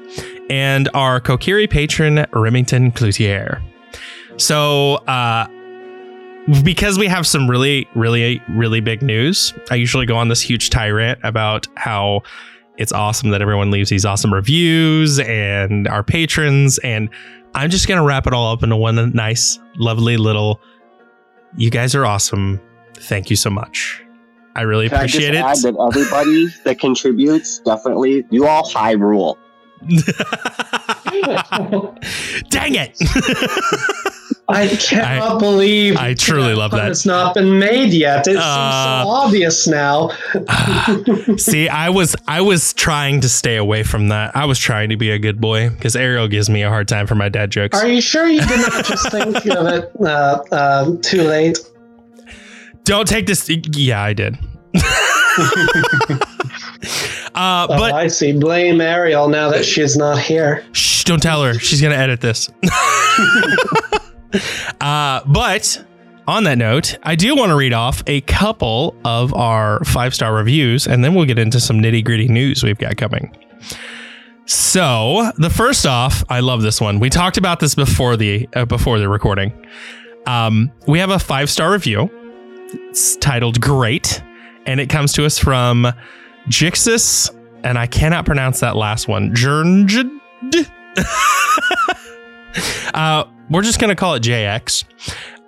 and 0.50 0.90
our 0.94 1.22
Kokiri 1.22 1.70
patron, 1.70 2.26
Remington 2.34 2.92
Cloutier. 2.92 3.62
So, 4.38 4.96
uh, 5.08 5.48
because 6.64 7.00
we 7.00 7.08
have 7.08 7.26
some 7.26 7.50
really, 7.50 7.88
really, 7.96 8.42
really 8.50 8.82
big 8.82 9.02
news, 9.02 9.54
I 9.70 9.76
usually 9.76 10.06
go 10.06 10.18
on 10.18 10.28
this 10.28 10.42
huge 10.42 10.70
tirade 10.70 11.18
about 11.24 11.68
how 11.78 12.24
it's 12.78 12.92
awesome 12.92 13.30
that 13.30 13.42
everyone 13.42 13.70
leaves 13.70 13.90
these 13.90 14.06
awesome 14.06 14.34
reviews 14.34 15.20
and 15.20 15.88
our 15.88 16.04
patrons. 16.04 16.80
And 16.80 17.10
I'm 17.54 17.70
just 17.70 17.88
going 17.88 18.00
to 18.00 18.06
wrap 18.06 18.28
it 18.28 18.34
all 18.34 18.52
up 18.54 18.64
into 18.64 18.76
one 18.78 19.12
nice, 19.14 19.60
lovely 19.76 20.18
little, 20.18 20.62
you 21.58 21.70
guys 21.70 21.94
are 21.96 22.06
awesome. 22.06 22.62
Thank 22.96 23.30
you 23.30 23.36
so 23.36 23.50
much. 23.50 24.04
I 24.56 24.62
really 24.62 24.90
Can 24.90 24.98
appreciate 24.98 25.36
I 25.36 25.54
just 25.54 25.66
it. 25.66 25.70
add 25.70 25.74
that 25.76 25.82
everybody 25.82 26.48
that 26.66 26.80
contributes, 26.80 27.60
definitely, 27.60 28.26
you 28.30 28.48
all 28.48 28.68
high 28.68 28.92
rule. 28.92 29.38
Dang 32.50 32.76
it. 32.76 32.98
I 34.50 34.68
cannot 34.68 35.40
believe 35.40 35.96
I 35.98 36.14
truly 36.14 36.54
love 36.54 36.72
that. 36.72 36.90
It's 36.92 37.06
not 37.06 37.34
been 37.36 37.58
made 37.58 37.94
yet. 37.94 38.28
It 38.28 38.36
Uh, 38.38 38.42
seems 38.42 39.06
so 39.06 39.10
obvious 39.10 39.68
now. 39.68 40.10
See, 41.38 41.70
I 41.70 41.90
was 41.90 42.16
I 42.28 42.42
was 42.42 42.74
trying 42.74 43.22
to 43.22 43.30
stay 43.30 43.56
away 43.56 43.84
from 43.84 44.10
that. 44.10 44.36
I 44.36 44.44
was 44.46 44.60
trying 44.60 44.90
to 44.90 44.98
be 44.98 45.10
a 45.12 45.20
good 45.20 45.40
boy 45.40 45.70
because 45.70 45.96
Ariel 45.96 46.28
gives 46.28 46.50
me 46.50 46.64
a 46.64 46.70
hard 46.70 46.90
time 46.90 47.08
for 47.08 47.16
my 47.16 47.30
dad 47.30 47.50
jokes. 47.52 47.82
Are 47.82 47.88
you 47.88 48.02
sure 48.02 48.28
you 48.28 48.42
did 48.46 48.60
not 48.60 48.84
just 48.86 49.10
think 49.10 49.38
of 49.46 49.68
it 49.68 49.92
uh, 50.02 50.44
uh, 50.52 50.96
too 51.02 51.22
late? 51.22 51.58
Don't 52.84 53.08
take 53.08 53.28
this. 53.28 53.50
Yeah, 53.50 54.02
I 54.02 54.12
did. 54.14 54.38
uh, 54.76 56.18
Oh, 57.34 57.68
but 57.70 57.94
I 57.94 58.08
see. 58.08 58.34
Blame 58.34 58.82
Ariel 58.82 59.30
now 59.30 59.50
that 59.50 59.64
she's 59.64 59.96
not 59.96 60.20
here. 60.20 60.66
shh, 60.74 61.04
don't 61.06 61.22
tell 61.22 61.42
her. 61.44 61.54
She's 61.58 61.82
gonna 61.82 61.96
edit 61.96 62.20
this. 62.22 62.50
uh, 64.82 65.22
but 65.26 65.86
on 66.28 66.44
that 66.46 66.58
note, 66.58 66.98
I 67.04 67.16
do 67.16 67.36
want 67.36 67.50
to 67.50 67.56
read 67.56 67.74
off 67.74 68.04
a 68.08 68.22
couple 68.22 68.96
of 69.04 69.34
our 69.34 69.84
five 69.84 70.14
star 70.14 70.34
reviews, 70.34 70.88
and 70.88 71.04
then 71.04 71.16
we'll 71.16 71.26
get 71.26 71.40
into 71.40 71.60
some 71.60 71.80
nitty 71.80 72.04
gritty 72.04 72.28
news 72.28 72.64
we've 72.64 72.78
got 72.78 72.98
coming. 72.98 73.36
So 74.46 75.32
the 75.38 75.50
first 75.50 75.86
off, 75.86 76.24
I 76.30 76.40
love 76.40 76.62
this 76.62 76.82
one. 76.82 77.00
We 77.00 77.10
talked 77.10 77.38
about 77.38 77.60
this 77.60 77.76
before 77.76 78.18
the 78.18 78.48
uh, 78.54 78.66
before 78.66 79.00
the 79.00 79.10
recording. 79.10 79.66
Um, 80.26 80.72
we 80.88 81.00
have 81.00 81.10
a 81.10 81.20
five 81.20 81.50
star 81.50 81.72
review. 81.72 82.10
It's 82.90 83.16
titled 83.18 83.60
"Great," 83.60 84.22
and 84.66 84.80
it 84.80 84.90
comes 84.90 85.14
to 85.14 85.26
us 85.26 85.40
from 85.40 85.88
Jixis, 86.48 87.36
and 87.64 87.78
I 87.78 87.88
cannot 87.88 88.26
pronounce 88.26 88.60
that 88.62 88.76
last 88.76 89.08
one. 89.08 89.34
Jernjid. 89.34 90.20
uh, 92.94 93.24
we're 93.52 93.62
just 93.62 93.80
gonna 93.80 93.96
call 93.96 94.16
it 94.16 94.24
JX. 94.24 94.86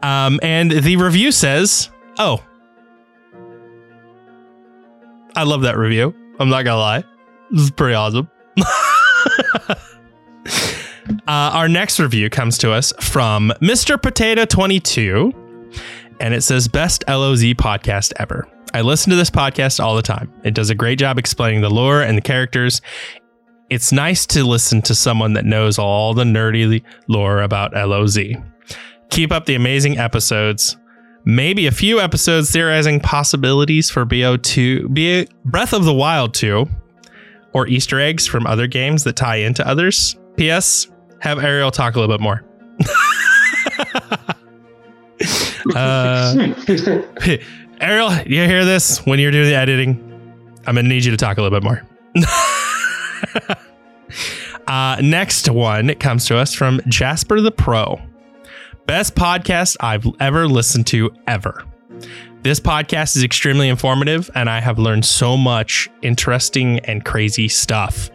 Um, 0.03 0.39
and 0.43 0.69
the 0.69 0.97
review 0.97 1.31
says, 1.31 1.89
"Oh, 2.19 2.43
I 5.35 5.43
love 5.43 5.61
that 5.61 5.77
review. 5.77 6.13
I'm 6.39 6.49
not 6.49 6.63
gonna 6.63 6.79
lie, 6.79 7.03
this 7.51 7.61
is 7.61 7.71
pretty 7.71 7.95
awesome." 7.95 8.29
uh, 9.69 9.77
our 11.27 11.67
next 11.67 11.99
review 11.99 12.29
comes 12.29 12.57
to 12.59 12.71
us 12.71 12.93
from 12.99 13.51
Mr. 13.61 14.01
Potato 14.01 14.45
22. 14.45 15.33
and 16.19 16.33
it 16.33 16.41
says 16.41 16.67
best 16.67 17.03
LOZ 17.07 17.41
podcast 17.55 18.13
ever. 18.17 18.47
I 18.73 18.81
listen 18.81 19.09
to 19.09 19.15
this 19.15 19.29
podcast 19.29 19.83
all 19.83 19.95
the 19.95 20.01
time. 20.01 20.31
It 20.43 20.53
does 20.53 20.69
a 20.69 20.75
great 20.75 20.99
job 20.99 21.17
explaining 21.19 21.61
the 21.61 21.69
lore 21.69 22.01
and 22.01 22.17
the 22.17 22.21
characters. 22.21 22.81
It's 23.73 23.91
nice 23.91 24.27
to 24.27 24.43
listen 24.43 24.83
to 24.83 24.93
someone 24.93 25.33
that 25.33 25.45
knows 25.45 25.79
all 25.79 26.13
the 26.13 26.23
nerdy 26.23 26.83
lore 27.07 27.41
about 27.41 27.73
LOZ. 27.73 28.19
Keep 29.09 29.31
up 29.31 29.47
the 29.47 29.55
amazing 29.55 29.97
episodes. 29.97 30.77
Maybe 31.25 31.65
a 31.65 31.71
few 31.71 31.99
episodes 31.99 32.51
theorizing 32.51 32.99
possibilities 32.99 33.89
for 33.89 34.05
BO2, 34.05 34.93
be 34.93 35.27
Breath 35.43 35.73
of 35.73 35.85
the 35.85 35.93
Wild 35.93 36.35
2, 36.35 36.67
or 37.53 37.65
Easter 37.65 37.99
eggs 37.99 38.27
from 38.27 38.45
other 38.45 38.67
games 38.67 39.05
that 39.05 39.15
tie 39.15 39.37
into 39.37 39.67
others. 39.67 40.19
P.S. 40.37 40.91
Have 41.21 41.43
Ariel 41.43 41.71
talk 41.71 41.95
a 41.95 41.99
little 41.99 42.15
bit 42.15 42.21
more. 42.21 42.43
uh, 45.75 46.53
Ariel, 47.81 48.13
you 48.27 48.45
hear 48.45 48.65
this 48.65 49.03
when 49.07 49.17
you're 49.17 49.31
doing 49.31 49.47
the 49.47 49.55
editing? 49.55 49.97
I'm 50.67 50.75
gonna 50.75 50.87
need 50.87 51.05
you 51.05 51.09
to 51.09 51.17
talk 51.17 51.39
a 51.39 51.41
little 51.41 51.59
bit 51.59 51.63
more. 51.63 51.81
uh, 54.67 54.97
next 55.01 55.49
one 55.49 55.93
comes 55.95 56.25
to 56.27 56.37
us 56.37 56.53
from 56.53 56.81
Jasper 56.87 57.41
the 57.41 57.51
Pro. 57.51 58.01
Best 58.85 59.15
podcast 59.15 59.77
I've 59.79 60.05
ever 60.19 60.47
listened 60.47 60.87
to 60.87 61.11
ever. 61.27 61.63
This 62.41 62.59
podcast 62.59 63.15
is 63.15 63.23
extremely 63.23 63.69
informative, 63.69 64.29
and 64.35 64.49
I 64.49 64.59
have 64.59 64.77
learned 64.77 65.05
so 65.05 65.37
much 65.37 65.89
interesting 66.01 66.79
and 66.79 67.05
crazy 67.05 67.47
stuff. 67.47 68.09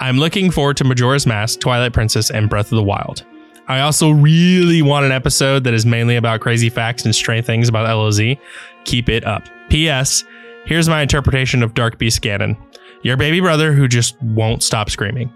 I'm 0.00 0.18
looking 0.18 0.50
forward 0.50 0.76
to 0.78 0.84
Majora's 0.84 1.26
Mask, 1.26 1.60
Twilight 1.60 1.94
Princess, 1.94 2.30
and 2.30 2.50
Breath 2.50 2.66
of 2.66 2.76
the 2.76 2.82
Wild. 2.82 3.24
I 3.68 3.80
also 3.80 4.10
really 4.10 4.82
want 4.82 5.06
an 5.06 5.12
episode 5.12 5.64
that 5.64 5.72
is 5.72 5.86
mainly 5.86 6.16
about 6.16 6.40
crazy 6.40 6.68
facts 6.68 7.04
and 7.04 7.14
stray 7.14 7.40
things 7.40 7.68
about 7.68 7.88
LOZ. 7.88 8.36
Keep 8.84 9.08
it 9.08 9.24
up. 9.24 9.44
P.S. 9.70 10.24
Here's 10.66 10.88
my 10.88 11.00
interpretation 11.00 11.62
of 11.62 11.72
Dark 11.72 11.98
Beast 11.98 12.20
Ganon. 12.20 12.56
Your 13.02 13.16
baby 13.16 13.40
brother 13.40 13.72
who 13.72 13.88
just 13.88 14.20
won't 14.22 14.62
stop 14.62 14.90
screaming. 14.90 15.32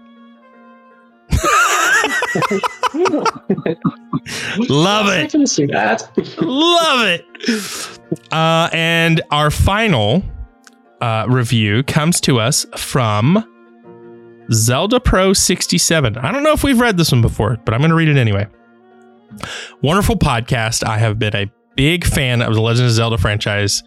Love 4.69 5.07
I 5.07 5.21
it. 5.23 5.31
can 5.31 5.45
see 5.47 5.65
that. 5.67 6.09
Love 6.41 7.07
it. 7.07 8.31
Uh, 8.31 8.69
and 8.73 9.21
our 9.31 9.51
final 9.51 10.23
uh, 11.01 11.25
review 11.27 11.83
comes 11.83 12.19
to 12.21 12.39
us 12.39 12.65
from 12.75 13.43
Zelda 14.51 14.99
Pro 14.99 15.33
67. 15.33 16.17
I 16.17 16.31
don't 16.31 16.43
know 16.43 16.53
if 16.53 16.63
we've 16.63 16.79
read 16.79 16.97
this 16.97 17.11
one 17.11 17.21
before, 17.21 17.57
but 17.65 17.73
I'm 17.73 17.81
going 17.81 17.89
to 17.89 17.95
read 17.95 18.09
it 18.09 18.17
anyway. 18.17 18.47
Wonderful 19.81 20.15
podcast. 20.15 20.83
I 20.85 20.97
have 20.97 21.19
been 21.19 21.35
a 21.35 21.51
big 21.75 22.05
fan 22.05 22.41
of 22.41 22.53
the 22.53 22.61
Legend 22.61 22.87
of 22.87 22.93
Zelda 22.93 23.17
franchise. 23.17 23.83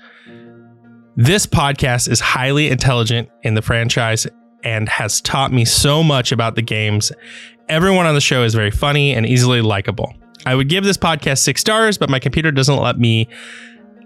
This 1.20 1.44
podcast 1.44 2.08
is 2.08 2.18
highly 2.18 2.70
intelligent 2.70 3.28
in 3.42 3.52
the 3.52 3.60
franchise 3.60 4.26
and 4.64 4.88
has 4.88 5.20
taught 5.20 5.52
me 5.52 5.66
so 5.66 6.02
much 6.02 6.32
about 6.32 6.54
the 6.54 6.62
games. 6.62 7.12
Everyone 7.68 8.06
on 8.06 8.14
the 8.14 8.22
show 8.22 8.42
is 8.42 8.54
very 8.54 8.70
funny 8.70 9.12
and 9.12 9.26
easily 9.26 9.60
likable. 9.60 10.14
I 10.46 10.54
would 10.54 10.70
give 10.70 10.82
this 10.82 10.96
podcast 10.96 11.40
six 11.40 11.60
stars, 11.60 11.98
but 11.98 12.08
my 12.08 12.20
computer 12.20 12.50
doesn't 12.50 12.78
let 12.78 12.98
me. 12.98 13.28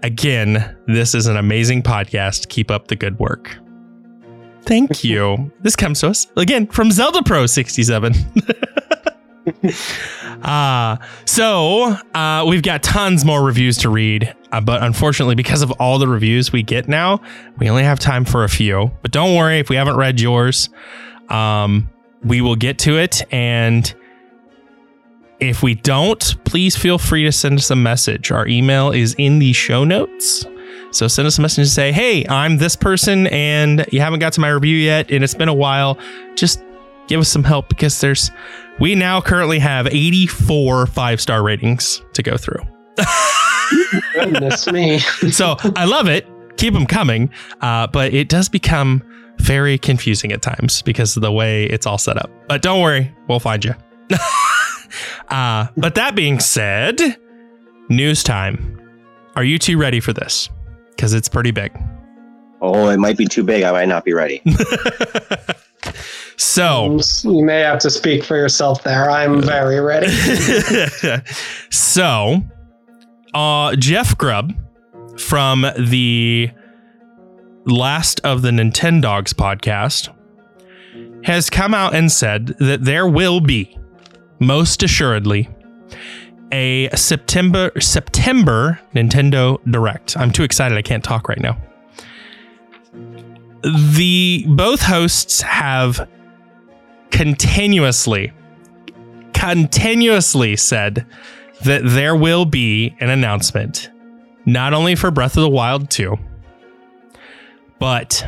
Again, 0.03 0.75
this 0.87 1.15
is 1.15 1.27
an 1.27 1.37
amazing 1.37 1.83
podcast. 1.83 2.49
Keep 2.49 2.69
up 2.69 2.89
the 2.89 2.97
good 2.97 3.17
work. 3.17 3.59
Thank 4.63 5.01
you. 5.05 5.53
this 5.61 5.77
comes 5.77 6.01
to 6.01 6.09
us 6.09 6.27
again 6.35 6.67
from 6.67 6.91
Zelda 6.91 7.23
Pro 7.23 7.45
67. 7.45 8.13
uh, 10.43 10.97
so 11.25 11.95
uh, 12.13 12.45
we've 12.47 12.63
got 12.63 12.83
tons 12.83 13.23
more 13.25 13.43
reviews 13.43 13.77
to 13.77 13.89
read, 13.89 14.33
uh, 14.51 14.61
but 14.61 14.83
unfortunately, 14.83 15.35
because 15.35 15.61
of 15.61 15.71
all 15.73 15.99
the 15.99 16.07
reviews 16.07 16.51
we 16.51 16.63
get 16.63 16.87
now, 16.87 17.21
we 17.57 17.69
only 17.69 17.83
have 17.83 17.99
time 17.99 18.25
for 18.25 18.43
a 18.43 18.49
few. 18.49 18.91
But 19.01 19.11
don't 19.11 19.35
worry 19.35 19.59
if 19.59 19.69
we 19.69 19.75
haven't 19.75 19.97
read 19.97 20.19
yours, 20.19 20.69
um, 21.29 21.89
we 22.23 22.41
will 22.41 22.55
get 22.55 22.79
to 22.79 22.97
it. 22.97 23.21
And 23.31 23.93
if 25.39 25.61
we 25.61 25.75
don't, 25.75 26.43
please 26.45 26.75
feel 26.75 26.97
free 26.97 27.23
to 27.23 27.31
send 27.31 27.59
us 27.59 27.69
a 27.69 27.75
message. 27.75 28.31
Our 28.31 28.47
email 28.47 28.91
is 28.91 29.15
in 29.17 29.39
the 29.39 29.53
show 29.53 29.83
notes. 29.83 30.45
So 30.91 31.07
send 31.07 31.27
us 31.27 31.37
a 31.37 31.41
message 31.41 31.63
and 31.63 31.67
say, 31.67 31.91
hey, 31.91 32.25
I'm 32.27 32.57
this 32.57 32.75
person 32.75 33.27
and 33.27 33.85
you 33.91 33.99
haven't 33.99 34.19
got 34.19 34.33
to 34.33 34.41
my 34.41 34.49
review 34.49 34.77
yet 34.77 35.11
and 35.11 35.23
it's 35.23 35.33
been 35.33 35.49
a 35.49 35.53
while. 35.53 35.99
Just 36.35 36.63
give 37.07 37.19
us 37.19 37.27
some 37.27 37.43
help 37.43 37.67
because 37.67 37.99
there's, 37.99 38.31
we 38.79 38.95
now 38.95 39.21
currently 39.21 39.59
have 39.59 39.87
84 39.87 40.87
five 40.87 41.21
star 41.21 41.43
ratings 41.43 42.01
to 42.13 42.23
go 42.23 42.37
through. 42.37 42.61
Goodness 44.13 44.67
me. 44.67 44.99
so 45.31 45.55
I 45.75 45.85
love 45.85 46.07
it. 46.07 46.27
Keep 46.57 46.73
them 46.73 46.85
coming. 46.85 47.29
Uh, 47.61 47.87
but 47.87 48.13
it 48.13 48.29
does 48.29 48.49
become 48.49 49.03
very 49.39 49.77
confusing 49.77 50.31
at 50.31 50.41
times 50.41 50.81
because 50.81 51.15
of 51.15 51.21
the 51.21 51.31
way 51.31 51.65
it's 51.65 51.85
all 51.85 51.97
set 51.97 52.17
up. 52.17 52.29
But 52.47 52.61
don't 52.61 52.81
worry, 52.81 53.13
we'll 53.27 53.39
find 53.39 53.63
you. 53.63 53.73
uh, 55.29 55.67
but 55.75 55.95
that 55.95 56.15
being 56.15 56.39
said, 56.39 57.17
news 57.89 58.23
time. 58.23 58.71
Are 59.35 59.43
you 59.43 59.59
two 59.59 59.77
ready 59.77 59.99
for 59.99 60.13
this? 60.13 60.49
Because 60.91 61.13
it's 61.13 61.27
pretty 61.27 61.51
big. 61.51 61.77
Oh, 62.61 62.87
it 62.87 62.97
might 62.97 63.17
be 63.17 63.25
too 63.25 63.43
big. 63.43 63.63
I 63.63 63.71
might 63.71 63.89
not 63.89 64.05
be 64.05 64.13
ready. 64.13 64.41
so, 66.55 66.99
You 67.23 67.43
may 67.43 67.59
have 67.59 67.79
to 67.79 67.89
speak 67.89 68.23
for 68.23 68.37
yourself 68.37 68.83
there. 68.83 69.09
I'm 69.09 69.41
very 69.41 69.79
ready. 69.79 70.07
so, 71.69 72.41
uh, 73.33 73.75
Jeff 73.75 74.17
Grubb 74.17 74.53
from 75.19 75.65
the 75.77 76.49
last 77.65 78.21
of 78.23 78.41
the 78.41 78.51
Nintendogs 78.51 79.33
podcast 79.33 80.13
has 81.25 81.49
come 81.49 81.73
out 81.73 81.95
and 81.95 82.11
said 82.11 82.47
that 82.59 82.85
there 82.85 83.07
will 83.07 83.39
be, 83.41 83.77
most 84.39 84.83
assuredly, 84.83 85.49
a 86.51 86.89
September 86.95 87.71
September 87.79 88.79
Nintendo 88.93 89.59
Direct. 89.69 90.15
I'm 90.15 90.31
too 90.31 90.43
excited. 90.43 90.77
I 90.77 90.81
can't 90.81 91.03
talk 91.03 91.27
right 91.27 91.41
now. 91.41 91.57
The 93.63 94.45
both 94.47 94.81
hosts 94.83 95.41
have 95.41 96.07
continuously 97.11 98.31
continuously 99.33 100.55
said 100.55 101.05
that 101.63 101.81
there 101.83 102.15
will 102.15 102.45
be 102.45 102.95
an 102.99 103.09
announcement 103.09 103.89
not 104.45 104.73
only 104.73 104.95
for 104.95 105.11
Breath 105.11 105.37
of 105.37 105.43
the 105.43 105.49
Wild 105.49 105.89
2 105.89 106.17
but 107.79 108.27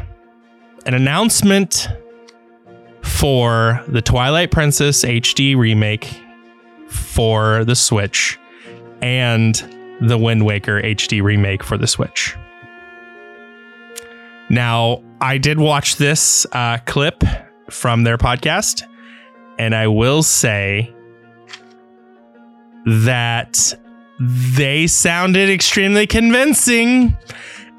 an 0.86 0.94
announcement 0.94 1.90
for 3.02 3.84
the 3.88 4.02
Twilight 4.02 4.52
Princess 4.52 5.04
HD 5.04 5.56
remake 5.56 6.22
for 6.88 7.66
the 7.66 7.76
Switch 7.76 8.38
and 9.02 9.56
the 10.02 10.18
Wind 10.18 10.46
Waker 10.46 10.82
HD 10.82 11.24
remake 11.24 11.64
for 11.64 11.78
the 11.78 11.88
Switch. 11.88 12.36
Now, 14.50 15.04
I 15.20 15.38
did 15.38 15.60
watch 15.60 15.96
this 15.96 16.46
uh, 16.52 16.78
clip 16.86 17.24
from 17.70 18.04
their 18.04 18.18
podcast, 18.18 18.84
and 19.58 19.76
I 19.76 19.88
will 19.88 20.24
say 20.24 20.94
that 22.86 23.74
they 24.20 24.88
sounded 24.88 25.50
extremely 25.50 26.08
convincing 26.08 27.18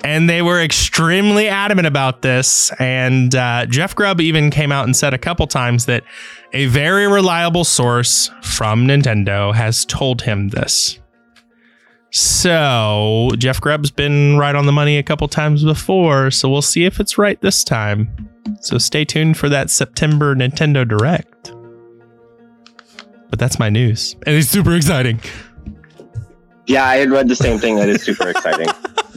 and 0.05 0.31
they 0.31 0.43
were 0.43 0.63
extremely 0.63 1.49
adamant 1.49 1.87
about 1.87 2.23
this. 2.23 2.71
And 2.79 3.35
uh, 3.35 3.67
Jeff 3.67 3.95
Grubb 3.95 4.21
even 4.21 4.51
came 4.51 4.71
out 4.71 4.85
and 4.85 4.97
said 4.97 5.15
a 5.15 5.19
couple 5.19 5.47
times 5.47 5.87
that 5.87 6.05
a 6.53 6.67
very 6.67 7.07
reliable 7.09 7.65
source 7.65 8.31
from 8.43 8.87
Nintendo 8.87 9.55
has 9.55 9.85
told 9.85 10.23
him 10.23 10.51
this. 10.51 11.01
So 12.21 13.31
Jeff 13.39 13.61
Grubb's 13.61 13.93
been 13.93 14.39
right 14.39 14.57
on 14.57 14.67
the 14.67 14.73
money 14.73 14.99
a 14.99 15.05
couple 15.05 15.29
times 15.29 15.63
before, 15.63 16.33
so 16.33 16.49
we'll 16.49 16.63
see 16.63 16.85
if 16.85 16.99
it's 16.99 17.17
right 17.17 17.41
this 17.41 17.63
time. 17.63 18.11
So 18.61 18.77
stay 18.77 19.05
tuned 19.05 19.37
for 19.37 19.49
that 19.49 19.71
September 19.71 20.35
Nintendo 20.35 20.87
Direct. 20.87 21.55
But 23.31 23.39
that's 23.39 23.61
my 23.61 23.69
news, 23.69 24.17
and 24.27 24.35
it's 24.35 24.49
super 24.49 24.75
exciting. 24.75 25.21
Yeah, 26.67 26.87
I 26.87 26.97
had 26.97 27.11
read 27.11 27.29
the 27.29 27.37
same 27.37 27.61
thing. 27.61 27.77
That 27.77 27.89
is 27.89 28.03
super 28.03 28.29
exciting. 28.31 28.67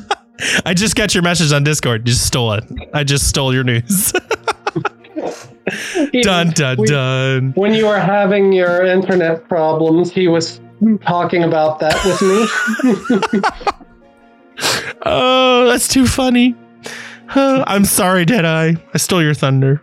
I 0.65 0.75
just 0.75 0.95
got 0.95 1.15
your 1.15 1.23
message 1.23 1.51
on 1.51 1.63
Discord. 1.63 2.07
You 2.07 2.13
just 2.13 2.27
stole 2.27 2.53
it. 2.53 2.65
I 2.93 3.03
just 3.03 3.27
stole 3.27 3.51
your 3.51 3.63
news. 3.63 4.11
dun 6.21 6.51
dun 6.51 6.77
We- 6.77 6.87
dun. 6.87 7.51
When 7.55 7.73
you 7.73 7.87
were 7.87 7.99
having 7.99 8.53
your 8.53 8.85
internet 8.85 9.49
problems, 9.49 10.11
he 10.11 10.27
was 10.27 10.61
talking 11.05 11.43
about 11.43 11.79
that 11.79 11.95
with 12.05 12.21
me. 13.33 13.41
Oh, 15.03 15.65
that's 15.65 15.87
too 15.87 16.05
funny. 16.05 16.55
I'm 17.29 17.85
sorry, 17.85 18.25
Deadeye. 18.25 18.73
I 18.93 18.97
stole 18.97 19.23
your 19.23 19.33
thunder. 19.33 19.81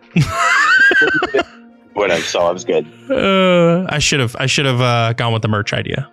Whatever. 1.93 2.21
So 2.21 2.41
I 2.41 2.51
was 2.51 2.63
good. 2.63 2.87
Uh, 3.09 3.85
I 3.89 3.99
should 3.99 4.21
have. 4.21 4.35
I 4.39 4.45
should 4.45 4.65
have 4.65 4.79
uh, 4.79 5.13
gone 5.13 5.33
with 5.33 5.41
the 5.41 5.47
merch 5.49 5.73
idea. 5.73 6.09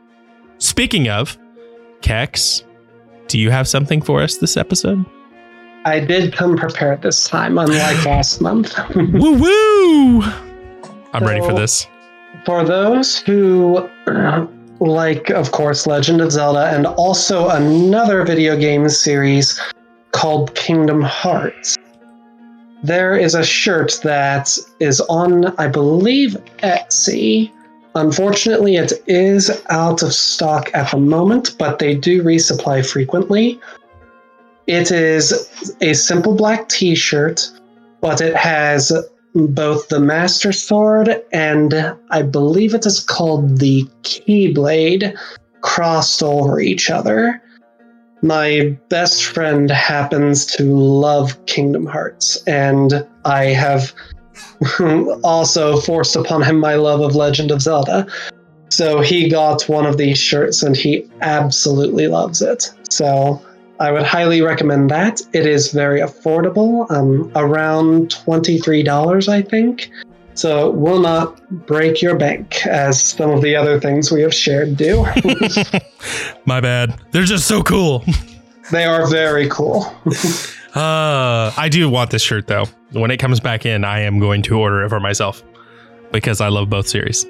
Speaking 0.59 1.09
of, 1.09 1.39
Kex, 2.01 2.65
do 3.29 3.39
you 3.39 3.51
have 3.51 3.69
something 3.69 4.03
for 4.03 4.21
us 4.23 4.39
this 4.39 4.57
episode? 4.57 5.05
I 5.85 6.01
did 6.01 6.33
come 6.33 6.57
prepared 6.57 7.03
this 7.03 7.29
time, 7.29 7.59
unlike 7.59 8.05
last 8.05 8.41
month. 8.41 8.75
woo 8.97 9.39
woo! 9.39 10.23
I'm 11.13 11.25
ready 11.25 11.41
for 11.41 11.53
this. 11.53 11.87
For 12.45 12.65
those 12.65 13.19
who 13.19 13.89
uh, 14.09 14.47
like, 14.81 15.31
of 15.31 15.53
course, 15.53 15.87
Legend 15.87 16.21
of 16.21 16.33
Zelda, 16.33 16.67
and 16.69 16.87
also 16.87 17.49
another 17.49 18.25
video 18.25 18.57
game 18.57 18.89
series 18.89 19.61
called 20.13 20.55
Kingdom 20.55 21.03
Hearts, 21.03 21.77
there 22.83 23.17
is 23.17 23.35
a 23.35 23.45
shirt 23.45 23.99
that 24.03 24.57
is 24.81 25.01
on, 25.03 25.47
I 25.59 25.67
believe, 25.67 26.37
Etsy. 26.59 27.51
Unfortunately, 27.95 28.77
it 28.77 28.93
is 29.07 29.51
out 29.71 30.03
of 30.03 30.13
stock 30.13 30.71
at 30.75 30.91
the 30.91 30.99
moment, 30.99 31.57
but 31.59 31.79
they 31.79 31.95
do 31.95 32.23
resupply 32.23 32.87
frequently. 32.87 33.59
It 34.67 34.91
is 34.91 35.77
a 35.81 35.95
simple 35.95 36.35
black 36.35 36.69
t 36.69 36.95
shirt, 36.95 37.49
but 38.01 38.21
it 38.21 38.37
has 38.37 38.93
both 39.37 39.89
the 39.89 40.01
Master 40.01 40.51
Sword 40.53 41.23
and 41.33 41.95
I 42.11 42.23
believe 42.23 42.75
it 42.75 42.87
is 42.87 43.01
called 43.01 43.59
the 43.59 43.85
Keyblade 44.03 45.15
crossed 45.61 46.23
over 46.23 46.59
each 46.59 46.91
other. 46.91 47.43
My 48.23 48.77
best 48.89 49.25
friend 49.25 49.71
happens 49.71 50.47
to 50.57 50.65
love 50.65 51.45
Kingdom 51.45 51.85
Hearts, 51.85 52.43
and 52.47 53.07
I 53.27 53.47
have 53.47 53.93
also 55.23 55.77
forced 55.81 56.17
upon 56.17 56.43
him 56.43 56.59
my 56.59 56.77
love 56.77 57.01
of 57.01 57.15
Legend 57.15 57.51
of 57.51 57.61
Zelda. 57.61 58.07
So 58.71 59.01
he 59.01 59.29
got 59.29 59.69
one 59.69 59.87
of 59.87 59.97
these 59.97 60.19
shirts 60.19 60.63
and 60.63 60.77
he 60.77 61.09
absolutely 61.21 62.09
loves 62.09 62.43
it. 62.43 62.73
So 62.91 63.41
I 63.79 63.93
would 63.93 64.05
highly 64.05 64.43
recommend 64.43 64.91
that. 64.91 65.21
It 65.33 65.47
is 65.47 65.73
very 65.73 66.01
affordable, 66.01 66.91
um, 66.91 67.31
around 67.35 68.09
$23, 68.09 69.29
I 69.29 69.43
think. 69.43 69.91
So 70.35 70.69
it 70.69 70.77
will 70.77 70.99
not 70.99 71.41
break 71.67 72.03
your 72.03 72.15
bank 72.15 72.67
as 72.67 73.03
some 73.03 73.31
of 73.31 73.43
the 73.43 73.57
other 73.57 73.81
things 73.81 74.13
we 74.13 74.21
have 74.23 74.35
shared 74.35 74.77
do. 74.77 75.07
My 76.47 76.61
bad. 76.61 76.99
They're 77.13 77.25
just 77.25 77.47
so 77.47 77.63
cool. 77.63 78.05
they 78.71 78.85
are 78.85 79.09
very 79.09 79.49
cool. 79.49 79.85
Uh, 80.75 81.53
I 81.57 81.69
do 81.71 81.89
want 81.89 82.11
this 82.11 82.23
shirt 82.23 82.47
though. 82.47 82.67
When 82.93 83.11
it 83.11 83.17
comes 83.17 83.41
back 83.41 83.65
in, 83.65 83.85
I 83.85 84.01
am 84.01 84.19
going 84.19 84.43
to 84.43 84.59
order 84.59 84.85
it 84.85 84.91
for 84.91 85.01
myself 85.01 85.43
because 86.13 86.41
I 86.41 86.49
love 86.49 86.69
both 86.69 86.87
series. 86.87 87.25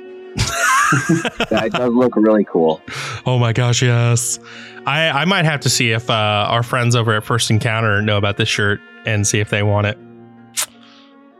That 1.50 1.70
does 1.72 1.92
look 1.92 2.16
really 2.16 2.44
cool. 2.44 2.80
Oh 3.24 3.38
my 3.38 3.52
gosh, 3.52 3.82
yes. 3.82 4.38
I 4.86 5.10
I 5.10 5.24
might 5.24 5.44
have 5.44 5.60
to 5.60 5.70
see 5.70 5.92
if 5.92 6.10
uh, 6.10 6.46
our 6.48 6.62
friends 6.62 6.94
over 6.96 7.14
at 7.14 7.24
First 7.24 7.50
Encounter 7.50 8.02
know 8.02 8.16
about 8.16 8.36
this 8.36 8.48
shirt 8.48 8.80
and 9.04 9.26
see 9.26 9.40
if 9.40 9.50
they 9.50 9.62
want 9.62 9.86
it. 9.86 9.98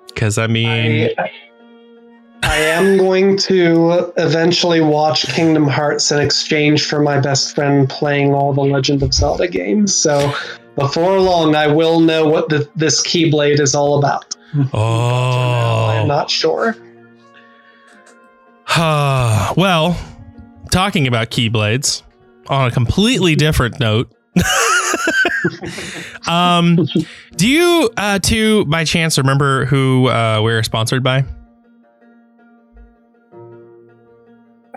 Because 0.08 0.38
I 0.38 0.46
mean, 0.46 1.10
I, 1.18 1.30
I 2.42 2.56
am 2.56 2.96
going 2.96 3.36
to 3.38 4.12
eventually 4.16 4.80
watch 4.80 5.26
Kingdom 5.34 5.66
Hearts 5.66 6.10
in 6.10 6.20
exchange 6.20 6.86
for 6.86 7.00
my 7.00 7.20
best 7.20 7.54
friend 7.54 7.88
playing 7.88 8.34
all 8.34 8.52
the 8.52 8.62
Legend 8.62 9.02
of 9.02 9.12
Zelda 9.12 9.48
games. 9.48 9.94
So 9.94 10.32
before 10.76 11.18
long, 11.20 11.54
I 11.54 11.66
will 11.66 12.00
know 12.00 12.26
what 12.26 12.48
the, 12.48 12.68
this 12.76 13.06
Keyblade 13.06 13.60
is 13.60 13.74
all 13.74 13.98
about. 13.98 14.36
Oh, 14.72 15.86
I'm 15.86 16.08
not 16.08 16.30
sure. 16.30 16.76
well, 19.56 19.98
talking 20.70 21.06
about 21.06 21.30
keyblades 21.30 22.02
on 22.48 22.68
a 22.68 22.70
completely 22.70 23.34
different 23.34 23.80
note. 23.80 24.12
um, 26.28 26.86
do 27.36 27.48
you, 27.48 27.88
uh, 27.96 28.18
two 28.18 28.66
by 28.66 28.84
chance 28.84 29.16
remember 29.16 29.64
who 29.64 30.08
uh, 30.08 30.40
we're 30.42 30.62
sponsored 30.62 31.02
by? 31.02 31.24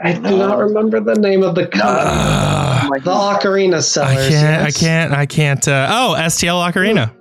I 0.01 0.13
do 0.13 0.37
not 0.37 0.59
remember 0.59 1.01
the 1.01 1.15
name 1.15 1.43
of 1.43 1.55
the 1.55 1.67
company. 1.67 1.83
Uh, 1.85 2.89
the 2.99 3.11
Ocarina 3.11 3.83
sellers. 3.83 4.17
I 4.17 4.29
can't. 4.29 4.31
yes. 4.31 4.77
I 4.77 4.79
can't. 4.79 5.13
I 5.13 5.25
can't. 5.25 5.67
Uh, 5.67 5.87
oh, 5.89 6.15
STL 6.17 6.71
Ocarina. 6.71 7.13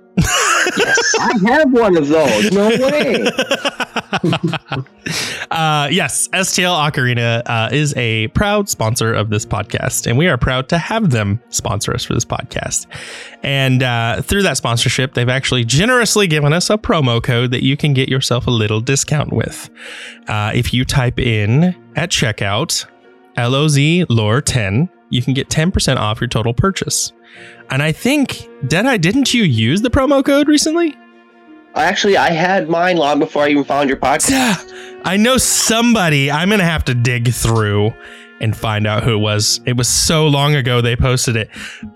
Yes. 0.77 1.15
I 1.19 1.33
have 1.47 1.71
one 1.71 1.97
of 1.97 2.07
those. 2.07 2.51
No 2.51 2.69
way. 2.69 3.23
uh, 5.51 5.87
yes, 5.91 6.27
STL 6.29 6.91
Ocarina 6.91 7.41
uh, 7.45 7.69
is 7.71 7.93
a 7.95 8.27
proud 8.29 8.69
sponsor 8.69 9.13
of 9.13 9.29
this 9.29 9.45
podcast, 9.45 10.07
and 10.07 10.17
we 10.17 10.27
are 10.27 10.37
proud 10.37 10.69
to 10.69 10.77
have 10.77 11.11
them 11.11 11.41
sponsor 11.49 11.93
us 11.93 12.03
for 12.03 12.13
this 12.13 12.25
podcast. 12.25 12.87
And 13.43 13.83
uh, 13.83 14.21
through 14.21 14.43
that 14.43 14.57
sponsorship, 14.57 15.13
they've 15.13 15.29
actually 15.29 15.65
generously 15.65 16.27
given 16.27 16.53
us 16.53 16.69
a 16.69 16.77
promo 16.77 17.21
code 17.21 17.51
that 17.51 17.63
you 17.63 17.77
can 17.77 17.93
get 17.93 18.09
yourself 18.09 18.47
a 18.47 18.51
little 18.51 18.81
discount 18.81 19.33
with. 19.33 19.69
Uh, 20.27 20.51
if 20.53 20.73
you 20.73 20.85
type 20.85 21.19
in 21.19 21.75
at 21.95 22.09
checkout 22.09 22.85
LOZ 23.37 24.05
Lore 24.09 24.41
10, 24.41 24.89
you 25.09 25.21
can 25.21 25.33
get 25.33 25.49
10% 25.49 25.97
off 25.97 26.21
your 26.21 26.27
total 26.27 26.53
purchase. 26.53 27.11
And 27.69 27.83
I 27.83 27.91
think, 27.91 28.49
Deadeye, 28.67 28.97
didn't 28.97 29.33
you 29.33 29.43
use 29.43 29.81
the 29.81 29.89
promo 29.89 30.23
code 30.23 30.47
recently? 30.47 30.95
Actually, 31.75 32.17
I 32.17 32.31
had 32.31 32.67
mine 32.67 32.97
long 32.97 33.19
before 33.19 33.43
I 33.43 33.49
even 33.49 33.63
found 33.63 33.89
your 33.89 33.97
podcast. 33.97 34.31
Yeah, 34.31 35.01
I 35.05 35.17
know 35.17 35.37
somebody. 35.37 36.31
I'm 36.31 36.49
gonna 36.49 36.63
have 36.63 36.83
to 36.85 36.95
dig 36.95 37.31
through 37.31 37.93
and 38.41 38.55
find 38.55 38.87
out 38.87 39.03
who 39.03 39.13
it 39.13 39.19
was. 39.19 39.59
It 39.65 39.77
was 39.77 39.87
so 39.87 40.27
long 40.27 40.55
ago 40.55 40.81
they 40.81 40.95
posted 40.95 41.35
it, 41.35 41.49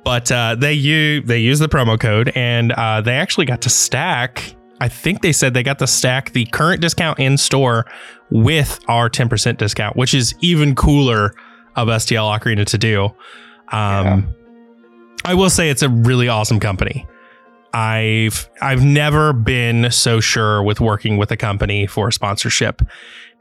but 0.03 0.31
uh, 0.31 0.55
they 0.55 0.73
use 0.73 1.23
they 1.25 1.39
used 1.39 1.61
the 1.61 1.69
promo 1.69 1.99
code 1.99 2.31
and 2.35 2.71
uh, 2.73 3.01
they 3.01 3.15
actually 3.15 3.45
got 3.45 3.61
to 3.61 3.69
stack. 3.69 4.55
I 4.79 4.89
think 4.89 5.21
they 5.21 5.31
said 5.31 5.53
they 5.53 5.63
got 5.63 5.79
to 5.79 5.87
stack 5.87 6.33
the 6.33 6.45
current 6.45 6.81
discount 6.81 7.19
in 7.19 7.37
store 7.37 7.85
with 8.29 8.79
our 8.87 9.09
10% 9.09 9.57
discount, 9.57 9.95
which 9.95 10.13
is 10.13 10.35
even 10.41 10.75
cooler 10.75 11.33
of 11.75 11.87
STL 11.87 12.37
Ocarina 12.37 12.65
to 12.65 12.77
do. 12.77 13.05
Um, 13.71 14.33
I 15.25 15.33
will 15.33 15.49
say 15.49 15.69
it's 15.69 15.81
a 15.81 15.89
really 15.89 16.27
awesome 16.27 16.59
company. 16.59 17.07
I've 17.73 18.47
I've 18.61 18.83
never 18.83 19.33
been 19.33 19.89
so 19.91 20.19
sure 20.19 20.61
with 20.61 20.79
working 20.79 21.17
with 21.17 21.31
a 21.31 21.37
company 21.37 21.87
for 21.87 22.11
sponsorship. 22.11 22.81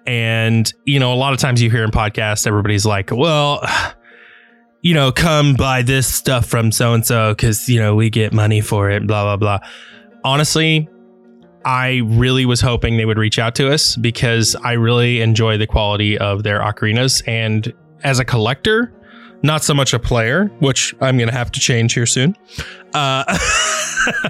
And 0.06 0.72
you 0.84 0.98
know, 0.98 1.12
a 1.12 1.16
lot 1.16 1.32
of 1.32 1.38
times 1.38 1.60
you 1.60 1.70
hear 1.70 1.84
in 1.84 1.90
podcasts 1.90 2.46
everybody's 2.46 2.86
like, 2.86 3.10
"Well, 3.10 3.62
you 4.80 4.94
know, 4.94 5.12
come 5.12 5.54
buy 5.54 5.82
this 5.82 6.06
stuff 6.06 6.46
from 6.46 6.72
so 6.72 6.94
and 6.94 7.04
so 7.04 7.34
cuz 7.34 7.68
you 7.68 7.78
know, 7.78 7.94
we 7.94 8.08
get 8.10 8.32
money 8.32 8.60
for 8.60 8.90
it, 8.90 9.06
blah 9.06 9.22
blah 9.24 9.36
blah." 9.36 9.68
Honestly, 10.24 10.88
I 11.64 12.00
really 12.04 12.46
was 12.46 12.60
hoping 12.60 12.96
they 12.96 13.04
would 13.04 13.18
reach 13.18 13.38
out 13.38 13.54
to 13.56 13.70
us 13.70 13.96
because 13.96 14.56
I 14.64 14.72
really 14.72 15.20
enjoy 15.20 15.58
the 15.58 15.66
quality 15.66 16.16
of 16.16 16.42
their 16.42 16.60
ocarinas 16.60 17.22
and 17.26 17.72
as 18.04 18.18
a 18.18 18.24
collector, 18.24 18.92
not 19.42 19.62
so 19.62 19.74
much 19.74 19.92
a 19.92 19.98
player, 19.98 20.46
which 20.60 20.94
I'm 21.00 21.16
going 21.16 21.28
to 21.28 21.34
have 21.34 21.50
to 21.52 21.60
change 21.60 21.94
here 21.94 22.06
soon. 22.06 22.36
Uh, 22.94 23.24
uh, 23.26 24.28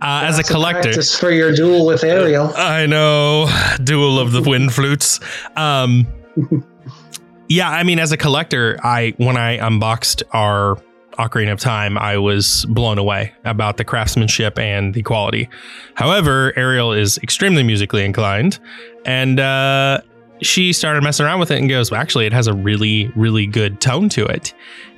as 0.00 0.38
a 0.38 0.42
collector, 0.42 0.82
practice 0.82 1.18
for 1.18 1.30
your 1.30 1.52
duel 1.52 1.86
with 1.86 2.04
Ariel. 2.04 2.52
I 2.56 2.86
know, 2.86 3.48
duel 3.84 4.18
of 4.18 4.32
the 4.32 4.42
wind 4.42 4.72
flutes. 4.72 5.20
Um, 5.56 6.06
yeah, 7.48 7.70
I 7.70 7.82
mean, 7.82 7.98
as 7.98 8.12
a 8.12 8.16
collector, 8.16 8.78
I 8.82 9.14
when 9.16 9.36
I 9.36 9.56
unboxed 9.58 10.22
our 10.32 10.76
Ocarina 11.18 11.52
of 11.52 11.60
Time, 11.60 11.96
I 11.96 12.18
was 12.18 12.66
blown 12.68 12.98
away 12.98 13.32
about 13.44 13.76
the 13.76 13.84
craftsmanship 13.84 14.58
and 14.58 14.94
the 14.94 15.02
quality. 15.02 15.48
However, 15.94 16.52
Ariel 16.56 16.92
is 16.92 17.18
extremely 17.18 17.62
musically 17.62 18.04
inclined, 18.04 18.58
and 19.04 19.40
uh, 19.40 20.00
she 20.44 20.72
started 20.72 21.02
messing 21.02 21.26
around 21.26 21.40
with 21.40 21.50
it 21.50 21.58
and 21.58 21.68
goes, 21.68 21.90
well, 21.90 22.00
actually, 22.00 22.26
it 22.26 22.32
has 22.32 22.46
a 22.46 22.54
really, 22.54 23.10
really 23.16 23.46
good 23.46 23.80
tone 23.80 24.08
to 24.10 24.24
it. 24.26 24.54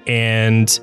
And 0.06 0.78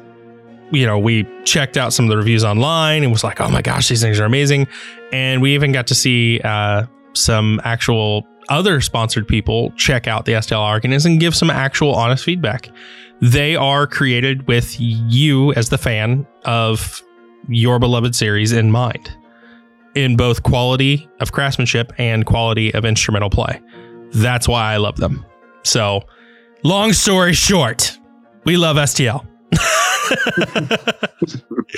you 0.74 0.88
know, 0.88 0.97
we 0.97 1.28
checked 1.43 1.78
out 1.78 1.93
some 1.93 2.05
of 2.05 2.09
the 2.09 2.18
reviews 2.18 2.43
online 2.43 3.03
and 3.03 3.11
was 3.11 3.24
like, 3.24 3.39
oh 3.39 3.49
my 3.49 3.61
gosh, 3.61 3.89
these 3.89 4.01
things 4.01 4.20
are 4.20 4.26
amazing. 4.26 4.68
And 5.11 5.41
we 5.41 5.53
even 5.53 5.72
got 5.72 5.86
to 5.88 5.95
see 5.95 6.41
uh, 6.43 6.88
some 7.14 7.61
actual 7.64 8.28
other 8.49 8.82
sponsored 8.82 9.28
people 9.28 9.72
check 9.78 10.07
out 10.07 10.26
the 10.26 10.34
STL 10.34 10.82
Ocarinas 10.82 11.05
and 11.05 11.20
give 11.20 11.36
some 11.36 11.49
actual 11.51 11.93
honest 11.93 12.24
feedback. 12.24 12.70
They 13.22 13.55
are 13.55 13.86
created 13.86 14.47
with 14.47 14.76
you 14.80 15.53
as 15.53 15.70
the 15.70 15.78
fan 15.78 16.26
of 16.43 17.01
your 17.47 17.78
beloved 17.78 18.16
series 18.16 18.51
in 18.51 18.72
mind, 18.72 19.16
in 19.93 20.18
both 20.18 20.43
quality 20.43 21.07
of 21.20 21.32
craftsmanship 21.32 21.93
and 21.99 22.26
quality 22.26 22.74
of 22.74 22.84
instrumental 22.84 23.30
play. 23.30 23.61
That's 24.14 24.47
why 24.47 24.74
I 24.74 24.78
love 24.78 24.97
them. 24.97 25.26
So, 25.64 26.03
long 26.64 26.93
story 26.93 27.34
short, 27.34 27.97
we 28.45 28.57
love 28.57 28.78
STL. 28.78 29.26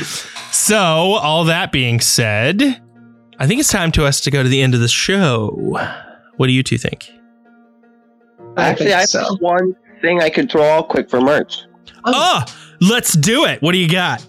so, 0.51 0.77
all 0.77 1.45
that 1.45 1.71
being 1.71 1.99
said, 1.99 2.81
I 3.39 3.47
think 3.47 3.59
it's 3.59 3.71
time 3.71 3.91
to 3.93 4.05
us 4.05 4.21
to 4.21 4.31
go 4.31 4.43
to 4.43 4.49
the 4.49 4.61
end 4.61 4.73
of 4.73 4.79
the 4.79 4.87
show. 4.87 5.77
What 6.37 6.47
do 6.47 6.53
you 6.53 6.63
two 6.63 6.77
think? 6.77 7.09
I 8.57 8.69
Actually, 8.69 8.91
think 8.91 9.15
I 9.15 9.19
have 9.19 9.39
one 9.39 9.75
thing 10.01 10.21
I 10.21 10.29
could 10.29 10.51
throw 10.51 10.63
out 10.63 10.89
quick 10.89 11.09
for 11.09 11.21
merch. 11.21 11.63
Oh. 12.05 12.45
oh, 12.47 12.77
let's 12.81 13.13
do 13.13 13.45
it. 13.45 13.61
What 13.61 13.71
do 13.71 13.77
you 13.77 13.89
got? 13.89 14.25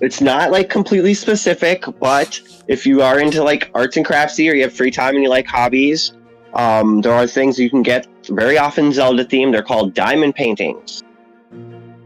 it's 0.00 0.20
not 0.20 0.50
like 0.50 0.70
completely 0.70 1.14
specific, 1.14 1.84
but 2.00 2.40
if 2.68 2.86
you 2.86 3.02
are 3.02 3.18
into 3.18 3.42
like 3.42 3.70
arts 3.74 3.96
and 3.96 4.06
craftsy 4.06 4.50
or 4.50 4.54
you 4.54 4.62
have 4.62 4.72
free 4.72 4.90
time 4.90 5.14
and 5.14 5.22
you 5.22 5.30
like 5.30 5.46
hobbies, 5.46 6.12
um, 6.54 7.00
there 7.00 7.12
are 7.12 7.26
things 7.26 7.58
you 7.58 7.70
can 7.70 7.82
get 7.82 8.06
very 8.26 8.58
often 8.58 8.92
Zelda 8.92 9.24
themed. 9.24 9.52
They're 9.52 9.62
called 9.62 9.94
diamond 9.94 10.34
paintings. 10.34 11.02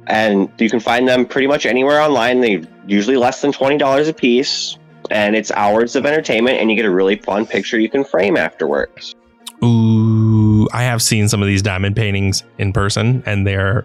And 0.07 0.51
you 0.59 0.68
can 0.68 0.80
find 0.80 1.07
them 1.07 1.24
pretty 1.24 1.47
much 1.47 1.64
anywhere 1.64 2.01
online. 2.01 2.40
They're 2.40 2.62
usually 2.86 3.16
less 3.16 3.40
than 3.40 3.53
$20 3.53 4.09
a 4.09 4.12
piece. 4.12 4.78
And 5.11 5.36
it's 5.36 5.51
hours 5.53 5.97
of 5.97 6.07
entertainment, 6.07 6.59
and 6.59 6.70
you 6.70 6.76
get 6.76 6.84
a 6.84 6.90
really 6.90 7.16
fun 7.16 7.47
picture 7.47 7.78
you 7.78 7.90
can 7.90 8.05
frame 8.05 8.36
afterwards. 8.36 9.14
Ooh, 9.62 10.68
I 10.72 10.84
have 10.84 11.03
seen 11.03 11.28
some 11.28 11.43
of 11.43 11.49
these 11.49 11.62
diamond 11.62 11.97
paintings 11.97 12.45
in 12.59 12.72
person, 12.72 13.22
and 13.26 13.47
they're 13.47 13.84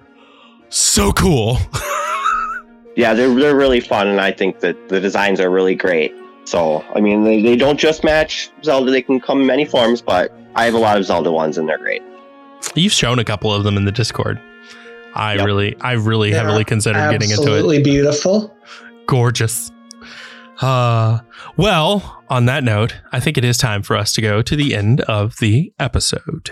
so 0.70 1.12
cool. 1.12 1.58
yeah, 2.96 3.14
they're, 3.14 3.34
they're 3.34 3.56
really 3.56 3.80
fun, 3.80 4.08
and 4.08 4.22
I 4.22 4.32
think 4.32 4.60
that 4.62 4.90
the 4.90 5.00
designs 5.00 5.40
are 5.40 5.50
really 5.50 5.76
great. 5.76 6.14
So, 6.46 6.84
I 6.96 7.02
mean, 7.02 7.24
they, 7.26 7.42
they 7.42 7.56
don't 7.58 7.78
just 7.78 8.04
match 8.04 8.50
Zelda, 8.64 8.90
they 8.90 9.02
can 9.02 9.20
come 9.20 9.42
in 9.42 9.48
many 9.48 9.66
forms, 9.66 10.02
but 10.02 10.32
I 10.58 10.66
have 10.66 10.74
a 10.74 10.80
lot 10.80 10.98
of 10.98 11.06
Zelda 11.06 11.32
ones, 11.32 11.58
and 11.58 11.70
they're 11.70 11.78
great. 11.78 12.02
You've 12.76 12.92
shown 12.92 13.20
a 13.20 13.24
couple 13.24 13.54
of 13.54 13.64
them 13.64 13.78
in 13.78 13.86
the 13.86 13.92
Discord. 13.92 14.42
I 15.14 15.36
Yep. 15.36 15.46
really, 15.46 15.76
I 15.82 15.94
really 15.94 16.32
They're 16.32 16.44
heavily 16.44 16.64
considered 16.66 17.12
getting 17.12 17.30
into 17.30 17.44
it. 17.44 17.46
Absolutely 17.50 17.84
beautiful. 17.84 18.58
Gorgeous. 19.06 19.72
Uh, 20.60 21.20
well, 21.58 22.24
on 22.30 22.46
that 22.46 22.64
note, 22.64 22.96
I 23.12 23.20
think 23.20 23.38
it 23.38 23.46
is 23.46 23.58
time 23.60 23.84
for 23.84 23.96
us 23.96 24.12
to 24.14 24.22
go 24.22 24.42
to 24.42 24.56
the 24.56 24.74
end 24.76 25.02
of 25.02 25.38
the 25.38 25.72
episode. 25.80 26.50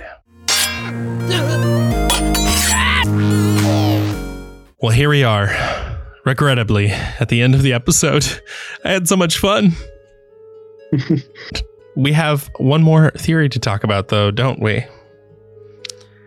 Well, 4.81 4.91
here 4.93 5.09
we 5.09 5.23
are. 5.23 5.49
Regrettably, 6.25 6.89
at 6.89 7.29
the 7.29 7.41
end 7.41 7.55
of 7.55 7.63
the 7.63 7.73
episode, 7.73 8.25
I 8.85 8.91
had 8.91 9.07
so 9.07 9.15
much 9.15 9.37
fun. 9.39 9.71
we 11.95 12.11
have 12.13 12.49
one 12.57 12.83
more 12.83 13.11
theory 13.11 13.49
to 13.49 13.59
talk 13.59 13.83
about, 13.83 14.09
though, 14.09 14.31
don't 14.31 14.59
we? 14.61 14.85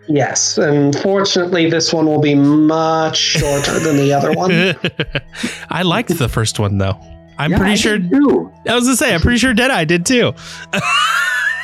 Yes, 0.07 0.57
and 0.57 0.95
fortunately, 0.97 1.69
this 1.69 1.93
one 1.93 2.07
will 2.07 2.21
be 2.21 2.33
much 2.33 3.15
shorter 3.17 3.77
than 3.79 3.95
the 3.97 4.11
other 4.11 4.33
one. 4.33 4.51
I 5.69 5.83
liked 5.83 6.17
the 6.17 6.27
first 6.27 6.59
one, 6.59 6.79
though. 6.79 6.97
I'm 7.37 7.51
Yeah, 7.51 7.57
pretty 7.57 7.73
I 7.73 7.75
sure. 7.75 7.99
too. 7.99 8.51
I 8.67 8.73
was 8.75 8.85
gonna 8.85 8.97
say, 8.97 9.13
I'm 9.13 9.21
pretty 9.21 9.37
sure 9.37 9.53
Deadeye 9.53 9.85
did 9.85 10.05
too. 10.07 10.33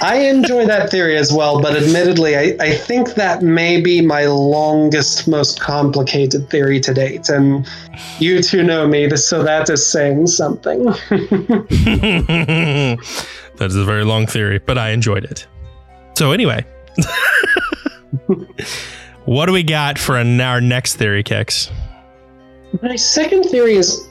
I 0.01 0.18
enjoy 0.18 0.66
that 0.68 0.91
theory 0.91 1.18
as 1.18 1.32
well, 1.34 1.62
but 1.62 1.76
admittedly, 1.76 2.36
I, 2.36 2.56
I 2.60 2.76
think 2.76 3.16
that 3.16 3.41
may 3.41 3.80
be 3.82 4.01
my 4.01 4.26
longest, 4.26 5.26
most 5.28 5.60
complicated 5.62 6.49
theory 6.49 6.80
to 6.82 6.93
date. 6.93 7.30
And 7.30 7.66
you 8.20 8.41
two 8.43 8.62
know 8.62 8.88
me, 8.88 9.10
so 9.16 9.41
that 9.43 9.70
is 9.70 9.86
saying 9.88 10.28
something. 10.28 10.86
that 13.58 13.66
is 13.68 13.76
a 13.76 13.86
very 13.86 14.03
long 14.06 14.28
theory, 14.28 14.60
but 14.60 14.78
I 14.78 14.89
enjoyed 14.91 15.24
it. 15.26 15.47
So 16.16 16.32
anyway, 16.32 16.66
what 19.26 19.45
do 19.47 19.51
we 19.53 19.64
got 19.64 19.97
for 19.97 20.18
an- 20.18 20.39
our 20.41 20.62
next 20.62 20.95
theory, 20.95 21.24
Kex? 21.24 21.70
My 22.82 22.95
second 22.95 23.43
theory 23.45 23.76
is 23.76 24.08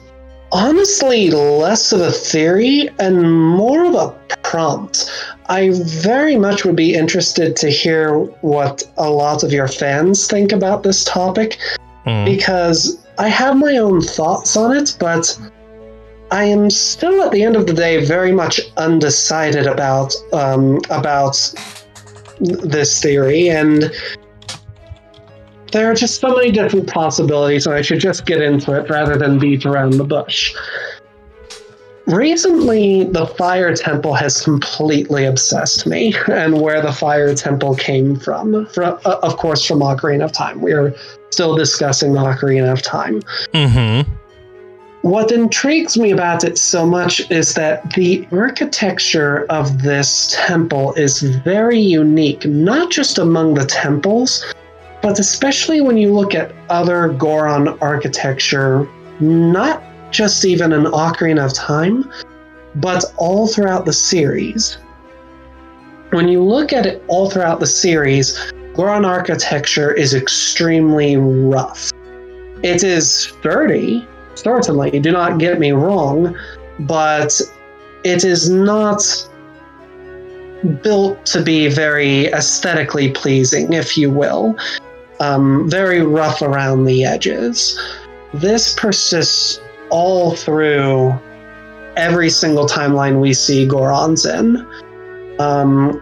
honestly 0.51 1.31
less 1.31 1.91
of 1.91 2.01
a 2.01 2.11
theory 2.11 2.89
and 2.99 3.31
more 3.33 3.85
of 3.85 3.95
a 3.95 4.09
prompt. 4.43 5.11
I 5.47 5.71
very 5.73 6.37
much 6.37 6.65
would 6.65 6.75
be 6.75 6.93
interested 6.95 7.55
to 7.57 7.69
hear 7.69 8.19
what 8.41 8.83
a 8.97 9.09
lot 9.09 9.43
of 9.43 9.51
your 9.51 9.67
fans 9.67 10.27
think 10.27 10.51
about 10.51 10.83
this 10.83 11.03
topic 11.03 11.57
Hmm. 12.05 12.23
because 12.23 12.99
I 13.17 13.29
have 13.29 13.57
my 13.57 13.77
own 13.77 13.99
thoughts 14.01 14.55
on 14.55 14.75
it, 14.77 14.95
but 14.99 15.37
I 16.35 16.43
am 16.43 16.69
still 16.69 17.23
at 17.23 17.31
the 17.31 17.43
end 17.43 17.55
of 17.55 17.65
the 17.65 17.73
day 17.73 18.03
very 18.03 18.33
much 18.33 18.59
undecided 18.75 19.67
about 19.67 20.13
um, 20.33 20.81
about 20.89 21.37
this 22.41 23.01
theory 23.01 23.49
and 23.49 23.89
there 25.71 25.89
are 25.89 25.95
just 25.95 26.19
so 26.19 26.35
many 26.35 26.51
different 26.51 26.87
possibilities, 26.87 27.65
and 27.65 27.75
I 27.75 27.81
should 27.81 27.99
just 27.99 28.25
get 28.25 28.41
into 28.41 28.73
it 28.73 28.89
rather 28.89 29.17
than 29.17 29.39
beat 29.39 29.65
around 29.65 29.91
the 29.93 30.03
bush. 30.03 30.53
Recently, 32.05 33.05
the 33.05 33.25
Fire 33.25 33.75
Temple 33.75 34.13
has 34.13 34.41
completely 34.41 35.25
obsessed 35.25 35.87
me, 35.87 36.13
and 36.31 36.61
where 36.61 36.81
the 36.81 36.93
Fire 36.93 37.33
Temple 37.33 37.75
came 37.75 38.15
from. 38.17 38.65
from 38.67 38.99
uh, 39.05 39.19
of 39.23 39.37
course, 39.37 39.65
from 39.65 39.79
Ocarina 39.79 40.25
of 40.25 40.31
Time. 40.31 40.61
We 40.61 40.71
are 40.73 40.93
still 41.29 41.55
discussing 41.55 42.13
Ocarina 42.13 42.71
of 42.71 42.81
Time. 42.81 43.21
Mm-hmm. 43.53 44.24
What 45.05 45.31
intrigues 45.31 45.99
me 45.99 46.09
about 46.09 46.43
it 46.43 46.57
so 46.57 46.83
much 46.83 47.29
is 47.29 47.53
that 47.53 47.91
the 47.91 48.27
architecture 48.31 49.45
of 49.51 49.83
this 49.83 50.35
temple 50.35 50.93
is 50.95 51.21
very 51.21 51.79
unique, 51.79 52.43
not 52.47 52.89
just 52.89 53.19
among 53.19 53.53
the 53.53 53.67
temples, 53.67 54.43
but 55.03 55.19
especially 55.19 55.79
when 55.79 55.95
you 55.95 56.11
look 56.11 56.33
at 56.33 56.51
other 56.69 57.09
Goron 57.09 57.77
architecture, 57.81 58.89
not 59.19 59.83
just 60.09 60.43
even 60.43 60.71
in 60.73 60.85
Ocarina 60.85 61.45
of 61.45 61.53
Time, 61.53 62.11
but 62.73 63.05
all 63.17 63.45
throughout 63.47 63.85
the 63.85 63.93
series. 63.93 64.79
When 66.09 66.27
you 66.27 66.41
look 66.41 66.73
at 66.73 66.87
it 66.87 67.03
all 67.09 67.29
throughout 67.29 67.59
the 67.59 67.67
series, 67.67 68.51
Goron 68.73 69.05
architecture 69.05 69.93
is 69.93 70.15
extremely 70.15 71.15
rough. 71.15 71.91
It 72.63 72.83
is 72.83 73.07
sturdy, 73.11 74.07
certainly, 74.45 74.99
do 74.99 75.11
not 75.11 75.39
get 75.39 75.59
me 75.59 75.71
wrong, 75.71 76.37
but 76.81 77.41
it 78.03 78.23
is 78.23 78.47
not 78.47 79.01
built 80.83 81.25
to 81.25 81.41
be 81.41 81.67
very 81.67 82.27
aesthetically 82.27 83.09
pleasing, 83.09 83.73
if 83.73 83.97
you 83.97 84.11
will. 84.11 84.55
Um, 85.19 85.67
very 85.67 86.01
rough 86.03 86.43
around 86.43 86.85
the 86.85 87.03
edges. 87.05 87.79
This 88.35 88.75
persists 88.75 89.59
all 89.89 90.35
through 90.35 91.19
every 91.97 92.29
single 92.29 92.67
timeline 92.67 93.19
we 93.19 93.33
see 93.33 93.67
Gorons 93.67 94.25
in. 94.25 94.63
Um, 95.39 95.99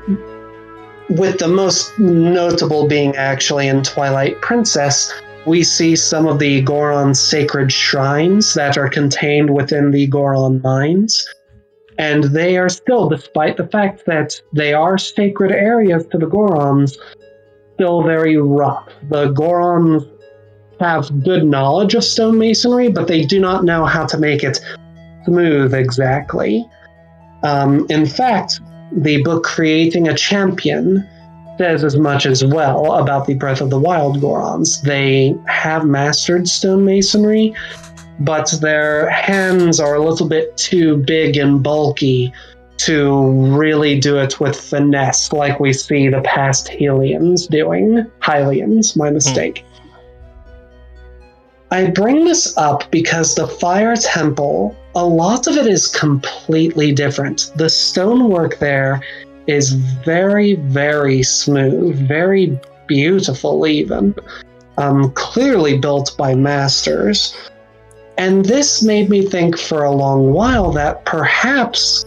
with 1.09 1.39
the 1.39 1.47
most 1.47 1.97
notable 1.97 2.87
being 2.87 3.15
actually 3.15 3.67
in 3.67 3.83
Twilight 3.83 4.41
Princess, 4.41 5.13
we 5.45 5.63
see 5.63 5.95
some 5.95 6.25
of 6.27 6.39
the 6.39 6.61
Goron 6.61 7.13
sacred 7.13 7.71
shrines 7.71 8.53
that 8.53 8.77
are 8.77 8.89
contained 8.89 9.53
within 9.53 9.91
the 9.91 10.07
Goron 10.07 10.61
mines. 10.61 11.27
And 11.97 12.25
they 12.25 12.57
are 12.57 12.69
still, 12.69 13.09
despite 13.09 13.57
the 13.57 13.67
fact 13.67 14.05
that 14.05 14.41
they 14.53 14.73
are 14.73 14.97
sacred 14.97 15.51
areas 15.51 16.05
to 16.11 16.17
the 16.17 16.25
Gorons, 16.25 16.97
still 17.75 18.03
very 18.03 18.37
rough. 18.37 18.89
The 19.09 19.31
Gorons 19.33 20.09
have 20.79 21.23
good 21.23 21.43
knowledge 21.43 21.93
of 21.93 22.03
stonemasonry, 22.03 22.93
but 22.93 23.07
they 23.07 23.23
do 23.25 23.39
not 23.39 23.63
know 23.63 23.85
how 23.85 24.05
to 24.07 24.17
make 24.17 24.43
it 24.43 24.59
smooth 25.25 25.73
exactly. 25.73 26.65
Um, 27.43 27.85
in 27.89 28.05
fact, 28.05 28.59
the 28.91 29.21
book 29.23 29.43
Creating 29.43 30.07
a 30.07 30.15
Champion 30.15 31.07
says 31.57 31.83
as 31.83 31.97
much 31.97 32.25
as 32.25 32.43
well 32.43 32.93
about 32.93 33.27
the 33.27 33.35
Breath 33.35 33.61
of 33.61 33.69
the 33.69 33.79
Wild 33.79 34.19
Gorons. 34.19 34.81
They 34.81 35.35
have 35.47 35.85
mastered 35.85 36.43
stonemasonry, 36.43 37.55
but 38.19 38.53
their 38.61 39.09
hands 39.09 39.79
are 39.79 39.95
a 39.95 40.03
little 40.03 40.27
bit 40.27 40.55
too 40.57 40.97
big 40.97 41.37
and 41.37 41.61
bulky 41.61 42.33
to 42.77 43.31
really 43.55 43.99
do 43.99 44.17
it 44.17 44.39
with 44.39 44.59
finesse 44.59 45.31
like 45.31 45.59
we 45.59 45.71
see 45.71 46.09
the 46.09 46.21
past 46.21 46.67
Helians 46.67 47.47
doing. 47.47 48.05
Hylians, 48.21 48.97
my 48.97 49.07
hmm. 49.07 49.15
mistake. 49.15 49.65
I 51.71 51.89
bring 51.89 52.25
this 52.25 52.55
up 52.55 52.89
because 52.91 53.33
the 53.33 53.47
Fire 53.47 53.95
Temple, 53.95 54.75
a 54.93 55.03
lot 55.03 55.47
of 55.47 55.57
it 55.57 55.65
is 55.65 55.87
completely 55.87 56.91
different. 56.91 57.51
The 57.55 57.67
stonework 57.67 58.59
there 58.59 59.01
is 59.47 59.73
very, 60.05 60.55
very 60.55 61.23
smooth, 61.23 62.07
very 62.07 62.59
beautiful, 62.87 63.67
even. 63.67 64.15
Um, 64.77 65.11
clearly 65.11 65.77
built 65.77 66.15
by 66.17 66.33
masters. 66.33 67.35
And 68.17 68.45
this 68.45 68.83
made 68.83 69.09
me 69.09 69.25
think 69.25 69.57
for 69.57 69.83
a 69.83 69.91
long 69.91 70.33
while 70.33 70.71
that 70.71 71.05
perhaps 71.05 72.05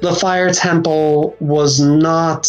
the 0.00 0.14
Fire 0.14 0.52
Temple 0.52 1.36
was 1.40 1.80
not 1.80 2.48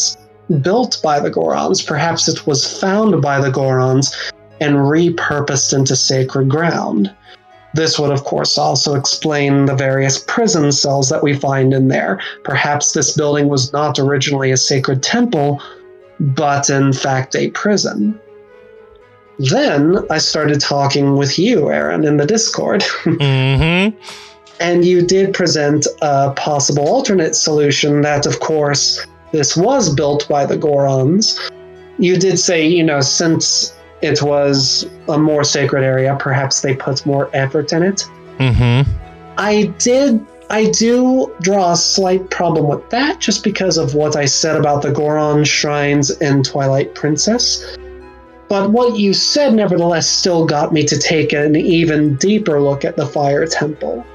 built 0.62 1.00
by 1.04 1.20
the 1.20 1.30
Gorons. 1.30 1.86
Perhaps 1.86 2.28
it 2.28 2.46
was 2.48 2.80
found 2.80 3.22
by 3.22 3.40
the 3.40 3.52
Gorons 3.52 4.16
and 4.60 4.76
repurposed 4.76 5.78
into 5.78 5.96
sacred 5.96 6.50
ground. 6.50 7.14
This 7.74 7.98
would, 7.98 8.12
of 8.12 8.24
course, 8.24 8.58
also 8.58 8.96
explain 8.96 9.66
the 9.66 9.76
various 9.76 10.20
prison 10.20 10.72
cells 10.72 11.10
that 11.10 11.24
we 11.24 11.34
find 11.34 11.74
in 11.74 11.88
there. 11.88 12.20
Perhaps 12.44 12.92
this 12.92 13.16
building 13.16 13.48
was 13.48 13.74
not 13.74 13.98
originally 13.98 14.52
a 14.52 14.58
sacred 14.58 15.02
temple, 15.02 15.62
but 16.20 16.70
in 16.70 16.94
fact 16.94 17.36
a 17.36 17.50
prison. 17.52 18.20
Then 19.40 19.98
I 20.12 20.20
started 20.20 20.62
talking 20.62 21.18
with 21.18 21.40
you, 21.40 21.72
Aaron, 21.72 22.06
in 22.06 22.18
the 22.18 22.26
Discord. 22.26 22.84
Mm-hmm. 23.04 23.98
And 24.60 24.86
you 24.86 25.06
did 25.06 25.34
present 25.34 25.88
a 26.02 26.32
possible 26.32 26.88
alternate 26.88 27.36
solution 27.36 28.02
that, 28.02 28.26
of 28.26 28.40
course, 28.40 29.06
this 29.32 29.58
was 29.58 29.94
built 29.94 30.28
by 30.30 30.46
the 30.46 30.56
Gorons. 30.56 31.38
You 31.98 32.18
did 32.18 32.38
say, 32.40 32.66
you 32.66 32.84
know, 32.84 33.02
since 33.02 33.74
it 34.04 34.22
was 34.22 34.90
a 35.08 35.18
more 35.18 35.44
sacred 35.44 35.84
area, 35.84 36.16
perhaps 36.20 36.62
they 36.62 36.76
put 36.76 37.06
more 37.06 37.30
effort 37.34 37.72
in 37.74 37.84
it. 37.84 38.08
Mm-hmm. 38.38 38.92
I 39.38 39.74
did. 39.80 40.26
I 40.50 40.70
do 40.70 41.34
draw 41.42 41.72
a 41.72 41.78
slight 41.78 42.30
problem 42.30 42.68
with 42.68 42.88
that 42.90 43.20
just 43.20 43.44
because 43.44 43.78
of 43.78 43.96
what 43.96 44.16
I 44.16 44.26
said 44.26 44.56
about 44.56 44.84
the 44.84 44.92
Goron 44.92 45.46
shrines 45.46 46.12
in 46.22 46.44
Twilight 46.44 46.94
Princess. 46.94 47.78
But 48.50 48.70
what 48.72 49.00
you 49.00 49.14
said, 49.14 49.56
nevertheless, 49.56 50.08
still 50.08 50.46
got 50.46 50.74
me 50.74 50.84
to 50.86 51.00
take 51.00 51.34
an 51.34 51.56
even 51.56 52.16
deeper 52.18 52.62
look 52.62 52.86
at 52.86 52.98
the 52.98 53.08
Fire 53.08 53.48
Temple. 53.48 54.06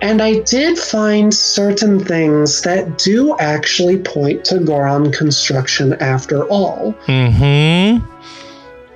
And 0.00 0.22
I 0.22 0.40
did 0.40 0.78
find 0.78 1.32
certain 1.32 2.00
things 2.00 2.62
that 2.62 2.98
do 2.98 3.36
actually 3.38 3.98
point 3.98 4.44
to 4.46 4.58
Goron 4.58 5.12
construction 5.12 5.92
after 5.94 6.44
all. 6.44 6.94
Mm-hmm. 7.06 8.04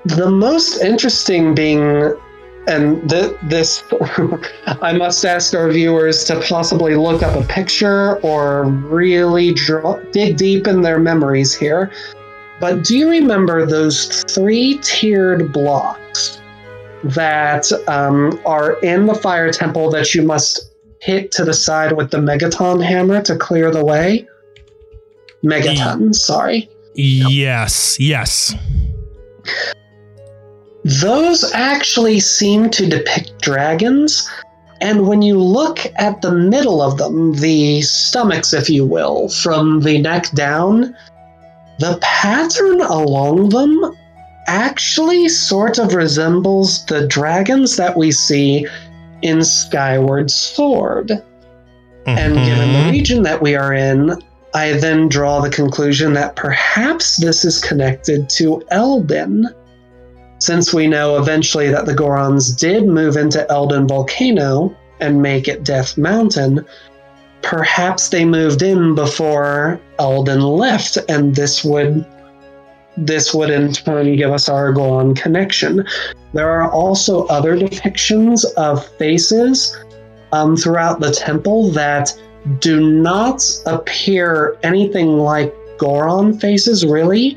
The 0.07 0.31
most 0.31 0.79
interesting 0.83 1.53
being, 1.53 2.15
and 2.69 3.11
th- 3.11 3.37
this, 3.43 3.83
I 4.81 4.93
must 4.93 5.25
ask 5.25 5.53
our 5.53 5.69
viewers 5.69 6.23
to 6.25 6.41
possibly 6.43 6.95
look 6.95 7.25
up 7.25 7.35
a 7.35 7.45
picture 7.45 8.21
or 8.21 8.67
really 8.67 9.53
draw, 9.53 9.99
dig 10.13 10.37
deep 10.37 10.69
in 10.69 10.83
their 10.83 11.01
memories 11.01 11.55
here. 11.55 11.91
But 12.61 12.85
do 12.85 12.97
you 12.97 13.11
remember 13.11 13.67
those 13.67 14.23
three 14.29 14.79
tiered 14.79 15.53
blocks 15.53 16.41
that 17.03 17.71
um, 17.89 18.41
are 18.47 18.79
in 18.81 19.07
the 19.07 19.15
fire 19.15 19.51
temple 19.53 19.91
that 19.91 20.15
you 20.15 20.23
must 20.23 20.73
hit 21.01 21.33
to 21.33 21.45
the 21.45 21.53
side 21.53 21.93
with 21.93 22.13
the 22.13 22.19
megaton 22.19 22.85
hammer 22.85 23.21
to 23.23 23.37
clear 23.37 23.73
the 23.73 23.85
way? 23.85 24.29
Megaton, 25.45 26.15
sorry. 26.15 26.71
Yes. 26.95 27.99
Yes. 27.99 28.55
Those 30.87 31.51
actually 31.53 32.21
seem 32.21 32.71
to 32.71 32.87
depict 32.87 33.43
dragons. 33.43 34.31
And 34.81 35.09
when 35.09 35.21
you 35.21 35.43
look 35.43 35.81
at 35.97 36.23
the 36.23 36.31
middle 36.31 36.81
of 36.81 36.97
them, 36.97 37.33
the 37.33 37.83
stomachs, 37.83 38.53
if 38.53 38.71
you 38.71 38.87
will, 38.87 39.29
from 39.29 39.81
the 39.81 40.01
neck 40.01 40.31
down, 40.31 40.97
the 41.81 41.99
pattern 42.03 42.83
along 42.83 43.49
them 43.49 43.97
actually 44.47 45.29
sort 45.29 45.79
of 45.79 45.93
resembles 45.93 46.87
the 46.87 47.09
dragons 47.09 47.75
that 47.77 47.97
we 47.97 48.13
see 48.13 48.65
in 49.23 49.43
Skyward 49.43 50.31
Sword. 50.31 51.11
And 52.07 52.35
given 52.35 52.73
the 52.73 52.79
Mhm. 52.79 52.91
region 52.93 53.23
that 53.25 53.43
we 53.43 53.57
are 53.57 53.75
in, 53.75 54.23
I 54.55 54.75
then 54.75 55.09
draw 55.09 55.41
the 55.41 55.51
conclusion 55.51 56.13
that 56.13 56.37
perhaps 56.37 57.17
this 57.17 57.45
is 57.45 57.59
connected 57.59 58.29
to 58.31 58.63
Eldin. 58.71 59.47
Since 60.47 60.73
we 60.73 60.87
know 60.87 61.19
eventually 61.19 61.71
that 61.71 61.87
the 61.87 61.93
Gorons 61.93 62.57
did 62.57 62.87
move 62.87 63.17
into 63.17 63.45
Eldin 63.51 63.89
Volcano 63.89 64.73
and 65.01 65.21
make 65.21 65.49
it 65.49 65.65
Death 65.65 65.99
Mountain, 65.99 66.65
perhaps 67.43 68.11
they 68.11 68.25
moved 68.25 68.63
in 68.63 68.95
before 68.95 69.81
Eldin 69.99 70.57
left, 70.57 70.99
and 71.09 71.35
this 71.35 71.65
would 71.65 72.07
this 72.97 73.35
would 73.35 73.51
in 73.51 73.73
turn 73.73 74.15
give 74.15 74.31
us 74.31 74.49
our 74.49 74.73
Goron 74.73 75.17
connection. 75.17 75.85
There 76.33 76.49
are 76.49 76.71
also 76.71 77.27
other 77.27 77.59
depictions 77.59 78.45
of 78.55 78.87
faces 78.99 79.77
um, 80.31 80.57
throughout 80.57 81.01
the 81.01 81.11
temple 81.11 81.71
that 81.73 82.17
do 82.61 82.89
not 82.89 83.43
appear 83.67 84.57
anything 84.63 85.19
like 85.19 85.53
Goron 85.77 86.39
faces, 86.39 86.87
really, 86.87 87.37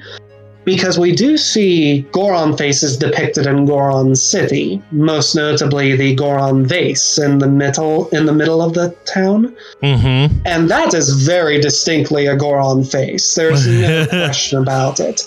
because 0.66 1.00
we 1.00 1.16
do 1.16 1.38
see 1.38 2.02
Goron 2.12 2.56
faces 2.58 2.98
depicted 2.98 3.48
in 3.48 3.66
Goron 3.66 4.16
City, 4.16 4.82
most 4.92 5.34
notably 5.36 5.96
the 5.96 6.14
Goron 6.16 6.66
vase 6.66 7.18
in 7.18 7.40
the 7.40 7.48
middle 7.48 8.08
in 8.10 8.26
the 8.26 8.34
middle 8.34 8.62
of 8.62 8.74
the 8.74 8.96
town, 9.06 9.56
Mm-hmm. 9.82 10.42
and 10.46 10.70
that 10.70 10.94
is 10.94 11.26
very 11.26 11.60
distinctly 11.62 12.28
a 12.28 12.36
Goron 12.36 12.84
face. 12.84 13.34
There's 13.36 13.66
no 13.68 14.06
question 14.10 14.62
about 14.62 15.00
it. 15.00 15.22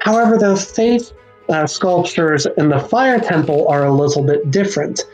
However, 0.00 0.38
the 0.38 0.56
face 0.56 1.12
uh, 1.48 1.66
sculptures 1.66 2.46
in 2.56 2.68
the 2.68 2.78
Fire 2.78 3.18
Temple 3.18 3.66
are 3.68 3.84
a 3.86 3.92
little 3.92 4.22
bit 4.22 4.50
different. 4.50 5.04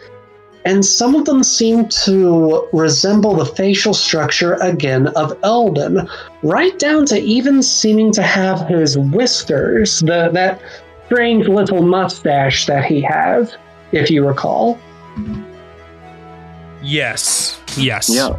And 0.64 0.84
some 0.84 1.14
of 1.14 1.24
them 1.24 1.42
seem 1.42 1.88
to 2.04 2.68
resemble 2.72 3.34
the 3.34 3.46
facial 3.46 3.94
structure 3.94 4.54
again 4.54 5.08
of 5.08 5.38
Eldin, 5.40 6.08
right 6.42 6.78
down 6.78 7.06
to 7.06 7.18
even 7.18 7.62
seeming 7.62 8.12
to 8.12 8.22
have 8.22 8.68
his 8.68 8.96
whiskers, 8.96 10.00
the, 10.00 10.30
that 10.32 10.60
strange 11.06 11.48
little 11.48 11.82
mustache 11.82 12.66
that 12.66 12.84
he 12.84 13.00
has, 13.00 13.56
if 13.90 14.10
you 14.10 14.26
recall. 14.26 14.78
Yes. 16.80 17.60
Yes. 17.76 18.08
Yeah. 18.08 18.38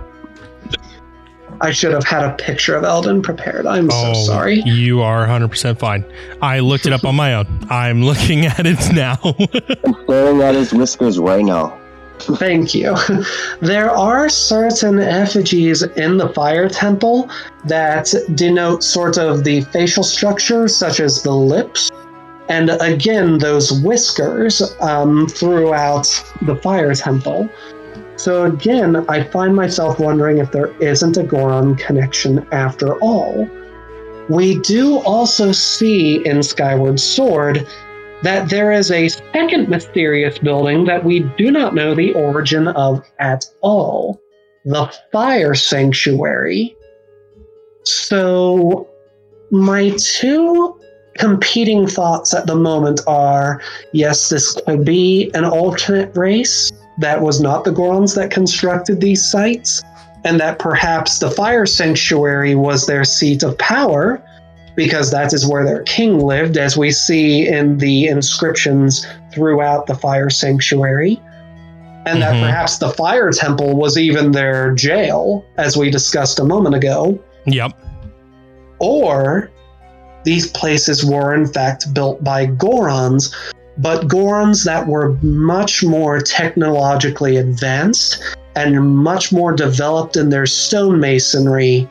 I 1.61 1.71
should 1.71 1.93
have 1.93 2.03
had 2.03 2.24
a 2.24 2.34
picture 2.36 2.76
of 2.76 2.84
Eldin 2.84 3.24
prepared. 3.24 3.65
I'm 3.65 3.89
so 3.89 3.97
oh, 3.97 4.26
sorry. 4.26 4.61
Oh, 4.65 4.69
You 4.69 5.01
are 5.01 5.26
100% 5.26 5.78
fine. 5.80 6.03
I 6.41 6.59
looked 6.59 6.86
it 6.86 6.93
up 6.93 7.05
on 7.05 7.15
my 7.15 7.36
own. 7.36 7.67
I'm 7.69 8.03
looking 8.03 8.45
at 8.45 8.65
it 8.65 8.93
now. 8.93 9.17
I'm 9.24 10.03
staring 10.03 10.41
at 10.41 10.55
his 10.55 10.74
whiskers 10.74 11.19
right 11.19 11.43
now. 11.43 11.80
Thank 12.24 12.74
you. 12.74 12.95
There 13.61 13.91
are 13.91 14.30
certain 14.30 14.99
effigies 14.99 15.84
in 15.84 16.17
the 16.17 16.30
fire 16.30 16.69
temple 16.69 17.30
that 17.65 18.13
denote 18.36 18.84
sort 18.84 19.17
of 19.17 19.43
the 19.43 19.61
facial 19.61 20.03
structure, 20.03 20.67
such 20.67 20.99
as 20.99 21.21
the 21.21 21.36
lips, 21.36 21.91
and 22.49 22.69
again, 22.82 23.38
those 23.38 23.71
whiskers 23.71 24.61
um, 24.82 25.28
throughout 25.28 26.07
the 26.41 26.55
fire 26.57 26.93
temple. 26.93 27.49
So, 28.15 28.45
again, 28.45 29.05
I 29.09 29.24
find 29.24 29.55
myself 29.55 29.99
wondering 29.99 30.38
if 30.38 30.51
there 30.51 30.71
isn't 30.82 31.17
a 31.17 31.24
Goron 31.24 31.76
connection 31.76 32.45
after 32.51 32.95
all. 32.99 33.49
We 34.30 34.59
do 34.59 34.99
also 34.99 35.51
see 35.51 36.26
in 36.26 36.43
Skyward 36.43 36.99
Sword 36.99 37.67
that 38.24 38.49
there 38.49 38.71
is 38.71 38.89
a 38.89 39.09
second 39.09 39.69
mysterious 39.69 40.38
building 40.39 40.86
that 40.86 41.03
we 41.03 41.19
do 41.38 41.51
not 41.51 41.76
know 41.76 41.93
the 41.93 42.13
origin 42.13 42.69
of 42.69 43.03
at 43.19 43.45
all 43.61 44.19
the 44.65 44.91
Fire 45.11 45.53
Sanctuary. 45.53 46.76
So, 47.84 48.88
my 49.51 49.91
two 49.99 50.80
competing 51.17 51.86
thoughts 51.86 52.34
at 52.34 52.47
the 52.47 52.55
moment 52.55 53.01
are 53.07 53.61
yes, 53.91 54.30
this 54.30 54.53
could 54.65 54.86
be 54.86 55.30
an 55.34 55.43
alternate 55.43 56.15
race 56.15 56.71
that 56.99 57.21
was 57.21 57.41
not 57.41 57.65
the 57.65 57.71
Gorons 57.71 58.15
that 58.15 58.32
constructed 58.32 59.01
these 59.01 59.30
sites, 59.30 59.84
and 60.24 60.39
that 60.39 60.59
perhaps 60.59 61.19
the 61.19 61.30
Fire 61.30 61.65
Sanctuary 61.65 62.55
was 62.55 62.88
their 62.88 63.03
seat 63.03 63.43
of 63.43 63.57
power 63.57 64.24
because 64.76 65.11
that 65.11 65.34
is 65.34 65.47
where 65.47 65.63
their 65.63 65.84
king 65.84 66.19
lived, 66.19 66.57
as 66.57 66.78
we 66.78 66.91
see 66.91 67.47
in 67.47 67.78
the 67.78 68.07
inscriptions 68.07 69.05
throughout 69.32 69.88
the 69.88 69.95
fire 69.95 70.30
sanctuary. 70.30 71.21
And 72.05 72.21
that 72.21 72.34
Mhm. 72.34 72.41
perhaps 72.41 72.80
the 72.80 72.89
fire 72.89 73.32
temple 73.32 73.76
was 73.76 73.97
even 73.97 74.32
their 74.32 74.71
jail, 74.74 75.45
as 75.57 75.78
we 75.78 75.89
discussed 75.89 76.39
a 76.39 76.43
moment 76.43 76.76
ago. 76.76 77.17
yep. 77.45 77.74
Or 78.80 79.49
these 80.24 80.47
places 80.47 81.03
were 81.03 81.34
in 81.34 81.45
fact 81.45 81.93
built 81.93 82.24
by 82.24 82.45
Gorons, 82.45 83.34
but 83.78 84.07
Gorons 84.07 84.63
that 84.63 84.88
were 84.88 85.17
much 85.21 85.84
more 85.84 86.19
technologically 86.19 87.38
advanced 87.38 88.19
and 88.55 88.80
much 88.82 89.32
more 89.32 89.51
developed 89.51 90.15
in 90.15 90.30
their 90.30 90.43
stonemasonry 90.43 91.88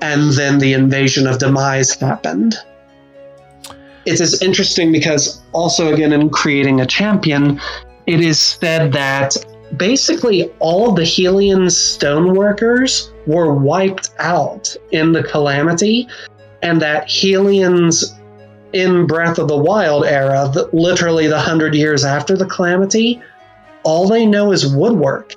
and 0.00 0.32
then 0.32 0.58
the 0.58 0.72
invasion 0.72 1.26
of 1.26 1.38
Demise 1.38 1.94
happened. 1.94 2.56
It 4.06 4.20
is 4.20 4.42
interesting 4.42 4.92
because, 4.92 5.42
also, 5.52 5.92
again, 5.92 6.12
in 6.12 6.30
creating 6.30 6.80
a 6.80 6.86
champion, 6.86 7.60
it 8.06 8.20
is 8.20 8.38
said 8.40 8.92
that 8.92 9.36
basically 9.76 10.50
all 10.58 10.92
the 10.92 11.02
Hylian 11.02 11.66
stoneworkers 11.66 13.12
were 13.26 13.54
wiped 13.54 14.10
out 14.18 14.74
in 14.90 15.12
the 15.12 15.22
Calamity, 15.22 16.08
and 16.62 16.80
that 16.80 17.06
Hylians 17.08 18.18
in 18.72 19.06
Breath 19.06 19.38
of 19.38 19.48
the 19.48 19.56
Wild 19.56 20.06
era, 20.06 20.50
literally 20.72 21.26
the 21.26 21.38
hundred 21.38 21.74
years 21.74 22.04
after 22.04 22.36
the 22.36 22.46
Calamity, 22.46 23.22
all 23.82 24.08
they 24.08 24.26
know 24.26 24.52
is 24.52 24.66
woodwork. 24.66 25.34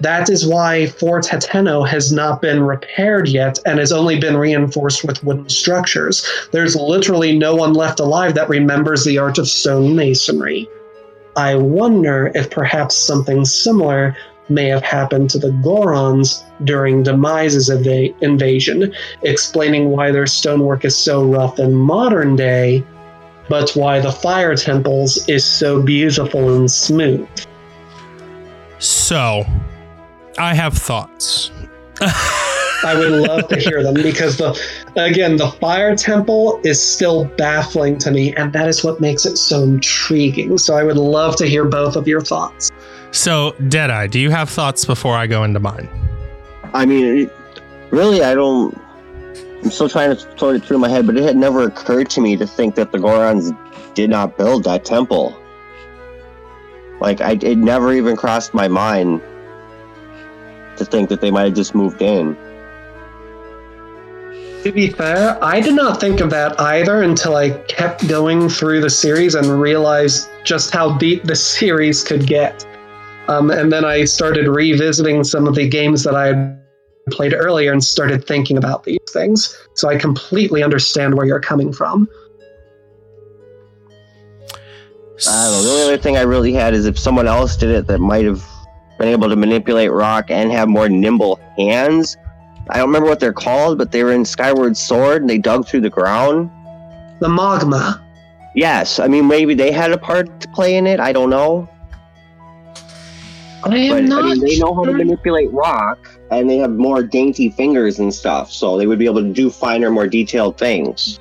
That 0.00 0.28
is 0.28 0.46
why 0.46 0.86
Fort 0.86 1.24
Hateno 1.24 1.88
has 1.88 2.12
not 2.12 2.42
been 2.42 2.62
repaired 2.62 3.28
yet 3.28 3.58
and 3.64 3.78
has 3.78 3.92
only 3.92 4.18
been 4.18 4.36
reinforced 4.36 5.04
with 5.04 5.24
wooden 5.24 5.48
structures. 5.48 6.26
There's 6.52 6.76
literally 6.76 7.36
no 7.36 7.54
one 7.54 7.72
left 7.72 7.98
alive 7.98 8.34
that 8.34 8.48
remembers 8.48 9.04
the 9.04 9.16
art 9.16 9.38
of 9.38 9.48
stone 9.48 9.96
masonry. 9.96 10.68
I 11.34 11.54
wonder 11.54 12.30
if 12.34 12.50
perhaps 12.50 12.94
something 12.94 13.44
similar 13.44 14.16
may 14.48 14.66
have 14.66 14.82
happened 14.82 15.30
to 15.30 15.38
the 15.38 15.50
Gorons 15.50 16.44
during 16.64 17.02
Demise's 17.02 17.70
eva- 17.70 18.14
invasion, 18.20 18.94
explaining 19.22 19.90
why 19.90 20.10
their 20.12 20.26
stonework 20.26 20.84
is 20.84 20.96
so 20.96 21.24
rough 21.24 21.58
in 21.58 21.74
modern 21.74 22.36
day, 22.36 22.84
but 23.48 23.70
why 23.70 24.00
the 24.00 24.12
fire 24.12 24.54
temples 24.54 25.28
is 25.28 25.44
so 25.44 25.82
beautiful 25.82 26.54
and 26.54 26.70
smooth. 26.70 27.28
So, 28.78 29.44
I 30.38 30.54
have 30.54 30.74
thoughts. 30.74 31.50
I 32.00 32.94
would 32.94 33.26
love 33.26 33.48
to 33.48 33.56
hear 33.56 33.82
them 33.82 33.94
because 33.94 34.36
the 34.36 34.58
again 34.96 35.36
the 35.36 35.48
fire 35.48 35.96
temple 35.96 36.60
is 36.62 36.80
still 36.80 37.24
baffling 37.24 37.98
to 37.98 38.10
me 38.10 38.34
and 38.36 38.52
that 38.52 38.68
is 38.68 38.84
what 38.84 39.00
makes 39.00 39.24
it 39.24 39.36
so 39.36 39.62
intriguing. 39.62 40.58
So 40.58 40.76
I 40.76 40.84
would 40.84 40.98
love 40.98 41.36
to 41.36 41.46
hear 41.46 41.64
both 41.64 41.96
of 41.96 42.06
your 42.06 42.20
thoughts. 42.20 42.70
So, 43.12 43.52
Deadeye, 43.68 44.08
do 44.08 44.20
you 44.20 44.30
have 44.30 44.50
thoughts 44.50 44.84
before 44.84 45.16
I 45.16 45.26
go 45.26 45.42
into 45.44 45.58
mine? 45.58 45.88
I 46.74 46.84
mean, 46.84 47.22
it, 47.22 47.32
really, 47.90 48.22
I 48.22 48.34
don't. 48.34 48.78
I'm 49.64 49.70
still 49.70 49.88
trying 49.88 50.14
to 50.14 50.38
sort 50.38 50.56
it 50.56 50.64
through 50.64 50.78
my 50.78 50.88
head, 50.88 51.06
but 51.06 51.16
it 51.16 51.24
had 51.24 51.36
never 51.36 51.62
occurred 51.62 52.10
to 52.10 52.20
me 52.20 52.36
to 52.36 52.46
think 52.46 52.74
that 52.74 52.92
the 52.92 52.98
Gorons 52.98 53.56
did 53.94 54.10
not 54.10 54.36
build 54.36 54.64
that 54.64 54.84
temple. 54.84 55.34
Like, 57.00 57.20
I, 57.20 57.32
it 57.32 57.56
never 57.56 57.92
even 57.94 58.16
crossed 58.16 58.52
my 58.52 58.68
mind 58.68 59.22
to 60.76 60.84
think 60.84 61.08
that 61.08 61.20
they 61.20 61.30
might 61.30 61.44
have 61.44 61.54
just 61.54 61.74
moved 61.74 62.02
in. 62.02 62.36
To 64.64 64.72
be 64.72 64.88
fair, 64.88 65.38
I 65.44 65.60
did 65.60 65.74
not 65.74 66.00
think 66.00 66.20
of 66.20 66.30
that 66.30 66.60
either 66.60 67.02
until 67.02 67.36
I 67.36 67.50
kept 67.68 68.08
going 68.08 68.48
through 68.48 68.80
the 68.80 68.90
series 68.90 69.36
and 69.36 69.46
realized 69.46 70.28
just 70.44 70.72
how 70.72 70.98
deep 70.98 71.22
the 71.22 71.36
series 71.36 72.02
could 72.02 72.26
get. 72.26 72.66
Um, 73.28 73.50
and 73.50 73.72
then 73.72 73.84
I 73.84 74.04
started 74.04 74.48
revisiting 74.48 75.22
some 75.22 75.46
of 75.46 75.54
the 75.54 75.68
games 75.68 76.02
that 76.02 76.14
I 76.14 76.26
had 76.26 76.62
played 77.10 77.32
earlier 77.32 77.72
and 77.72 77.82
started 77.82 78.26
thinking 78.26 78.56
about 78.56 78.82
these 78.82 78.98
things. 79.12 79.56
So 79.74 79.88
I 79.88 79.96
completely 79.96 80.62
understand 80.62 81.14
where 81.14 81.26
you're 81.26 81.40
coming 81.40 81.72
from. 81.72 82.08
I 85.28 85.44
don't 85.44 85.52
know. 85.52 85.62
The 85.62 85.70
only 85.70 85.82
other 85.84 85.98
thing 85.98 86.16
I 86.16 86.22
really 86.22 86.52
had 86.52 86.74
is 86.74 86.86
if 86.86 86.98
someone 86.98 87.26
else 87.28 87.56
did 87.56 87.70
it 87.70 87.86
that 87.86 88.00
might 88.00 88.24
have 88.24 88.44
been 88.98 89.08
able 89.08 89.28
to 89.28 89.36
manipulate 89.36 89.90
rock 89.90 90.30
and 90.30 90.50
have 90.52 90.68
more 90.68 90.88
nimble 90.88 91.40
hands. 91.56 92.16
I 92.70 92.78
don't 92.78 92.88
remember 92.88 93.08
what 93.08 93.20
they're 93.20 93.32
called, 93.32 93.78
but 93.78 93.92
they 93.92 94.02
were 94.02 94.12
in 94.12 94.24
Skyward 94.24 94.76
Sword 94.76 95.22
and 95.22 95.30
they 95.30 95.38
dug 95.38 95.66
through 95.66 95.82
the 95.82 95.90
ground. 95.90 96.50
The 97.20 97.28
Mogma. 97.28 98.02
Yes, 98.54 98.98
I 98.98 99.06
mean 99.06 99.28
maybe 99.28 99.54
they 99.54 99.70
had 99.70 99.92
a 99.92 99.98
part 99.98 100.40
to 100.40 100.48
play 100.48 100.76
in 100.76 100.86
it. 100.86 100.98
I 100.98 101.12
don't 101.12 101.30
know, 101.30 101.68
I 103.62 103.88
but 103.88 103.98
am 103.98 104.08
not 104.08 104.24
I 104.24 104.28
mean 104.28 104.40
they 104.40 104.58
know 104.58 104.74
how 104.74 104.84
to 104.84 104.92
manipulate 104.92 105.50
rock 105.52 105.98
and 106.30 106.48
they 106.48 106.56
have 106.58 106.70
more 106.70 107.02
dainty 107.02 107.50
fingers 107.50 107.98
and 107.98 108.14
stuff, 108.14 108.52
so 108.52 108.76
they 108.76 108.86
would 108.86 108.98
be 108.98 109.06
able 109.06 109.22
to 109.22 109.32
do 109.32 109.50
finer, 109.50 109.90
more 109.90 110.06
detailed 110.06 110.58
things. 110.58 111.20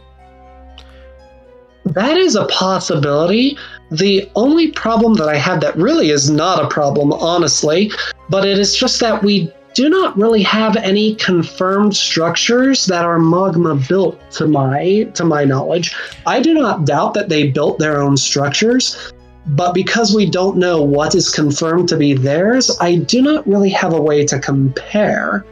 That 1.85 2.17
is 2.17 2.35
a 2.35 2.45
possibility. 2.45 3.57
The 3.97 4.29
only 4.35 4.71
problem 4.71 5.13
that 5.15 5.29
I 5.29 5.37
have 5.37 5.61
that 5.61 5.77
really 5.77 6.09
is 6.09 6.29
not 6.29 6.61
a 6.61 6.67
problem, 6.67 7.13
honestly, 7.13 7.91
but 8.29 8.45
it 8.45 8.59
is 8.59 8.75
just 8.75 8.99
that 8.99 9.23
we 9.23 9.49
do 9.73 9.89
not 9.89 10.17
really 10.17 10.41
have 10.43 10.75
any 10.75 11.15
confirmed 11.15 11.95
structures 11.95 12.85
that 12.87 13.05
are 13.05 13.19
Mogma 13.19 13.87
built 13.87 14.19
to 14.31 14.47
my 14.47 15.07
to 15.13 15.23
my 15.23 15.45
knowledge. 15.45 15.95
I 16.25 16.41
do 16.41 16.53
not 16.53 16.85
doubt 16.85 17.13
that 17.13 17.29
they 17.29 17.51
built 17.51 17.79
their 17.79 18.01
own 18.01 18.17
structures, 18.17 19.13
but 19.47 19.73
because 19.73 20.13
we 20.13 20.29
don't 20.29 20.57
know 20.57 20.81
what 20.81 21.15
is 21.15 21.29
confirmed 21.29 21.87
to 21.89 21.97
be 21.97 22.13
theirs, 22.13 22.75
I 22.81 22.95
do 22.95 23.21
not 23.21 23.47
really 23.47 23.69
have 23.69 23.93
a 23.93 24.01
way 24.01 24.25
to 24.25 24.39
compare. 24.39 25.45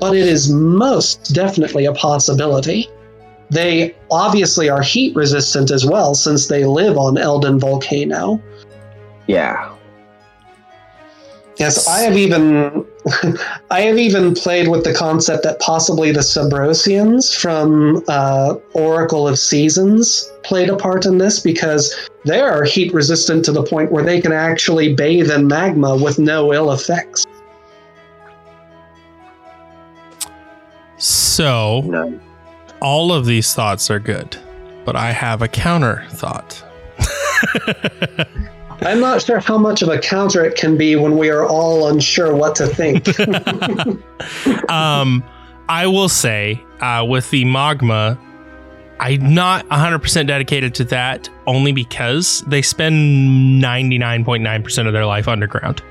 But 0.00 0.14
it 0.14 0.26
is 0.26 0.52
most 0.52 1.32
definitely 1.34 1.86
a 1.86 1.94
possibility. 1.94 2.90
They 3.50 3.94
obviously 4.10 4.68
are 4.68 4.82
heat 4.82 5.14
resistant 5.14 5.70
as 5.70 5.86
well, 5.86 6.14
since 6.14 6.48
they 6.48 6.64
live 6.64 6.96
on 6.96 7.14
Eldin 7.14 7.60
Volcano. 7.60 8.42
Yeah. 9.26 9.72
Yes, 11.58 11.88
I 11.88 12.00
have 12.00 12.16
even 12.16 12.84
I 13.70 13.80
have 13.82 13.96
even 13.96 14.34
played 14.34 14.68
with 14.68 14.84
the 14.84 14.92
concept 14.92 15.42
that 15.44 15.58
possibly 15.60 16.12
the 16.12 16.20
Subrosians 16.20 17.34
from 17.34 18.02
uh, 18.08 18.56
Oracle 18.74 19.26
of 19.26 19.38
Seasons 19.38 20.30
played 20.42 20.68
a 20.68 20.76
part 20.76 21.06
in 21.06 21.16
this 21.16 21.40
because 21.40 21.94
they 22.24 22.40
are 22.40 22.64
heat 22.64 22.92
resistant 22.92 23.44
to 23.46 23.52
the 23.52 23.62
point 23.62 23.90
where 23.90 24.04
they 24.04 24.20
can 24.20 24.32
actually 24.32 24.94
bathe 24.94 25.30
in 25.30 25.46
magma 25.46 25.96
with 25.96 26.18
no 26.18 26.52
ill 26.52 26.72
effects. 26.72 27.24
So, 30.98 31.82
No. 31.82 32.20
All 32.80 33.12
of 33.12 33.26
these 33.26 33.54
thoughts 33.54 33.90
are 33.90 33.98
good, 33.98 34.36
but 34.84 34.96
I 34.96 35.12
have 35.12 35.42
a 35.42 35.48
counter 35.48 36.04
thought. 36.10 36.62
I'm 38.82 39.00
not 39.00 39.22
sure 39.22 39.40
how 39.40 39.58
much 39.58 39.82
of 39.82 39.88
a 39.88 39.98
counter 39.98 40.44
it 40.44 40.56
can 40.56 40.76
be 40.76 40.96
when 40.96 41.16
we 41.16 41.30
are 41.30 41.44
all 41.46 41.88
unsure 41.88 42.34
what 42.34 42.54
to 42.56 42.66
think. 42.66 43.08
um, 44.70 45.24
I 45.68 45.86
will 45.86 46.08
say, 46.08 46.62
uh, 46.80 47.04
with 47.08 47.30
the 47.30 47.44
Mogma, 47.44 48.18
I'm 49.00 49.34
not 49.34 49.66
100% 49.68 50.26
dedicated 50.26 50.74
to 50.76 50.84
that 50.84 51.28
only 51.46 51.72
because 51.72 52.42
they 52.46 52.62
spend 52.62 53.62
99.9% 53.62 54.86
of 54.86 54.92
their 54.92 55.06
life 55.06 55.28
underground. 55.28 55.82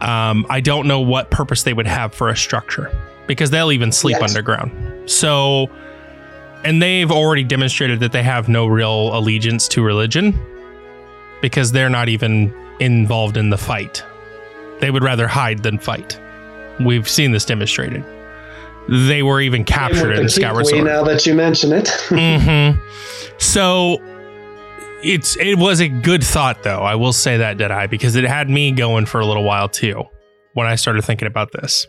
Um, 0.00 0.44
I 0.50 0.60
don't 0.60 0.88
know 0.88 1.00
what 1.00 1.30
purpose 1.30 1.62
they 1.62 1.72
would 1.72 1.86
have 1.86 2.12
for 2.12 2.28
a 2.28 2.36
structure 2.36 2.90
because 3.26 3.50
they'll 3.50 3.70
even 3.72 3.92
sleep 3.92 4.16
Yes. 4.20 4.30
underground. 4.30 4.72
So, 5.06 5.68
and 6.64 6.80
they've 6.80 7.10
already 7.10 7.44
demonstrated 7.44 8.00
that 8.00 8.12
they 8.12 8.22
have 8.22 8.48
no 8.48 8.66
real 8.66 9.16
allegiance 9.16 9.68
to 9.68 9.82
religion 9.82 10.38
because 11.40 11.72
they're 11.72 11.90
not 11.90 12.08
even 12.08 12.54
involved 12.80 13.36
in 13.36 13.50
the 13.50 13.58
fight. 13.58 14.04
They 14.80 14.90
would 14.90 15.02
rather 15.02 15.28
hide 15.28 15.62
than 15.62 15.78
fight. 15.78 16.20
We've 16.80 17.08
seen 17.08 17.32
this 17.32 17.44
demonstrated. 17.44 18.04
They 18.88 19.22
were 19.22 19.40
even 19.40 19.64
captured 19.64 20.12
in 20.12 20.24
the 20.24 20.28
Sword. 20.28 20.84
Now 20.84 21.04
that 21.04 21.24
you 21.24 21.34
mention 21.34 21.72
it, 21.72 21.88
hmm 22.08 22.78
So 23.38 23.98
it's 25.04 25.36
it 25.36 25.58
was 25.58 25.80
a 25.80 25.88
good 25.88 26.24
thought 26.24 26.62
though. 26.62 26.80
I 26.80 26.94
will 26.96 27.12
say 27.12 27.36
that 27.36 27.58
did 27.58 27.70
I 27.70 27.86
because 27.86 28.16
it 28.16 28.24
had 28.24 28.48
me 28.50 28.72
going 28.72 29.06
for 29.06 29.20
a 29.20 29.26
little 29.26 29.44
while 29.44 29.68
too 29.68 30.04
when 30.54 30.66
I 30.66 30.74
started 30.74 31.04
thinking 31.04 31.28
about 31.28 31.52
this. 31.52 31.86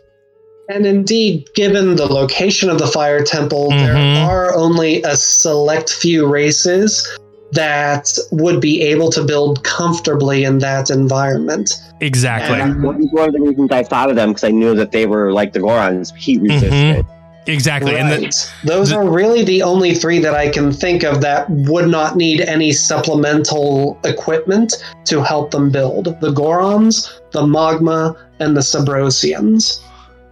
And 0.68 0.86
indeed, 0.86 1.48
given 1.54 1.96
the 1.96 2.06
location 2.06 2.70
of 2.70 2.78
the 2.78 2.86
fire 2.86 3.22
temple, 3.22 3.70
Mhm. 3.70 3.86
there 3.86 4.24
are 4.24 4.54
only 4.54 5.02
a 5.02 5.14
select 5.16 5.90
few 5.92 6.26
races 6.26 7.06
that 7.52 8.16
would 8.32 8.60
be 8.60 8.80
able 8.82 9.10
to 9.10 9.22
build 9.22 9.62
comfortably 9.62 10.42
in 10.44 10.58
that 10.58 10.90
environment. 10.90 11.70
Exactly. 12.00 12.58
And- 12.58 12.82
That 12.82 12.96
was 12.98 13.06
one 13.12 13.28
of 13.28 13.34
the 13.34 13.40
reasons 13.40 13.70
I 13.70 13.82
thought 13.84 14.10
of 14.10 14.16
them 14.16 14.30
because 14.30 14.44
I 14.44 14.50
knew 14.50 14.74
that 14.74 14.90
they 14.92 15.06
were 15.06 15.32
like 15.32 15.52
the 15.52 15.60
Gorons, 15.60 16.12
heat 16.16 16.40
resistant. 16.40 17.06
exactly. 17.46 17.94
And 17.96 18.08
Right. 18.10 18.48
the, 18.64 18.68
Those 18.72 18.88
the- 18.88 18.96
are 18.96 19.04
really 19.08 19.44
the 19.44 19.62
only 19.62 19.94
three 19.94 20.18
that 20.20 20.34
I 20.34 20.48
can 20.48 20.72
think 20.72 21.04
of 21.04 21.20
that 21.20 21.48
would 21.50 21.88
not 21.88 22.16
need 22.16 22.40
any 22.40 22.72
supplemental 22.72 23.98
equipment 24.04 24.74
to 25.04 25.22
help 25.22 25.50
them 25.52 25.70
build. 25.70 26.16
The 26.20 26.32
Gorons, 26.32 27.08
the 27.32 27.42
Mogma, 27.42 28.16
and 28.40 28.56
the 28.56 28.62
Subrosians. 28.62 29.78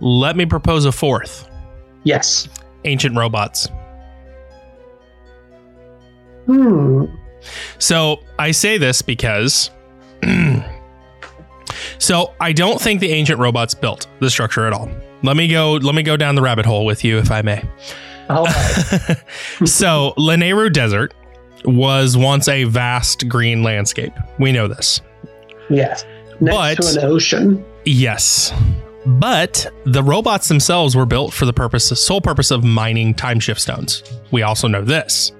Let 0.02 0.36
me 0.36 0.44
propose 0.46 0.84
a 0.84 0.92
fourth. 0.92 1.48
Yes. 2.04 2.48
Ancient 2.84 3.16
robots. 3.16 3.68
Hmm. 6.46 7.04
So 7.78 8.20
I 8.38 8.50
say 8.50 8.78
this 8.78 9.00
because 9.02 9.70
So 11.98 12.34
I 12.40 12.52
don't 12.52 12.80
think 12.80 13.00
the 13.00 13.12
ancient 13.12 13.38
robots 13.38 13.74
built 13.74 14.06
the 14.20 14.28
structure 14.28 14.66
at 14.66 14.72
all. 14.72 14.90
Let 15.22 15.36
me 15.36 15.46
go 15.48 15.74
let 15.74 15.94
me 15.94 16.02
go 16.02 16.16
down 16.16 16.34
the 16.34 16.42
rabbit 16.42 16.66
hole 16.66 16.84
with 16.84 17.04
you 17.04 17.18
if 17.18 17.30
I 17.30 17.42
may. 17.42 17.62
All 18.28 18.44
right. 18.44 19.16
so 19.64 20.14
Lanayru 20.18 20.72
Desert 20.72 21.14
was 21.64 22.16
once 22.16 22.48
a 22.48 22.64
vast 22.64 23.28
green 23.28 23.62
landscape. 23.62 24.12
We 24.40 24.50
know 24.50 24.66
this. 24.66 25.00
yes. 25.70 26.04
Next 26.40 26.56
But- 26.56 26.92
to 26.92 27.00
an 27.00 27.04
ocean. 27.12 27.64
Yes. 27.84 28.52
But 29.04 29.66
the 29.84 30.02
robots 30.02 30.48
themselves 30.48 30.94
were 30.94 31.06
built 31.06 31.32
for 31.32 31.44
the 31.44 31.52
purpose, 31.52 31.88
sole 32.00 32.20
purpose 32.20 32.50
of 32.50 32.62
mining 32.62 33.14
time 33.14 33.40
shift 33.40 33.60
stones. 33.60 34.02
We 34.30 34.42
also 34.42 34.68
know 34.68 34.82
this. 34.82 35.32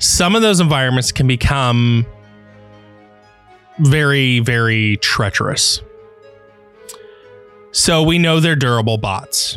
Some 0.00 0.34
of 0.34 0.42
those 0.42 0.60
environments 0.60 1.12
can 1.12 1.26
become 1.26 2.04
very, 3.78 4.40
very 4.40 4.96
treacherous. 4.98 5.80
So 7.72 8.02
we 8.02 8.18
know 8.18 8.40
they're 8.40 8.56
durable 8.56 8.98
bots. 8.98 9.56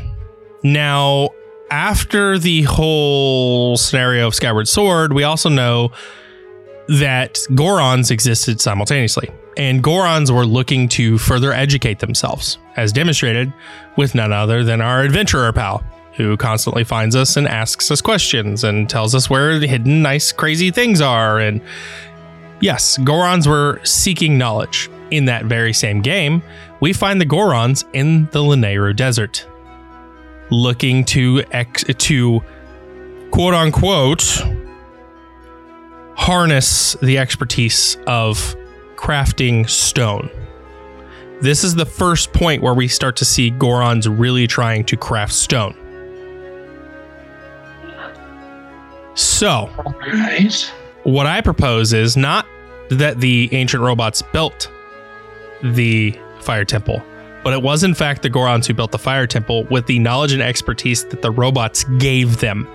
Now, 0.63 1.29
after 1.69 2.39
the 2.39 2.63
whole 2.63 3.77
scenario 3.77 4.27
of 4.27 4.35
Skyward 4.35 4.67
Sword, 4.67 5.13
we 5.13 5.23
also 5.23 5.49
know 5.49 5.91
that 6.87 7.35
Gorons 7.51 8.11
existed 8.11 8.61
simultaneously. 8.61 9.29
And 9.57 9.83
Gorons 9.83 10.33
were 10.33 10.45
looking 10.45 10.87
to 10.89 11.17
further 11.17 11.51
educate 11.51 11.99
themselves, 11.99 12.57
as 12.75 12.91
demonstrated 12.91 13.51
with 13.95 14.15
none 14.15 14.31
other 14.31 14.63
than 14.63 14.81
our 14.81 15.01
adventurer 15.01 15.51
pal, 15.51 15.83
who 16.13 16.37
constantly 16.37 16.83
finds 16.83 17.15
us 17.15 17.37
and 17.37 17.47
asks 17.47 17.91
us 17.91 18.01
questions 18.01 18.63
and 18.63 18.89
tells 18.89 19.15
us 19.15 19.29
where 19.29 19.59
the 19.59 19.67
hidden, 19.67 20.01
nice, 20.01 20.31
crazy 20.31 20.71
things 20.71 21.01
are. 21.01 21.39
And 21.39 21.61
yes, 22.61 22.97
Gorons 22.99 23.47
were 23.47 23.81
seeking 23.83 24.37
knowledge. 24.37 24.89
In 25.09 25.23
that 25.25 25.45
very 25.45 25.71
same 25.71 26.01
game, 26.01 26.43
we 26.81 26.91
find 26.91 27.21
the 27.21 27.25
Gorons 27.25 27.85
in 27.93 28.25
the 28.31 28.39
Lanayru 28.39 28.93
Desert, 28.93 29.47
looking 30.49 31.05
to 31.05 31.45
ex- 31.51 31.85
to 31.85 32.41
quote 33.31 33.53
unquote 33.53 34.43
harness 36.17 36.97
the 37.01 37.17
expertise 37.19 37.95
of 38.07 38.55
crafting 38.95 39.69
stone. 39.69 40.29
This 41.41 41.63
is 41.63 41.75
the 41.75 41.85
first 41.85 42.33
point 42.33 42.63
where 42.63 42.73
we 42.73 42.87
start 42.87 43.15
to 43.17 43.25
see 43.25 43.51
Gorons 43.51 44.07
really 44.09 44.47
trying 44.47 44.83
to 44.85 44.97
craft 44.97 45.33
stone. 45.33 45.75
So, 49.13 49.69
Right. 50.11 50.71
what 51.03 51.27
I 51.27 51.41
propose 51.41 51.93
is 51.93 52.17
not 52.17 52.45
that 52.89 53.19
the 53.19 53.49
ancient 53.51 53.83
robots 53.83 54.21
built 54.33 54.69
the 55.63 56.15
fire 56.39 56.65
temple, 56.65 57.03
but 57.43 57.53
it 57.53 57.61
was 57.61 57.83
in 57.83 57.93
fact 57.93 58.21
the 58.23 58.29
Gorons 58.29 58.65
who 58.65 58.73
built 58.73 58.91
the 58.91 58.97
fire 58.99 59.27
temple 59.27 59.65
with 59.65 59.85
the 59.85 59.99
knowledge 59.99 60.33
and 60.33 60.41
expertise 60.41 61.03
that 61.05 61.21
the 61.21 61.31
robots 61.31 61.83
gave 61.99 62.39
them. 62.39 62.67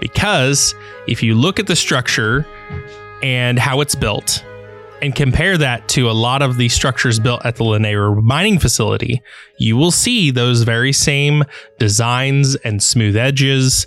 Because 0.00 0.74
if 1.06 1.22
you 1.22 1.34
look 1.34 1.58
at 1.58 1.66
the 1.66 1.76
structure 1.76 2.44
and 3.22 3.58
how 3.58 3.80
it's 3.80 3.94
built 3.94 4.44
and 5.02 5.14
compare 5.14 5.58
that 5.58 5.86
to 5.88 6.08
a 6.08 6.12
lot 6.12 6.40
of 6.40 6.56
the 6.56 6.68
structures 6.68 7.20
built 7.20 7.44
at 7.44 7.56
the 7.56 7.64
Lanayru 7.64 8.22
mining 8.22 8.58
facility, 8.58 9.20
you 9.58 9.76
will 9.76 9.90
see 9.90 10.30
those 10.30 10.62
very 10.62 10.92
same 10.92 11.44
designs 11.78 12.54
and 12.56 12.82
smooth 12.82 13.16
edges 13.16 13.86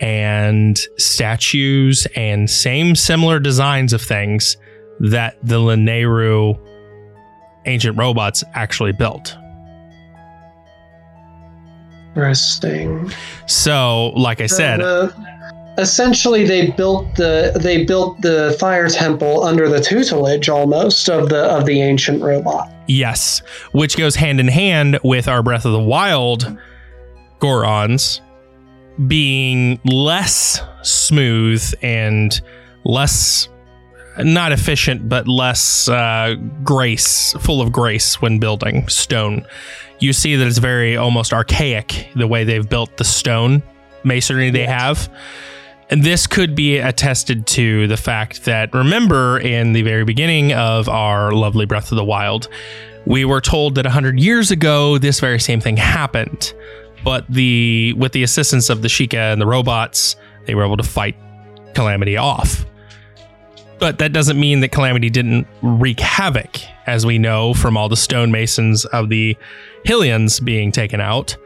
and 0.00 0.78
statues 0.98 2.06
and 2.16 2.50
same 2.50 2.96
similar 2.96 3.38
designs 3.38 3.92
of 3.92 4.02
things 4.02 4.56
that 4.98 5.36
the 5.42 5.58
Lanayru 5.58 6.58
ancient 7.66 7.96
robots 7.96 8.42
actually 8.54 8.92
built. 8.92 9.36
Interesting. 12.08 13.10
So, 13.46 14.08
like 14.16 14.40
I 14.40 14.46
said, 14.46 14.80
Uh, 14.80 15.10
essentially, 15.78 16.44
they 16.44 16.70
built 16.70 17.14
the 17.16 17.58
they 17.60 17.84
built 17.84 18.20
the 18.20 18.56
fire 18.58 18.88
temple 18.88 19.44
under 19.44 19.68
the 19.68 19.80
tutelage 19.80 20.48
almost 20.48 21.08
of 21.08 21.28
the 21.28 21.44
of 21.44 21.66
the 21.66 21.80
ancient 21.82 22.22
robot. 22.22 22.70
yes, 22.86 23.40
which 23.72 23.96
goes 23.96 24.14
hand 24.14 24.40
in 24.40 24.48
hand 24.48 24.98
with 25.02 25.28
our 25.28 25.42
Breath 25.42 25.64
of 25.64 25.72
the 25.72 25.80
Wild 25.80 26.56
Gorons 27.40 28.20
being 29.06 29.78
less 29.84 30.60
smooth 30.82 31.74
and 31.82 32.40
less 32.84 33.48
not 34.18 34.52
efficient, 34.52 35.08
but 35.08 35.28
less 35.28 35.88
uh, 35.88 36.36
grace, 36.64 37.34
full 37.40 37.60
of 37.60 37.70
grace 37.70 38.22
when 38.22 38.38
building 38.38 38.88
stone. 38.88 39.46
You 39.98 40.14
see 40.14 40.36
that 40.36 40.46
it's 40.46 40.56
very 40.56 40.96
almost 40.96 41.34
archaic 41.34 42.08
the 42.16 42.26
way 42.26 42.44
they've 42.44 42.66
built 42.66 42.96
the 42.96 43.04
stone 43.04 43.62
masonry 44.06 44.50
they 44.50 44.64
have. 44.64 45.10
And 45.88 46.02
this 46.02 46.26
could 46.26 46.56
be 46.56 46.78
attested 46.78 47.46
to 47.48 47.86
the 47.86 47.96
fact 47.96 48.44
that 48.44 48.74
remember 48.74 49.38
in 49.38 49.72
the 49.72 49.82
very 49.82 50.04
beginning 50.04 50.52
of 50.52 50.88
our 50.88 51.32
lovely 51.32 51.64
Breath 51.64 51.92
of 51.92 51.96
the 51.96 52.04
Wild, 52.04 52.48
we 53.04 53.24
were 53.24 53.40
told 53.40 53.76
that 53.76 53.84
100 53.84 54.18
years 54.18 54.50
ago 54.50 54.98
this 54.98 55.20
very 55.20 55.38
same 55.38 55.60
thing 55.60 55.76
happened. 55.76 56.52
But 57.04 57.24
the 57.28 57.92
with 57.96 58.10
the 58.12 58.24
assistance 58.24 58.68
of 58.68 58.82
the 58.82 58.88
Sheikah 58.88 59.32
and 59.32 59.40
the 59.40 59.46
robots, 59.46 60.16
they 60.46 60.56
were 60.56 60.64
able 60.64 60.76
to 60.76 60.82
fight 60.82 61.16
Calamity 61.74 62.16
off. 62.16 62.66
But 63.78 63.98
that 63.98 64.12
doesn't 64.12 64.40
mean 64.40 64.60
that 64.60 64.72
Calamity 64.72 65.10
didn't 65.10 65.46
wreak 65.62 66.00
havoc, 66.00 66.58
as 66.86 67.06
we 67.06 67.18
know 67.18 67.54
from 67.54 67.76
all 67.76 67.88
the 67.88 67.96
stonemasons 67.96 68.86
of 68.86 69.08
the 69.08 69.36
Hylians 69.84 70.42
being 70.42 70.72
taken 70.72 71.00
out. 71.00 71.36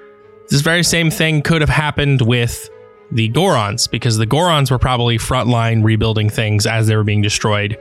This 0.49 0.61
very 0.63 0.85
same 0.85 1.11
thing 1.11 1.43
could 1.43 1.61
have 1.61 1.69
happened 1.69 2.23
with 2.23 2.71
the 3.13 3.29
Gorons, 3.31 3.91
because 3.91 4.17
the 4.17 4.27
Gorons 4.27 4.71
were 4.71 4.79
probably 4.79 5.19
frontline 5.19 5.83
rebuilding 5.83 6.31
things 6.31 6.67
as 6.67 6.87
they 6.87 6.97
were 6.97 7.05
being 7.05 7.23
destroyed 7.23 7.79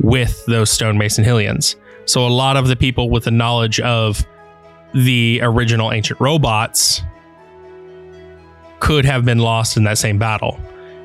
with 0.00 0.44
those 0.46 0.70
stonemason 0.70 1.24
Hylians. 1.24 1.76
So 2.04 2.26
a 2.26 2.28
lot 2.28 2.56
of 2.56 2.68
the 2.68 2.76
people 2.76 3.10
with 3.10 3.24
the 3.24 3.30
knowledge 3.30 3.80
of 3.80 4.24
the 4.94 5.40
original 5.42 5.92
ancient 5.92 6.20
robots 6.20 7.02
could 8.80 9.04
have 9.04 9.24
been 9.24 9.38
lost 9.38 9.76
in 9.76 9.84
that 9.84 9.98
same 9.98 10.18
battle, 10.18 10.58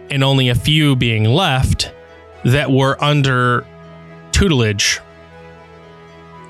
and 0.10 0.24
only 0.24 0.50
a 0.50 0.56
few 0.56 0.96
being 0.96 1.26
left 1.26 1.92
that 2.46 2.72
were 2.72 3.02
under 3.04 3.66
tutelage 4.32 5.00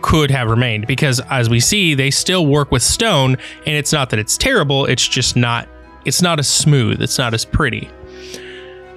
could 0.01 0.29
have 0.29 0.49
remained 0.49 0.85
because 0.85 1.21
as 1.29 1.49
we 1.49 1.61
see 1.61 1.93
they 1.93 2.11
still 2.11 2.45
work 2.45 2.71
with 2.71 2.83
stone 2.83 3.37
and 3.65 3.75
it's 3.75 3.93
not 3.93 4.09
that 4.09 4.19
it's 4.19 4.37
terrible 4.37 4.85
it's 4.85 5.07
just 5.07 5.37
not 5.37 5.69
it's 6.05 6.21
not 6.21 6.39
as 6.39 6.47
smooth. 6.47 7.01
It's 7.01 7.17
not 7.17 7.33
as 7.33 7.45
pretty. 7.45 7.89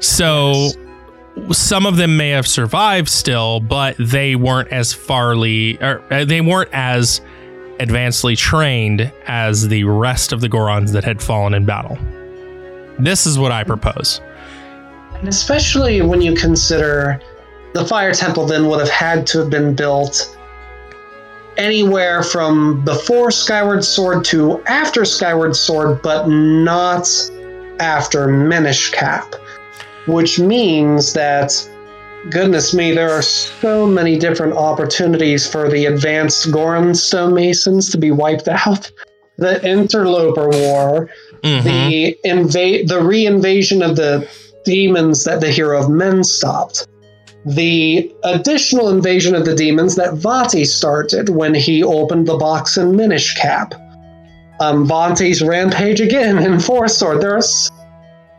So 0.01 0.71
some 1.53 1.87
of 1.87 1.97
them 1.97 2.17
may 2.17 2.31
have 2.31 2.47
survived 2.47 3.09
still 3.09 3.61
but 3.61 3.95
they 3.99 4.37
weren't 4.37 4.71
as 4.73 4.95
farly 4.95 5.81
or 5.83 6.03
uh, 6.11 6.25
they 6.25 6.41
weren't 6.41 6.71
as 6.73 7.21
advancedly 7.79 8.35
trained 8.37 9.13
as 9.27 9.69
the 9.69 9.85
rest 9.85 10.33
of 10.33 10.41
the 10.41 10.49
gorons 10.49 10.93
that 10.93 11.05
had 11.05 11.23
fallen 11.23 11.53
in 11.53 11.67
battle. 11.67 11.99
This 12.99 13.27
is 13.27 13.39
what 13.39 13.53
i 13.53 13.63
propose. 13.65 14.21
And 15.15 15.29
especially 15.29 16.01
when 16.01 16.23
you 16.23 16.35
consider 16.35 17.21
the 17.75 17.85
fire 17.85 18.15
temple 18.15 18.47
then 18.47 18.67
would 18.69 18.81
have 18.81 18.89
had 18.89 19.27
to 19.29 19.41
have 19.41 19.51
been 19.51 19.75
built 19.75 20.36
anywhere 21.57 22.23
from 22.23 22.85
before 22.85 23.31
Skyward 23.31 23.85
Sword 23.85 24.25
to 24.27 24.63
after 24.67 25.05
Skyward 25.05 25.57
Sword, 25.57 26.03
but 26.03 26.29
not 26.29 27.09
after 27.81 28.27
Minish 28.29 28.91
Cap. 28.91 29.35
Which 30.07 30.39
means 30.39 31.13
that, 31.15 31.53
goodness 32.31 32.73
me, 32.73 32.93
there 32.93 33.11
are 33.11 33.23
so 33.23 33.87
many 33.87 34.19
different 34.19 34.55
opportunities 34.55 35.47
for 35.47 35.69
the 35.69 35.87
advanced 35.87 36.51
Goron 36.53 36.95
stonemasons 36.95 37.91
to 37.91 37.99
be 37.99 38.11
wiped 38.11 38.49
out. 38.49 38.91
The 39.39 39.63
Interloper 39.69 40.49
War, 40.49 41.11
Mhm. 41.43 41.65
the 41.65 42.19
invade 42.25 42.89
the 42.89 43.01
reinvasion 43.01 43.85
of 43.85 43.97
the 43.97 44.27
demons 44.65 45.25
that 45.25 45.41
the 45.41 45.51
hero 45.51 45.79
of 45.79 45.91
men 45.91 46.25
stopped 46.25 46.87
the 47.47 48.13
additional 48.25 48.89
invasion 48.89 49.35
of 49.35 49.45
the 49.45 49.55
demons 49.55 49.95
that 49.95 50.15
Vaati 50.15 50.67
started 50.67 51.29
when 51.29 51.55
he 51.55 51.83
opened 51.83 52.27
the 52.27 52.37
box 52.37 52.77
in 52.77 52.97
Minish 52.97 53.35
Cap. 53.37 53.75
Um, 54.59 54.89
rampage 54.89 56.01
again 56.01 56.39
in 56.43 56.59
Four 56.59 56.89
Sword. 56.89 57.21
There's, 57.21 57.71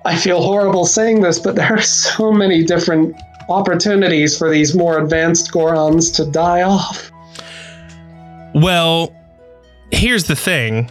I 0.03 0.17
feel 0.17 0.41
horrible 0.41 0.85
saying 0.85 1.21
this, 1.21 1.39
but 1.39 1.55
there 1.55 1.73
are 1.73 1.81
so 1.81 2.33
many 2.33 2.65
different 2.65 3.15
opportunities 3.47 4.37
for 4.37 4.49
these 4.49 4.75
more 4.75 4.99
advanced 4.99 5.53
Gorons 5.53 6.13
to 6.15 6.29
die 6.29 6.63
off. 6.63 7.09
Well, 8.53 9.15
here's 9.91 10.25
the 10.25 10.35
thing. 10.35 10.89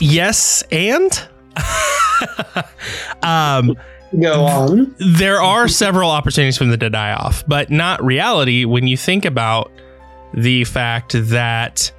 Yes, 0.00 0.64
and 0.72 1.28
um, 3.22 3.76
Go 4.20 4.44
on. 4.44 4.94
there 4.98 5.40
are 5.40 5.66
several 5.66 6.10
opportunities 6.10 6.56
for 6.56 6.64
them 6.64 6.78
to 6.78 6.90
die 6.90 7.12
off, 7.12 7.44
but 7.48 7.70
not 7.70 8.04
reality 8.04 8.64
when 8.64 8.86
you 8.86 8.96
think 8.96 9.24
about 9.24 9.72
the 10.32 10.64
fact 10.64 11.12
that 11.12 11.92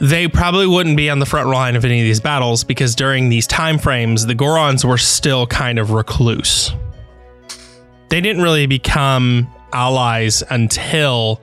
they 0.00 0.28
probably 0.28 0.66
wouldn't 0.66 0.96
be 0.96 1.08
on 1.08 1.18
the 1.18 1.26
front 1.26 1.48
line 1.48 1.76
of 1.76 1.84
any 1.84 2.00
of 2.00 2.04
these 2.04 2.20
battles 2.20 2.64
because 2.64 2.94
during 2.94 3.28
these 3.28 3.46
time 3.46 3.78
frames, 3.78 4.26
the 4.26 4.34
Gorons 4.34 4.84
were 4.84 4.98
still 4.98 5.46
kind 5.46 5.78
of 5.78 5.90
recluse. 5.92 6.72
They 8.10 8.20
didn't 8.20 8.42
really 8.42 8.66
become 8.66 9.52
allies 9.72 10.42
until 10.50 11.40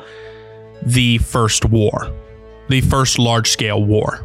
the 0.84 1.18
first 1.20 1.66
war, 1.66 2.12
the 2.70 2.82
first 2.82 3.18
large 3.20 3.50
scale 3.50 3.84
war, 3.84 4.24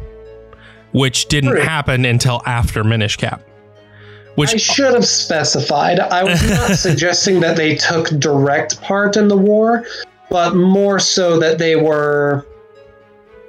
which 0.91 1.27
didn't 1.27 1.57
happen 1.57 2.05
until 2.05 2.41
after 2.45 2.83
Minish 2.83 3.17
Cap. 3.17 3.41
Which 4.39 4.53
I 4.53 4.57
should 4.57 4.93
have 4.93 5.05
specified. 5.05 5.99
I 5.99 6.23
was 6.23 6.41
not 6.49 6.71
suggesting 6.75 7.41
that 7.41 7.57
they 7.57 7.75
took 7.75 8.07
direct 8.19 8.81
part 8.81 9.17
in 9.17 9.27
the 9.27 9.35
war, 9.35 9.83
but 10.29 10.55
more 10.55 10.97
so 10.97 11.37
that 11.39 11.57
they 11.57 11.75
were 11.75 12.45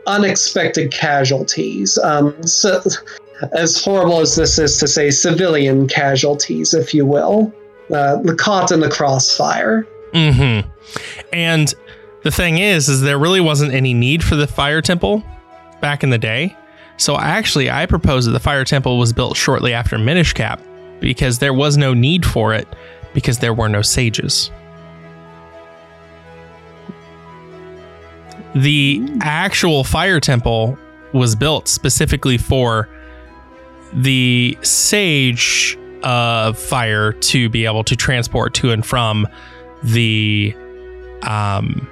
unexpected 0.09 0.91
casualties. 0.91 1.97
Um, 1.99 2.43
so, 2.43 2.83
as 3.53 3.85
horrible 3.85 4.19
as 4.19 4.35
this 4.35 4.59
is 4.59 4.79
to 4.79 4.89
say, 4.89 5.13
civilian 5.13 5.87
casualties, 5.87 6.75
if 6.75 6.93
you 6.93 7.07
will, 7.07 7.55
uh, 7.95 8.19
caught 8.37 8.73
in 8.73 8.81
the 8.81 8.91
crossfire. 8.91 9.87
Mm-hmm. 10.13 10.69
And 11.33 11.73
the 12.25 12.33
thing 12.33 12.59
is, 12.59 12.89
is 12.89 13.01
there 13.01 13.17
really 13.17 13.41
wasn't 13.41 13.73
any 13.73 13.95
need 13.95 14.25
for 14.25 14.35
the 14.35 14.49
fire 14.49 14.83
temple 14.83 15.23
back 15.81 16.03
in 16.03 16.11
the 16.11 16.19
day. 16.19 16.57
So 16.97 17.17
actually, 17.17 17.71
I 17.71 17.87
propose 17.87 18.27
that 18.27 18.33
the 18.33 18.41
fire 18.41 18.65
temple 18.65 18.99
was 18.99 19.13
built 19.13 19.37
shortly 19.37 19.73
after 19.73 19.97
Minish 19.97 20.33
Cap 20.35 20.61
because 21.01 21.39
there 21.39 21.55
was 21.55 21.77
no 21.77 21.95
need 21.95 22.25
for 22.25 22.55
it 22.55 22.69
because 23.15 23.39
there 23.39 23.55
were 23.55 23.69
no 23.69 23.83
sages. 23.83 24.51
The 28.55 29.09
actual 29.23 29.85
fire 29.85 30.21
temple 30.21 30.79
was 31.13 31.35
built 31.35 31.69
specifically 31.69 32.39
for 32.39 32.89
the 33.93 34.57
sage 34.63 35.79
of 36.03 36.59
fire 36.59 37.13
to 37.13 37.49
be 37.49 37.65
able 37.65 37.85
to 37.85 37.97
transport 37.97 38.55
to 38.55 38.71
and 38.71 38.85
from 38.85 39.27
the 39.83 40.55
um? 41.23 41.89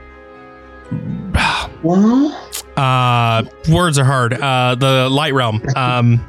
Uh 2.76 3.42
words 3.70 3.98
are 3.98 4.04
hard. 4.04 4.32
Uh 4.34 4.74
the 4.74 5.08
light 5.10 5.34
realm. 5.34 5.62
Um 5.76 6.24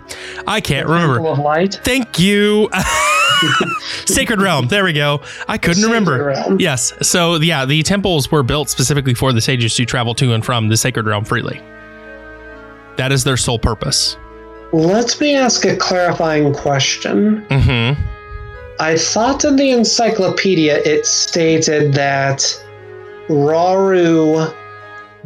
i 0.48 0.62
can't 0.62 0.88
remember. 0.88 1.26
of 1.26 1.40
Light. 1.40 1.80
thank 1.84 2.20
you. 2.20 2.70
Sacred 4.06 4.42
realm. 4.42 4.68
There 4.68 4.84
we 4.84 4.94
go. 4.94 5.22
I 5.48 5.58
couldn't 5.58 5.84
remember. 5.84 6.26
Realm. 6.26 6.60
yes. 6.60 6.94
So 7.02 7.36
yeah 7.36 7.66
the 7.66 7.84
temples 7.84 8.32
were 8.32 8.44
built 8.44 8.70
specifically 8.70 9.14
for 9.14 9.32
the 9.34 9.42
sages 9.42 9.76
to 9.76 9.86
travel 9.86 10.14
to 10.16 10.34
and 10.34 10.44
from 10.44 10.70
the 10.70 10.78
sacred 10.78 11.06
realm 11.06 11.26
freely. 11.26 11.62
That 12.98 13.12
is 13.12 13.24
their 13.24 13.38
sole 13.38 13.60
purpose. 13.60 14.18
Let 14.72 15.20
me 15.20 15.36
ask 15.36 15.66
a 15.66 15.76
clarifying 15.78 16.54
question. 16.54 17.44
mm-hmm. 17.48 18.02
I 18.80 18.98
thought 18.98 19.44
in 19.44 19.56
the 19.58 19.72
encyclopedia 19.72 20.78
it 20.86 21.06
stated 21.06 21.94
that 21.94 22.42
Rauru 23.30 24.54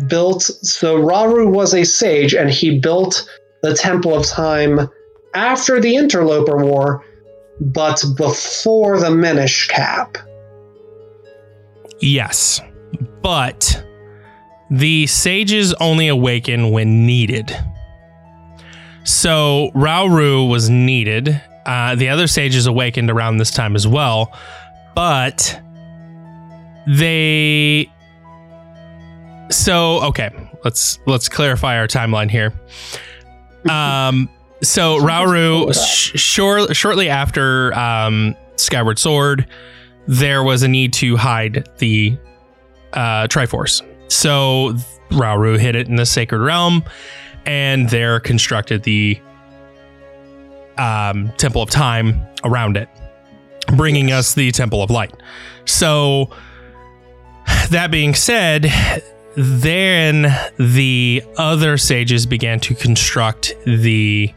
built. 0.07 0.43
So 0.43 0.97
Rauru 0.97 1.51
was 1.51 1.73
a 1.73 1.84
sage 1.84 2.34
and 2.35 2.49
he 2.49 2.80
built 2.80 3.27
the 3.61 3.73
Temple 3.73 4.15
of 4.15 4.25
Time 4.25 4.89
after 5.34 5.80
the 5.80 5.95
Interloper 5.95 6.57
War, 6.57 7.03
but 7.59 8.03
before 8.17 8.99
the 8.99 9.09
Minish 9.09 9.67
Cap. 9.67 10.17
Yes, 11.99 12.59
but 13.21 13.84
the 14.69 15.07
sages 15.07 15.73
only 15.75 16.07
awaken 16.09 16.71
when 16.71 17.05
needed. 17.05 17.55
So 19.05 19.71
Rauru 19.73 20.49
was 20.49 20.69
needed. 20.69 21.41
Uh, 21.65 21.95
the 21.95 22.09
other 22.09 22.27
sages 22.27 22.65
awakened 22.67 23.09
around 23.09 23.38
this 23.38 23.51
time 23.51 23.75
as 23.75 23.88
well, 23.88 24.38
but 24.95 25.61
they. 26.88 27.89
So 29.53 30.03
okay, 30.05 30.31
let's 30.63 30.99
let's 31.05 31.30
clarify 31.30 31.77
our 31.77 31.88
timeline 31.88 32.30
here. 32.30 32.53
Um, 33.69 34.30
so 34.61 34.97
Rauru, 34.99 35.73
sh- 35.73 36.19
shor- 36.19 36.73
shortly 36.73 37.09
after 37.09 37.73
um, 37.73 38.35
Skyward 38.55 38.97
Sword, 38.99 39.47
there 40.07 40.43
was 40.43 40.63
a 40.63 40.67
need 40.67 40.91
to 40.93 41.15
hide 41.15 41.69
the 41.77 42.17
uh, 42.93 43.27
Triforce. 43.27 43.81
So 44.11 44.73
Rauru 45.09 45.59
hid 45.59 45.75
it 45.75 45.88
in 45.88 45.95
the 45.95 46.05
Sacred 46.05 46.39
Realm, 46.39 46.84
and 47.45 47.89
there 47.89 48.19
constructed 48.19 48.84
the 48.84 49.19
um, 50.77 51.31
Temple 51.38 51.61
of 51.61 51.69
Time 51.69 52.25
around 52.43 52.75
it, 52.77 52.89
bringing 53.77 54.11
us 54.11 54.34
the 54.34 54.51
Temple 54.51 54.81
of 54.81 54.89
Light. 54.89 55.13
So, 55.65 56.30
that 57.69 57.91
being 57.91 58.15
said, 58.15 58.71
then 59.35 60.34
the 60.57 61.23
other 61.38 61.77
sages 61.77 62.26
began 62.26 62.60
to 62.61 62.76
construct 62.76 63.55
the 63.65 64.31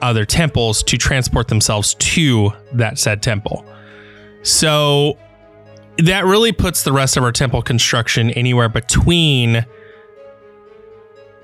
other 0.00 0.24
temples 0.24 0.82
to 0.82 0.98
transport 0.98 1.48
themselves 1.48 1.94
to 1.94 2.50
that 2.72 2.98
said 2.98 3.22
temple. 3.22 3.64
So 4.42 5.18
that 5.98 6.24
really 6.24 6.52
puts 6.52 6.82
the 6.82 6.92
rest 6.92 7.16
of 7.16 7.22
our 7.22 7.32
temple 7.32 7.62
construction 7.62 8.30
anywhere 8.30 8.68
between 8.68 9.64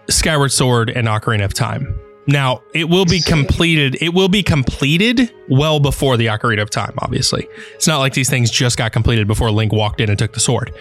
Skyward 0.08 0.52
Sword 0.52 0.90
and 0.90 1.06
Ocarina 1.06 1.44
of 1.44 1.54
Time. 1.54 1.98
Now, 2.26 2.62
it 2.74 2.88
will 2.88 3.06
be 3.06 3.20
completed. 3.22 3.96
It 4.00 4.12
will 4.14 4.28
be 4.28 4.42
completed 4.42 5.32
well 5.48 5.80
before 5.80 6.16
the 6.16 6.26
Ocarina 6.26 6.62
of 6.62 6.70
Time, 6.70 6.94
obviously. 6.98 7.48
It's 7.74 7.86
not 7.86 7.98
like 7.98 8.12
these 8.12 8.28
things 8.28 8.50
just 8.50 8.76
got 8.76 8.92
completed 8.92 9.26
before 9.26 9.50
Link 9.50 9.72
walked 9.72 10.00
in 10.00 10.10
and 10.10 10.18
took 10.18 10.32
the 10.32 10.40
sword. 10.40 10.72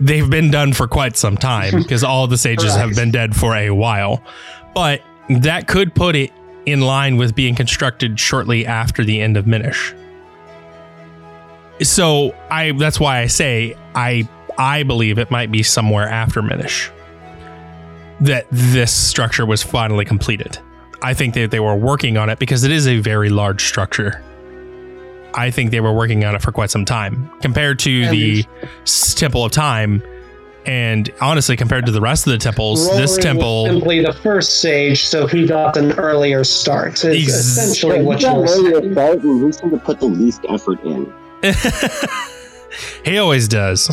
They've 0.00 0.28
been 0.28 0.50
done 0.50 0.72
for 0.72 0.88
quite 0.88 1.16
some 1.16 1.36
time 1.36 1.76
because 1.82 2.02
all 2.02 2.26
the 2.26 2.38
sages 2.38 2.74
have 2.74 2.94
been 2.94 3.10
dead 3.10 3.36
for 3.36 3.54
a 3.54 3.70
while. 3.70 4.22
But 4.74 5.02
that 5.28 5.68
could 5.68 5.94
put 5.94 6.16
it 6.16 6.32
in 6.66 6.80
line 6.80 7.16
with 7.16 7.34
being 7.34 7.54
constructed 7.54 8.18
shortly 8.18 8.66
after 8.66 9.04
the 9.04 9.20
end 9.20 9.36
of 9.36 9.46
Minish. 9.46 9.94
So 11.82 12.34
I 12.50 12.72
that's 12.72 13.00
why 13.00 13.20
I 13.20 13.26
say 13.26 13.74
I 13.94 14.28
I 14.58 14.82
believe 14.82 15.18
it 15.18 15.30
might 15.30 15.50
be 15.50 15.62
somewhere 15.62 16.08
after 16.08 16.42
Minish 16.42 16.90
that 18.20 18.46
this 18.50 18.92
structure 18.92 19.46
was 19.46 19.62
finally 19.62 20.04
completed. 20.04 20.58
I 21.02 21.14
think 21.14 21.34
that 21.34 21.50
they 21.50 21.60
were 21.60 21.74
working 21.74 22.18
on 22.18 22.28
it 22.28 22.38
because 22.38 22.64
it 22.64 22.70
is 22.70 22.86
a 22.86 22.98
very 22.98 23.30
large 23.30 23.64
structure. 23.64 24.22
I 25.34 25.50
think 25.50 25.70
they 25.70 25.80
were 25.80 25.92
working 25.92 26.24
on 26.24 26.34
it 26.34 26.42
for 26.42 26.52
quite 26.52 26.70
some 26.70 26.84
time 26.84 27.30
compared 27.40 27.78
to 27.80 28.08
the 28.10 28.44
s- 28.82 29.14
Temple 29.14 29.44
of 29.44 29.52
Time. 29.52 30.02
And 30.66 31.08
honestly, 31.22 31.56
compared 31.56 31.86
to 31.86 31.92
the 31.92 32.02
rest 32.02 32.26
of 32.26 32.32
the 32.32 32.38
temples, 32.38 32.84
this 32.96 33.12
Rauru 33.12 33.16
was 33.16 33.18
temple. 33.18 33.66
simply 33.66 34.04
the 34.04 34.12
first 34.12 34.60
sage, 34.60 35.06
so 35.06 35.26
he 35.26 35.46
got 35.46 35.74
an 35.78 35.92
earlier 35.92 36.44
start. 36.44 37.02
Is 37.02 37.24
Ex- 37.24 37.34
essentially 37.34 38.02
what 38.02 38.20
you 38.20 38.28
you're 38.28 38.46
saying. 38.46 38.98
and 38.98 39.22
he 39.46 39.52
seemed 39.52 39.72
to 39.72 39.78
put 39.78 40.00
the 40.00 40.06
least 40.06 40.44
effort 40.50 40.78
in. 40.84 41.10
he 43.06 43.16
always 43.16 43.48
does. 43.48 43.84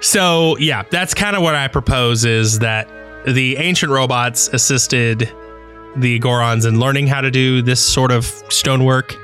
so 0.00 0.56
yeah, 0.58 0.82
that's 0.90 1.14
kind 1.14 1.36
of 1.36 1.42
what 1.42 1.54
I 1.54 1.68
propose 1.68 2.24
is 2.24 2.58
that 2.60 2.88
the 3.26 3.56
ancient 3.56 3.92
robots 3.92 4.48
assisted 4.48 5.30
the 5.96 6.20
Gorons 6.20 6.64
and 6.64 6.78
learning 6.78 7.06
how 7.06 7.20
to 7.20 7.30
do 7.30 7.62
this 7.62 7.80
sort 7.80 8.10
of 8.10 8.24
stonework, 8.48 9.16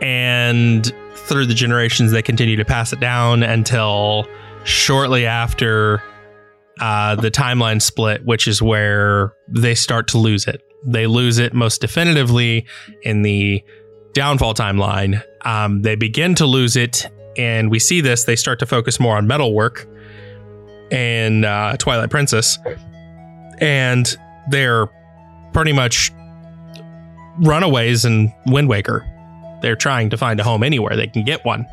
and 0.00 0.92
through 1.14 1.46
the 1.46 1.54
generations 1.54 2.10
they 2.12 2.22
continue 2.22 2.56
to 2.56 2.64
pass 2.64 2.92
it 2.92 3.00
down 3.00 3.42
until 3.42 4.26
shortly 4.64 5.26
after 5.26 6.02
uh, 6.80 7.16
the 7.16 7.30
timeline 7.30 7.82
split, 7.82 8.24
which 8.24 8.46
is 8.46 8.62
where 8.62 9.34
they 9.48 9.74
start 9.74 10.08
to 10.08 10.18
lose 10.18 10.46
it. 10.46 10.62
They 10.84 11.06
lose 11.06 11.38
it 11.38 11.52
most 11.52 11.80
definitively 11.80 12.66
in 13.02 13.22
the 13.22 13.62
downfall 14.12 14.54
timeline. 14.54 15.22
Um, 15.44 15.82
they 15.82 15.96
begin 15.96 16.34
to 16.36 16.46
lose 16.46 16.76
it, 16.76 17.06
and 17.36 17.70
we 17.70 17.78
see 17.78 18.00
this. 18.00 18.24
They 18.24 18.36
start 18.36 18.58
to 18.60 18.66
focus 18.66 19.00
more 19.00 19.16
on 19.16 19.26
metalwork 19.26 19.86
and 20.90 21.44
uh, 21.44 21.76
Twilight 21.78 22.10
Princess, 22.10 22.58
and 23.58 24.16
they're 24.50 24.88
pretty 25.52 25.72
much 25.72 26.12
runaways 27.40 28.04
in 28.04 28.32
Wind 28.46 28.68
Waker. 28.68 29.06
They're 29.62 29.76
trying 29.76 30.10
to 30.10 30.16
find 30.16 30.38
a 30.40 30.44
home 30.44 30.62
anywhere 30.62 30.96
they 30.96 31.06
can 31.06 31.24
get 31.24 31.44
one 31.44 31.66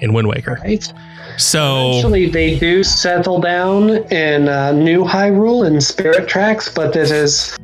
in 0.00 0.12
Wind 0.12 0.28
Waker. 0.28 0.58
Right. 0.62 0.92
So 1.38 1.90
Eventually, 1.90 2.28
they 2.28 2.58
do 2.58 2.84
settle 2.84 3.40
down 3.40 3.90
in 4.12 4.48
uh, 4.48 4.72
New 4.72 5.04
Hyrule 5.04 5.66
and 5.66 5.82
Spirit 5.82 6.28
Tracks, 6.28 6.68
but 6.68 6.94
it 6.94 7.10
is 7.10 7.56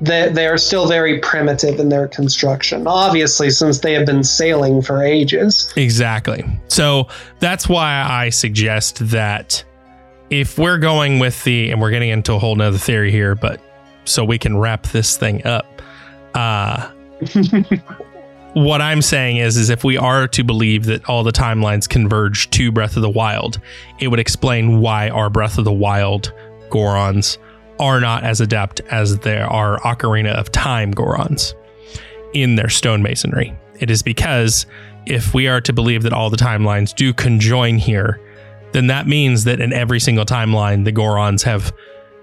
they, 0.00 0.28
they 0.28 0.46
are 0.46 0.58
still 0.58 0.86
very 0.86 1.18
primitive 1.20 1.80
in 1.80 1.88
their 1.88 2.08
construction. 2.08 2.86
Obviously, 2.86 3.50
since 3.50 3.80
they 3.80 3.94
have 3.94 4.06
been 4.06 4.24
sailing 4.24 4.82
for 4.82 5.02
ages. 5.02 5.72
Exactly. 5.76 6.44
So 6.68 7.08
that's 7.38 7.68
why 7.68 8.06
I 8.08 8.30
suggest 8.30 8.98
that 9.10 9.64
if 10.28 10.58
we're 10.58 10.78
going 10.78 11.18
with 11.18 11.42
the, 11.44 11.70
and 11.70 11.80
we're 11.80 11.90
getting 11.90 12.10
into 12.10 12.34
a 12.34 12.38
whole 12.38 12.56
nother 12.56 12.78
theory 12.78 13.10
here, 13.10 13.34
but 13.34 13.60
so 14.08 14.24
we 14.24 14.38
can 14.38 14.56
wrap 14.56 14.84
this 14.88 15.16
thing 15.16 15.46
up. 15.46 15.82
Uh, 16.34 16.90
what 18.54 18.80
I'm 18.80 19.02
saying 19.02 19.38
is, 19.38 19.56
is 19.56 19.70
if 19.70 19.84
we 19.84 19.96
are 19.96 20.28
to 20.28 20.44
believe 20.44 20.84
that 20.86 21.08
all 21.08 21.22
the 21.22 21.32
timelines 21.32 21.88
converge 21.88 22.50
to 22.50 22.72
Breath 22.72 22.96
of 22.96 23.02
the 23.02 23.10
Wild, 23.10 23.60
it 24.00 24.08
would 24.08 24.20
explain 24.20 24.80
why 24.80 25.08
our 25.10 25.30
Breath 25.30 25.58
of 25.58 25.64
the 25.64 25.72
Wild 25.72 26.32
Gorons 26.70 27.38
are 27.78 28.00
not 28.00 28.24
as 28.24 28.40
adept 28.40 28.80
as 28.90 29.18
there 29.18 29.46
are 29.46 29.78
Ocarina 29.80 30.34
of 30.34 30.50
Time 30.52 30.92
Gorons 30.92 31.54
in 32.32 32.56
their 32.56 32.66
stonemasonry. 32.66 33.56
It 33.78 33.90
is 33.90 34.02
because 34.02 34.66
if 35.06 35.34
we 35.34 35.48
are 35.48 35.60
to 35.60 35.72
believe 35.72 36.02
that 36.02 36.12
all 36.12 36.30
the 36.30 36.36
timelines 36.36 36.94
do 36.94 37.12
conjoin 37.12 37.78
here, 37.78 38.20
then 38.72 38.88
that 38.88 39.06
means 39.06 39.44
that 39.44 39.60
in 39.60 39.72
every 39.72 40.00
single 40.00 40.24
timeline, 40.24 40.84
the 40.84 40.92
Gorons 40.92 41.42
have 41.44 41.72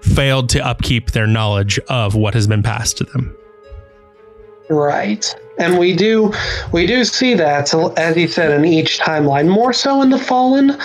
failed 0.04 0.48
to 0.50 0.64
upkeep 0.64 1.12
their 1.12 1.26
knowledge 1.26 1.78
of 1.88 2.14
what 2.14 2.34
has 2.34 2.46
been 2.46 2.62
passed 2.62 2.98
to 2.98 3.04
them. 3.04 3.36
Right. 4.68 5.34
And 5.58 5.78
we 5.78 5.94
do 5.94 6.32
we 6.72 6.86
do 6.86 7.04
see 7.04 7.34
that 7.34 7.72
as 7.96 8.16
you 8.16 8.28
said 8.28 8.50
in 8.50 8.64
each 8.64 8.98
timeline, 8.98 9.48
more 9.48 9.72
so 9.72 10.02
in 10.02 10.10
the 10.10 10.18
Fallen. 10.18 10.78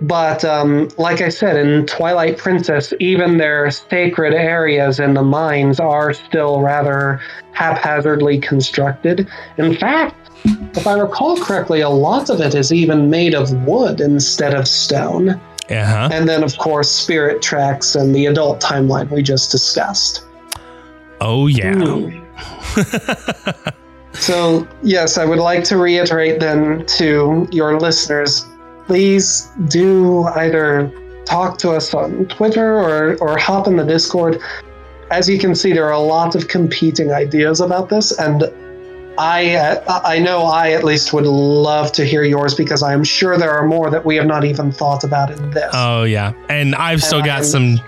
But 0.00 0.44
um, 0.44 0.88
like 0.98 1.20
I 1.20 1.28
said, 1.28 1.56
in 1.56 1.86
Twilight 1.86 2.36
Princess, 2.36 2.92
even 3.00 3.38
their 3.38 3.70
sacred 3.70 4.34
areas 4.34 4.98
in 4.98 5.14
the 5.14 5.22
mines 5.22 5.80
are 5.80 6.12
still 6.12 6.60
rather 6.60 7.20
haphazardly 7.52 8.38
constructed. 8.38 9.28
In 9.56 9.74
fact, 9.76 10.16
if 10.76 10.86
I 10.86 10.98
recall 10.98 11.38
correctly, 11.38 11.80
a 11.80 11.88
lot 11.88 12.28
of 12.28 12.40
it 12.40 12.54
is 12.54 12.72
even 12.72 13.08
made 13.08 13.34
of 13.34 13.52
wood 13.64 14.00
instead 14.00 14.52
of 14.52 14.68
stone. 14.68 15.40
Uh-huh. 15.70 16.08
And 16.12 16.28
then, 16.28 16.42
of 16.42 16.58
course, 16.58 16.90
Spirit 16.90 17.40
Tracks 17.40 17.94
and 17.94 18.14
the 18.14 18.26
adult 18.26 18.60
timeline 18.60 19.10
we 19.10 19.22
just 19.22 19.50
discussed. 19.50 20.24
Oh, 21.20 21.46
yeah. 21.46 21.72
Mm. 21.72 23.72
so, 24.14 24.68
yes, 24.82 25.16
I 25.16 25.24
would 25.24 25.38
like 25.38 25.64
to 25.64 25.78
reiterate 25.78 26.40
then 26.40 26.84
to 26.86 27.48
your 27.50 27.80
listeners 27.80 28.44
please 28.86 29.50
do 29.68 30.24
either 30.24 30.92
talk 31.24 31.58
to 31.58 31.70
us 31.70 31.94
on 31.94 32.26
Twitter 32.26 32.78
or, 32.78 33.16
or 33.16 33.38
hop 33.38 33.66
in 33.66 33.76
the 33.76 33.84
Discord. 33.84 34.38
As 35.10 35.28
you 35.28 35.38
can 35.38 35.54
see, 35.54 35.72
there 35.72 35.86
are 35.86 35.92
a 35.92 35.98
lot 35.98 36.34
of 36.34 36.48
competing 36.48 37.12
ideas 37.12 37.60
about 37.60 37.88
this, 37.88 38.18
and 38.18 38.42
I 39.18 39.54
uh, 39.54 40.00
I 40.04 40.18
know 40.18 40.42
I 40.44 40.72
at 40.72 40.82
least 40.84 41.12
would 41.12 41.26
love 41.26 41.92
to 41.92 42.04
hear 42.04 42.24
yours 42.24 42.54
because 42.54 42.82
I 42.82 42.92
am 42.92 43.04
sure 43.04 43.36
there 43.38 43.52
are 43.52 43.66
more 43.66 43.90
that 43.90 44.04
we 44.04 44.16
have 44.16 44.26
not 44.26 44.44
even 44.44 44.72
thought 44.72 45.04
about 45.04 45.30
in 45.30 45.50
this. 45.50 45.70
Oh 45.72 46.02
yeah, 46.04 46.32
and 46.48 46.74
I've 46.74 47.02
still 47.02 47.20
got 47.20 47.28
I'm- 47.42 47.44
some 47.44 47.80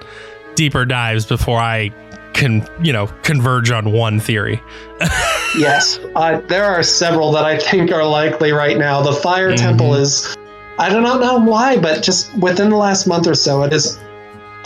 deeper 0.55 0.85
dives 0.85 1.27
before 1.27 1.59
I 1.59 1.91
can, 2.33 2.67
you 2.83 2.93
know, 2.93 3.07
converge 3.23 3.71
on 3.71 3.93
one 3.93 4.21
theory. 4.21 4.61
Yes, 5.57 5.99
uh, 6.17 6.39
there 6.49 6.65
are 6.67 6.83
several 6.83 7.33
that 7.33 7.47
I 7.47 7.57
think 7.57 7.91
are 7.91 8.05
likely 8.05 8.53
right 8.53 8.77
now. 8.77 9.01
The 9.01 9.13
Fire 9.15 9.53
Mhm. 9.53 9.57
Temple 9.57 9.95
is, 9.95 10.37
I 10.79 10.91
do 10.91 11.01
not 11.01 11.19
know 11.21 11.39
why, 11.39 11.79
but 11.79 12.03
just 12.03 12.35
within 12.37 12.69
the 12.69 12.77
last 12.77 13.07
month 13.07 13.27
or 13.27 13.35
so, 13.35 13.63
it 13.63 13.73
has 13.73 13.99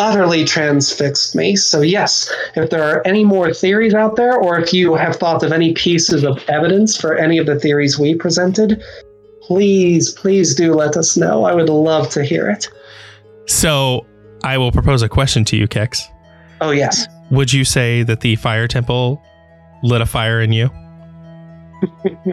utterly 0.00 0.44
transfixed 0.44 1.36
me. 1.36 1.54
So, 1.54 1.82
yes, 1.82 2.32
if 2.56 2.70
there 2.70 2.82
are 2.82 3.06
any 3.06 3.22
more 3.22 3.52
theories 3.52 3.94
out 3.94 4.16
there, 4.16 4.36
or 4.36 4.58
if 4.58 4.72
you 4.72 4.94
have 4.94 5.16
thought 5.16 5.42
of 5.42 5.52
any 5.52 5.74
pieces 5.74 6.24
of 6.24 6.42
evidence 6.48 6.96
for 6.96 7.16
any 7.16 7.38
of 7.38 7.46
the 7.46 7.60
theories 7.60 7.98
we 7.98 8.14
presented, 8.14 8.82
please, 9.42 10.10
please 10.12 10.54
do 10.54 10.72
let 10.72 10.96
us 10.96 11.16
know. 11.16 11.44
I 11.44 11.54
would 11.54 11.68
love 11.68 12.08
to 12.10 12.24
hear 12.24 12.48
it. 12.48 12.68
So 13.46 14.06
I 14.42 14.56
will 14.56 14.72
propose 14.72 15.02
a 15.02 15.08
question 15.08 15.44
to 15.46 15.56
you, 15.56 15.68
Kex. 15.68 16.02
Oh, 16.62 16.70
yes. 16.70 17.06
Would 17.30 17.52
you 17.52 17.64
say 17.64 18.02
that 18.02 18.20
the 18.20 18.36
fire 18.36 18.66
temple 18.66 19.22
lit 19.82 20.00
a 20.00 20.06
fire 20.06 20.40
in 20.40 20.52
you? 20.52 20.70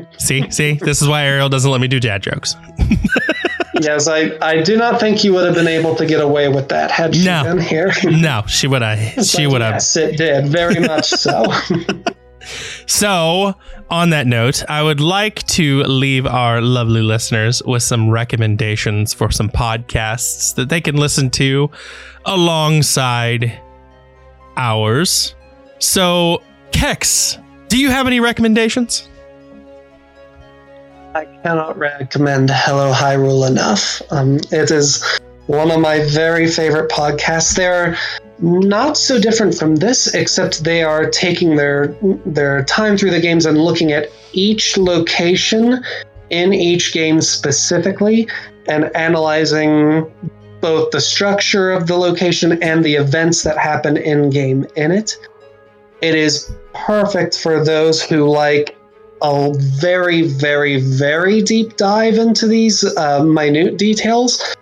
see, 0.18 0.50
see, 0.52 0.74
this 0.74 1.02
is 1.02 1.08
why 1.08 1.24
Ariel 1.24 1.50
doesn't 1.50 1.70
let 1.70 1.82
me 1.82 1.88
do 1.88 2.00
dad 2.00 2.24
jokes. 2.24 2.56
yes, 3.82 4.08
I, 4.08 4.32
I 4.42 4.62
do 4.62 4.78
not 4.78 5.00
think 5.00 5.24
you 5.24 5.34
would 5.34 5.46
have 5.46 5.56
been 5.56 5.68
able 5.68 5.96
to 5.96 6.06
get 6.06 6.22
away 6.22 6.50
with 6.50 6.70
that 6.70 6.92
had 6.92 7.16
she 7.16 7.26
No. 7.26 7.44
been 7.44 7.60
here. 7.60 7.92
No, 8.04 8.44
she 8.48 8.68
would 8.68 8.82
have. 8.82 9.26
She 9.26 9.46
But 9.46 9.52
would 9.54 9.62
have. 9.62 9.74
Yes, 9.76 9.96
it 9.96 10.18
did. 10.18 10.48
Very 10.48 10.80
much 10.80 11.06
so. 11.10 11.46
So, 12.86 13.54
on 13.90 14.12
that 14.12 14.26
note, 14.26 14.64
I 14.70 14.82
would 14.82 15.02
like 15.02 15.44
to 15.48 15.84
leave 15.84 16.26
our 16.26 16.62
lovely 16.62 17.02
listeners 17.02 17.62
with 17.66 17.84
some 17.84 18.10
recommendations 18.10 19.14
for 19.14 19.30
some 19.32 19.50
podcasts 19.50 20.56
that 20.56 20.70
they 20.70 20.80
can 20.80 20.96
listen 20.96 21.30
to 21.32 21.70
alongside 22.24 23.60
ours. 24.56 25.36
So, 25.80 26.42
Kex, 26.72 27.38
do 27.68 27.78
you 27.78 27.90
have 27.90 28.08
any 28.08 28.22
recommendations? 28.22 29.10
I 31.18 31.26
cannot 31.42 31.80
recommend 31.80 32.52
Hello 32.52 32.94
Hyrule 32.94 33.50
enough. 33.50 34.04
Um, 34.12 34.36
it 34.52 34.70
is 34.70 35.04
one 35.48 35.72
of 35.72 35.80
my 35.80 36.02
very 36.02 36.46
favorite 36.46 36.92
podcasts. 36.92 37.56
They're 37.56 37.98
not 38.38 38.98
so 38.98 39.20
different 39.20 39.56
from 39.56 39.78
this, 39.78 40.14
except 40.14 40.64
they 40.64 40.84
are 40.84 41.10
taking 41.10 41.56
their 41.56 41.88
their 42.28 42.64
time 42.66 42.98
through 42.98 43.10
the 43.10 43.20
games 43.20 43.48
and 43.48 43.58
looking 43.58 43.94
at 43.94 44.12
each 44.34 44.78
location 44.78 45.84
in 46.30 46.54
each 46.54 46.94
game 46.94 47.20
specifically 47.20 48.28
and 48.68 48.96
analyzing 48.96 50.06
both 50.62 50.92
the 50.92 51.02
structure 51.02 51.72
of 51.72 51.88
the 51.88 51.96
location 51.96 52.62
and 52.62 52.86
the 52.86 52.94
events 52.94 53.42
that 53.42 53.58
happen 53.58 53.98
in 53.98 54.30
game 54.30 54.68
in 54.76 54.92
it. 54.92 55.18
It 56.00 56.14
is 56.14 56.54
perfect 56.76 57.40
for 57.40 57.64
those 57.64 58.04
who 58.04 58.30
like 58.30 58.77
a 59.22 59.54
very, 59.80 60.24
very, 60.24 60.80
very 60.82 61.42
deep 61.42 61.78
dive 61.78 62.18
into 62.18 62.48
these 62.48 62.84
uh, 62.98 63.24
minute 63.24 63.78
details, 63.78 64.56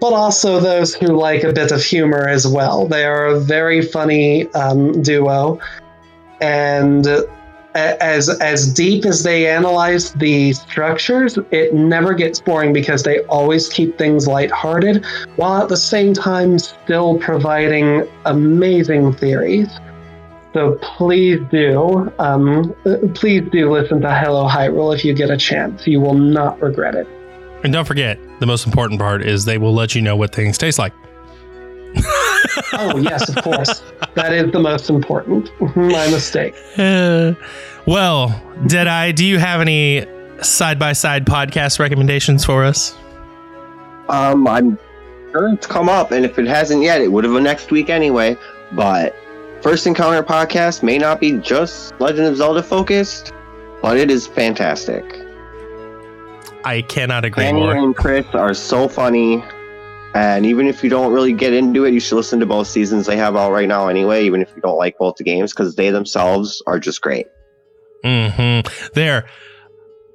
but 0.00 0.12
also 0.12 0.60
those 0.60 0.94
who 0.94 1.08
like 1.08 1.44
a 1.44 1.52
bit 1.52 1.72
of 1.72 1.82
humor 1.82 2.28
as 2.28 2.46
well. 2.46 2.86
They 2.86 3.04
are 3.04 3.26
a 3.26 3.40
very 3.40 3.82
funny 3.82 4.52
um, 4.52 5.02
duo, 5.02 5.58
and 6.40 7.06
as 7.74 8.28
as 8.40 8.72
deep 8.72 9.04
as 9.04 9.22
they 9.22 9.48
analyze 9.50 10.12
the 10.12 10.52
structures, 10.52 11.38
it 11.50 11.74
never 11.74 12.14
gets 12.14 12.40
boring 12.40 12.72
because 12.72 13.02
they 13.02 13.20
always 13.24 13.68
keep 13.68 13.98
things 13.98 14.28
lighthearted, 14.28 15.04
while 15.36 15.62
at 15.62 15.68
the 15.68 15.76
same 15.76 16.14
time 16.14 16.58
still 16.58 17.18
providing 17.18 18.06
amazing 18.26 19.12
theories. 19.14 19.68
So 20.54 20.78
please 20.80 21.40
do, 21.50 22.12
um, 22.20 22.74
uh, 22.86 22.96
please 23.14 23.42
do 23.50 23.72
listen 23.72 24.00
to 24.02 24.14
Hello 24.14 24.48
Hyrule 24.48 24.94
if 24.94 25.04
you 25.04 25.12
get 25.12 25.28
a 25.28 25.36
chance. 25.36 25.84
You 25.84 26.00
will 26.00 26.14
not 26.14 26.62
regret 26.62 26.94
it. 26.94 27.08
And 27.64 27.72
don't 27.72 27.84
forget, 27.84 28.20
the 28.38 28.46
most 28.46 28.64
important 28.64 29.00
part 29.00 29.22
is 29.22 29.44
they 29.44 29.58
will 29.58 29.74
let 29.74 29.96
you 29.96 30.00
know 30.00 30.14
what 30.14 30.32
things 30.32 30.56
taste 30.56 30.78
like. 30.78 30.92
Oh 32.76 32.98
yes, 32.98 33.28
of 33.28 33.42
course. 33.42 33.82
that 34.14 34.32
is 34.32 34.52
the 34.52 34.58
most 34.58 34.90
important. 34.90 35.48
My 35.76 36.08
mistake. 36.10 36.54
Uh, 36.76 37.34
well, 37.86 38.42
Deadeye, 38.66 39.12
do 39.12 39.24
you 39.24 39.38
have 39.38 39.60
any 39.60 40.06
side 40.42 40.78
by 40.78 40.92
side 40.92 41.24
podcast 41.24 41.78
recommendations 41.78 42.44
for 42.44 42.64
us? 42.64 42.96
Um, 44.08 44.46
I'm 44.46 44.78
sure 45.32 45.52
it's 45.52 45.66
come 45.66 45.88
up, 45.88 46.10
and 46.10 46.24
if 46.24 46.38
it 46.38 46.46
hasn't 46.46 46.82
yet, 46.82 47.00
it 47.00 47.10
would 47.10 47.24
have 47.24 47.32
been 47.32 47.44
next 47.44 47.70
week 47.70 47.90
anyway. 47.90 48.36
But 48.72 49.16
First 49.64 49.86
Encounter 49.86 50.22
podcast 50.22 50.82
may 50.82 50.98
not 50.98 51.20
be 51.20 51.38
just 51.38 51.98
Legend 51.98 52.26
of 52.26 52.36
Zelda 52.36 52.62
focused, 52.62 53.32
but 53.80 53.96
it 53.96 54.10
is 54.10 54.26
fantastic. 54.26 55.02
I 56.66 56.82
cannot 56.82 57.24
agree 57.24 57.44
Annie 57.44 57.60
more. 57.60 57.74
and 57.74 57.96
Chris 57.96 58.26
are 58.34 58.52
so 58.52 58.88
funny, 58.88 59.42
and 60.14 60.44
even 60.44 60.66
if 60.66 60.84
you 60.84 60.90
don't 60.90 61.14
really 61.14 61.32
get 61.32 61.54
into 61.54 61.86
it, 61.86 61.94
you 61.94 62.00
should 62.00 62.16
listen 62.16 62.40
to 62.40 62.46
both 62.46 62.66
seasons 62.66 63.06
they 63.06 63.16
have 63.16 63.36
out 63.36 63.52
right 63.52 63.66
now 63.66 63.88
anyway. 63.88 64.26
Even 64.26 64.42
if 64.42 64.50
you 64.54 64.60
don't 64.60 64.76
like 64.76 64.98
both 64.98 65.16
the 65.16 65.24
games, 65.24 65.54
because 65.54 65.74
they 65.76 65.90
themselves 65.90 66.62
are 66.66 66.78
just 66.78 67.00
great. 67.00 67.26
hmm 68.04 68.60
They're 68.92 69.26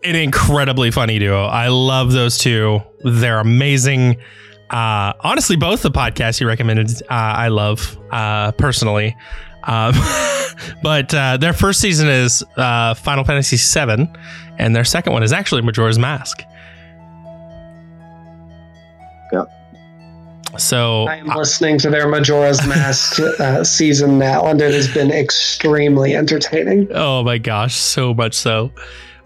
an 0.03 0.15
incredibly 0.15 0.91
funny 0.91 1.17
duo. 1.17 1.45
I 1.45 1.69
love 1.69 2.11
those 2.11 2.37
two. 2.37 2.83
They're 3.03 3.39
amazing. 3.39 4.17
Uh, 4.69 5.13
honestly, 5.21 5.55
both 5.55 5.81
the 5.81 5.91
podcasts 5.91 6.39
you 6.39 6.47
recommended, 6.47 6.89
uh, 7.03 7.05
I 7.09 7.47
love 7.47 7.97
uh, 8.11 8.51
personally. 8.53 9.15
Um, 9.63 9.93
but 10.83 11.13
uh, 11.13 11.37
their 11.37 11.53
first 11.53 11.79
season 11.81 12.07
is 12.07 12.43
uh, 12.55 12.93
Final 12.93 13.23
Fantasy 13.23 13.57
VII, 13.57 14.07
and 14.57 14.75
their 14.75 14.83
second 14.83 15.13
one 15.13 15.23
is 15.23 15.33
actually 15.33 15.61
Majora's 15.61 15.99
Mask. 15.99 16.43
Yep. 19.31 19.47
So 20.57 21.07
I 21.07 21.17
am 21.17 21.27
listening 21.27 21.77
to 21.79 21.89
their 21.89 22.07
Majora's 22.07 22.65
Mask 22.67 23.19
uh, 23.39 23.63
season 23.63 24.17
now, 24.17 24.45
and 24.47 24.61
it 24.61 24.73
has 24.73 24.91
been 24.93 25.11
extremely 25.11 26.15
entertaining. 26.15 26.87
Oh 26.91 27.23
my 27.23 27.37
gosh, 27.37 27.75
so 27.75 28.13
much 28.13 28.33
so. 28.33 28.71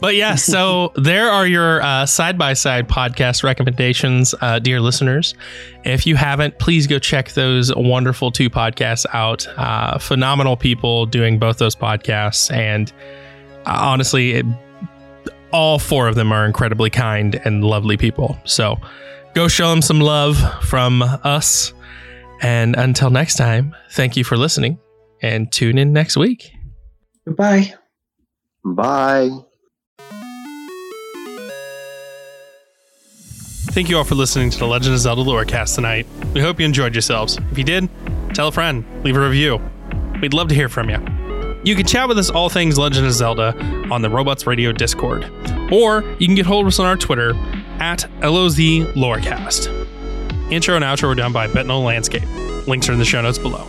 But 0.03 0.17
yeah, 0.17 0.35
so 0.35 0.91
there 0.97 1.31
are 1.31 1.47
your 1.47 1.81
side 2.05 2.37
by 2.37 2.55
side 2.55 2.89
podcast 2.89 3.41
recommendations, 3.41 4.35
uh, 4.41 4.59
dear 4.59 4.81
listeners. 4.81 5.33
If 5.85 6.05
you 6.05 6.17
haven't, 6.17 6.59
please 6.59 6.87
go 6.87 6.99
check 6.99 7.31
those 7.31 7.73
wonderful 7.73 8.29
two 8.29 8.49
podcasts 8.49 9.05
out. 9.13 9.47
Uh, 9.57 9.97
phenomenal 9.99 10.57
people 10.57 11.05
doing 11.05 11.39
both 11.39 11.57
those 11.57 11.73
podcasts. 11.73 12.53
And 12.53 12.91
uh, 13.65 13.77
honestly, 13.79 14.33
it, 14.33 14.45
all 15.53 15.79
four 15.79 16.09
of 16.09 16.15
them 16.15 16.33
are 16.33 16.45
incredibly 16.45 16.89
kind 16.89 17.39
and 17.45 17.63
lovely 17.63 17.95
people. 17.95 18.37
So 18.43 18.75
go 19.33 19.47
show 19.47 19.69
them 19.69 19.81
some 19.81 20.01
love 20.01 20.37
from 20.65 21.01
us. 21.01 21.73
And 22.41 22.75
until 22.75 23.09
next 23.09 23.35
time, 23.35 23.73
thank 23.91 24.17
you 24.17 24.25
for 24.25 24.35
listening 24.35 24.79
and 25.21 25.49
tune 25.49 25.77
in 25.77 25.93
next 25.93 26.17
week. 26.17 26.51
Goodbye. 27.25 27.73
Bye. 28.65 29.29
Thank 33.73 33.89
you 33.89 33.97
all 33.97 34.03
for 34.03 34.13
listening 34.13 34.51
to 34.51 34.59
the 34.59 34.67
Legend 34.67 34.93
of 34.93 34.99
Zelda 34.99 35.23
Lorecast 35.23 35.73
tonight. 35.73 36.05
We 36.35 36.41
hope 36.41 36.59
you 36.59 36.65
enjoyed 36.67 36.93
yourselves. 36.93 37.39
If 37.49 37.57
you 37.57 37.63
did, 37.63 37.89
tell 38.35 38.49
a 38.49 38.51
friend, 38.51 38.85
leave 39.03 39.17
a 39.17 39.19
review. 39.19 39.59
We'd 40.21 40.35
love 40.35 40.47
to 40.49 40.53
hear 40.53 40.69
from 40.69 40.91
you. 40.91 40.99
You 41.63 41.75
can 41.75 41.83
chat 41.83 42.07
with 42.07 42.19
us 42.19 42.29
all 42.29 42.49
things 42.49 42.77
Legend 42.77 43.07
of 43.07 43.13
Zelda 43.13 43.57
on 43.89 44.03
the 44.03 44.11
Robots 44.11 44.45
Radio 44.45 44.73
Discord, 44.73 45.23
or 45.71 46.03
you 46.19 46.27
can 46.27 46.35
get 46.35 46.45
hold 46.45 46.65
of 46.65 46.67
us 46.67 46.77
on 46.77 46.85
our 46.85 46.95
Twitter 46.95 47.33
at 47.79 48.05
LOZ 48.21 48.59
Lorecast. 48.93 49.71
Intro 50.51 50.75
and 50.75 50.85
outro 50.85 51.07
were 51.07 51.15
done 51.15 51.33
by 51.33 51.47
Bitonal 51.47 51.83
Landscape. 51.83 52.29
Links 52.67 52.87
are 52.89 52.93
in 52.93 52.99
the 52.99 53.05
show 53.05 53.23
notes 53.23 53.39
below. 53.39 53.67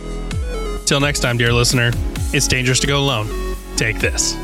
Till 0.85 0.99
next 0.99 1.21
time, 1.21 1.35
dear 1.35 1.51
listener, 1.51 1.89
it's 2.31 2.47
dangerous 2.47 2.79
to 2.81 2.85
go 2.85 2.99
alone. 2.99 3.55
Take 3.75 3.97
this. 3.97 4.35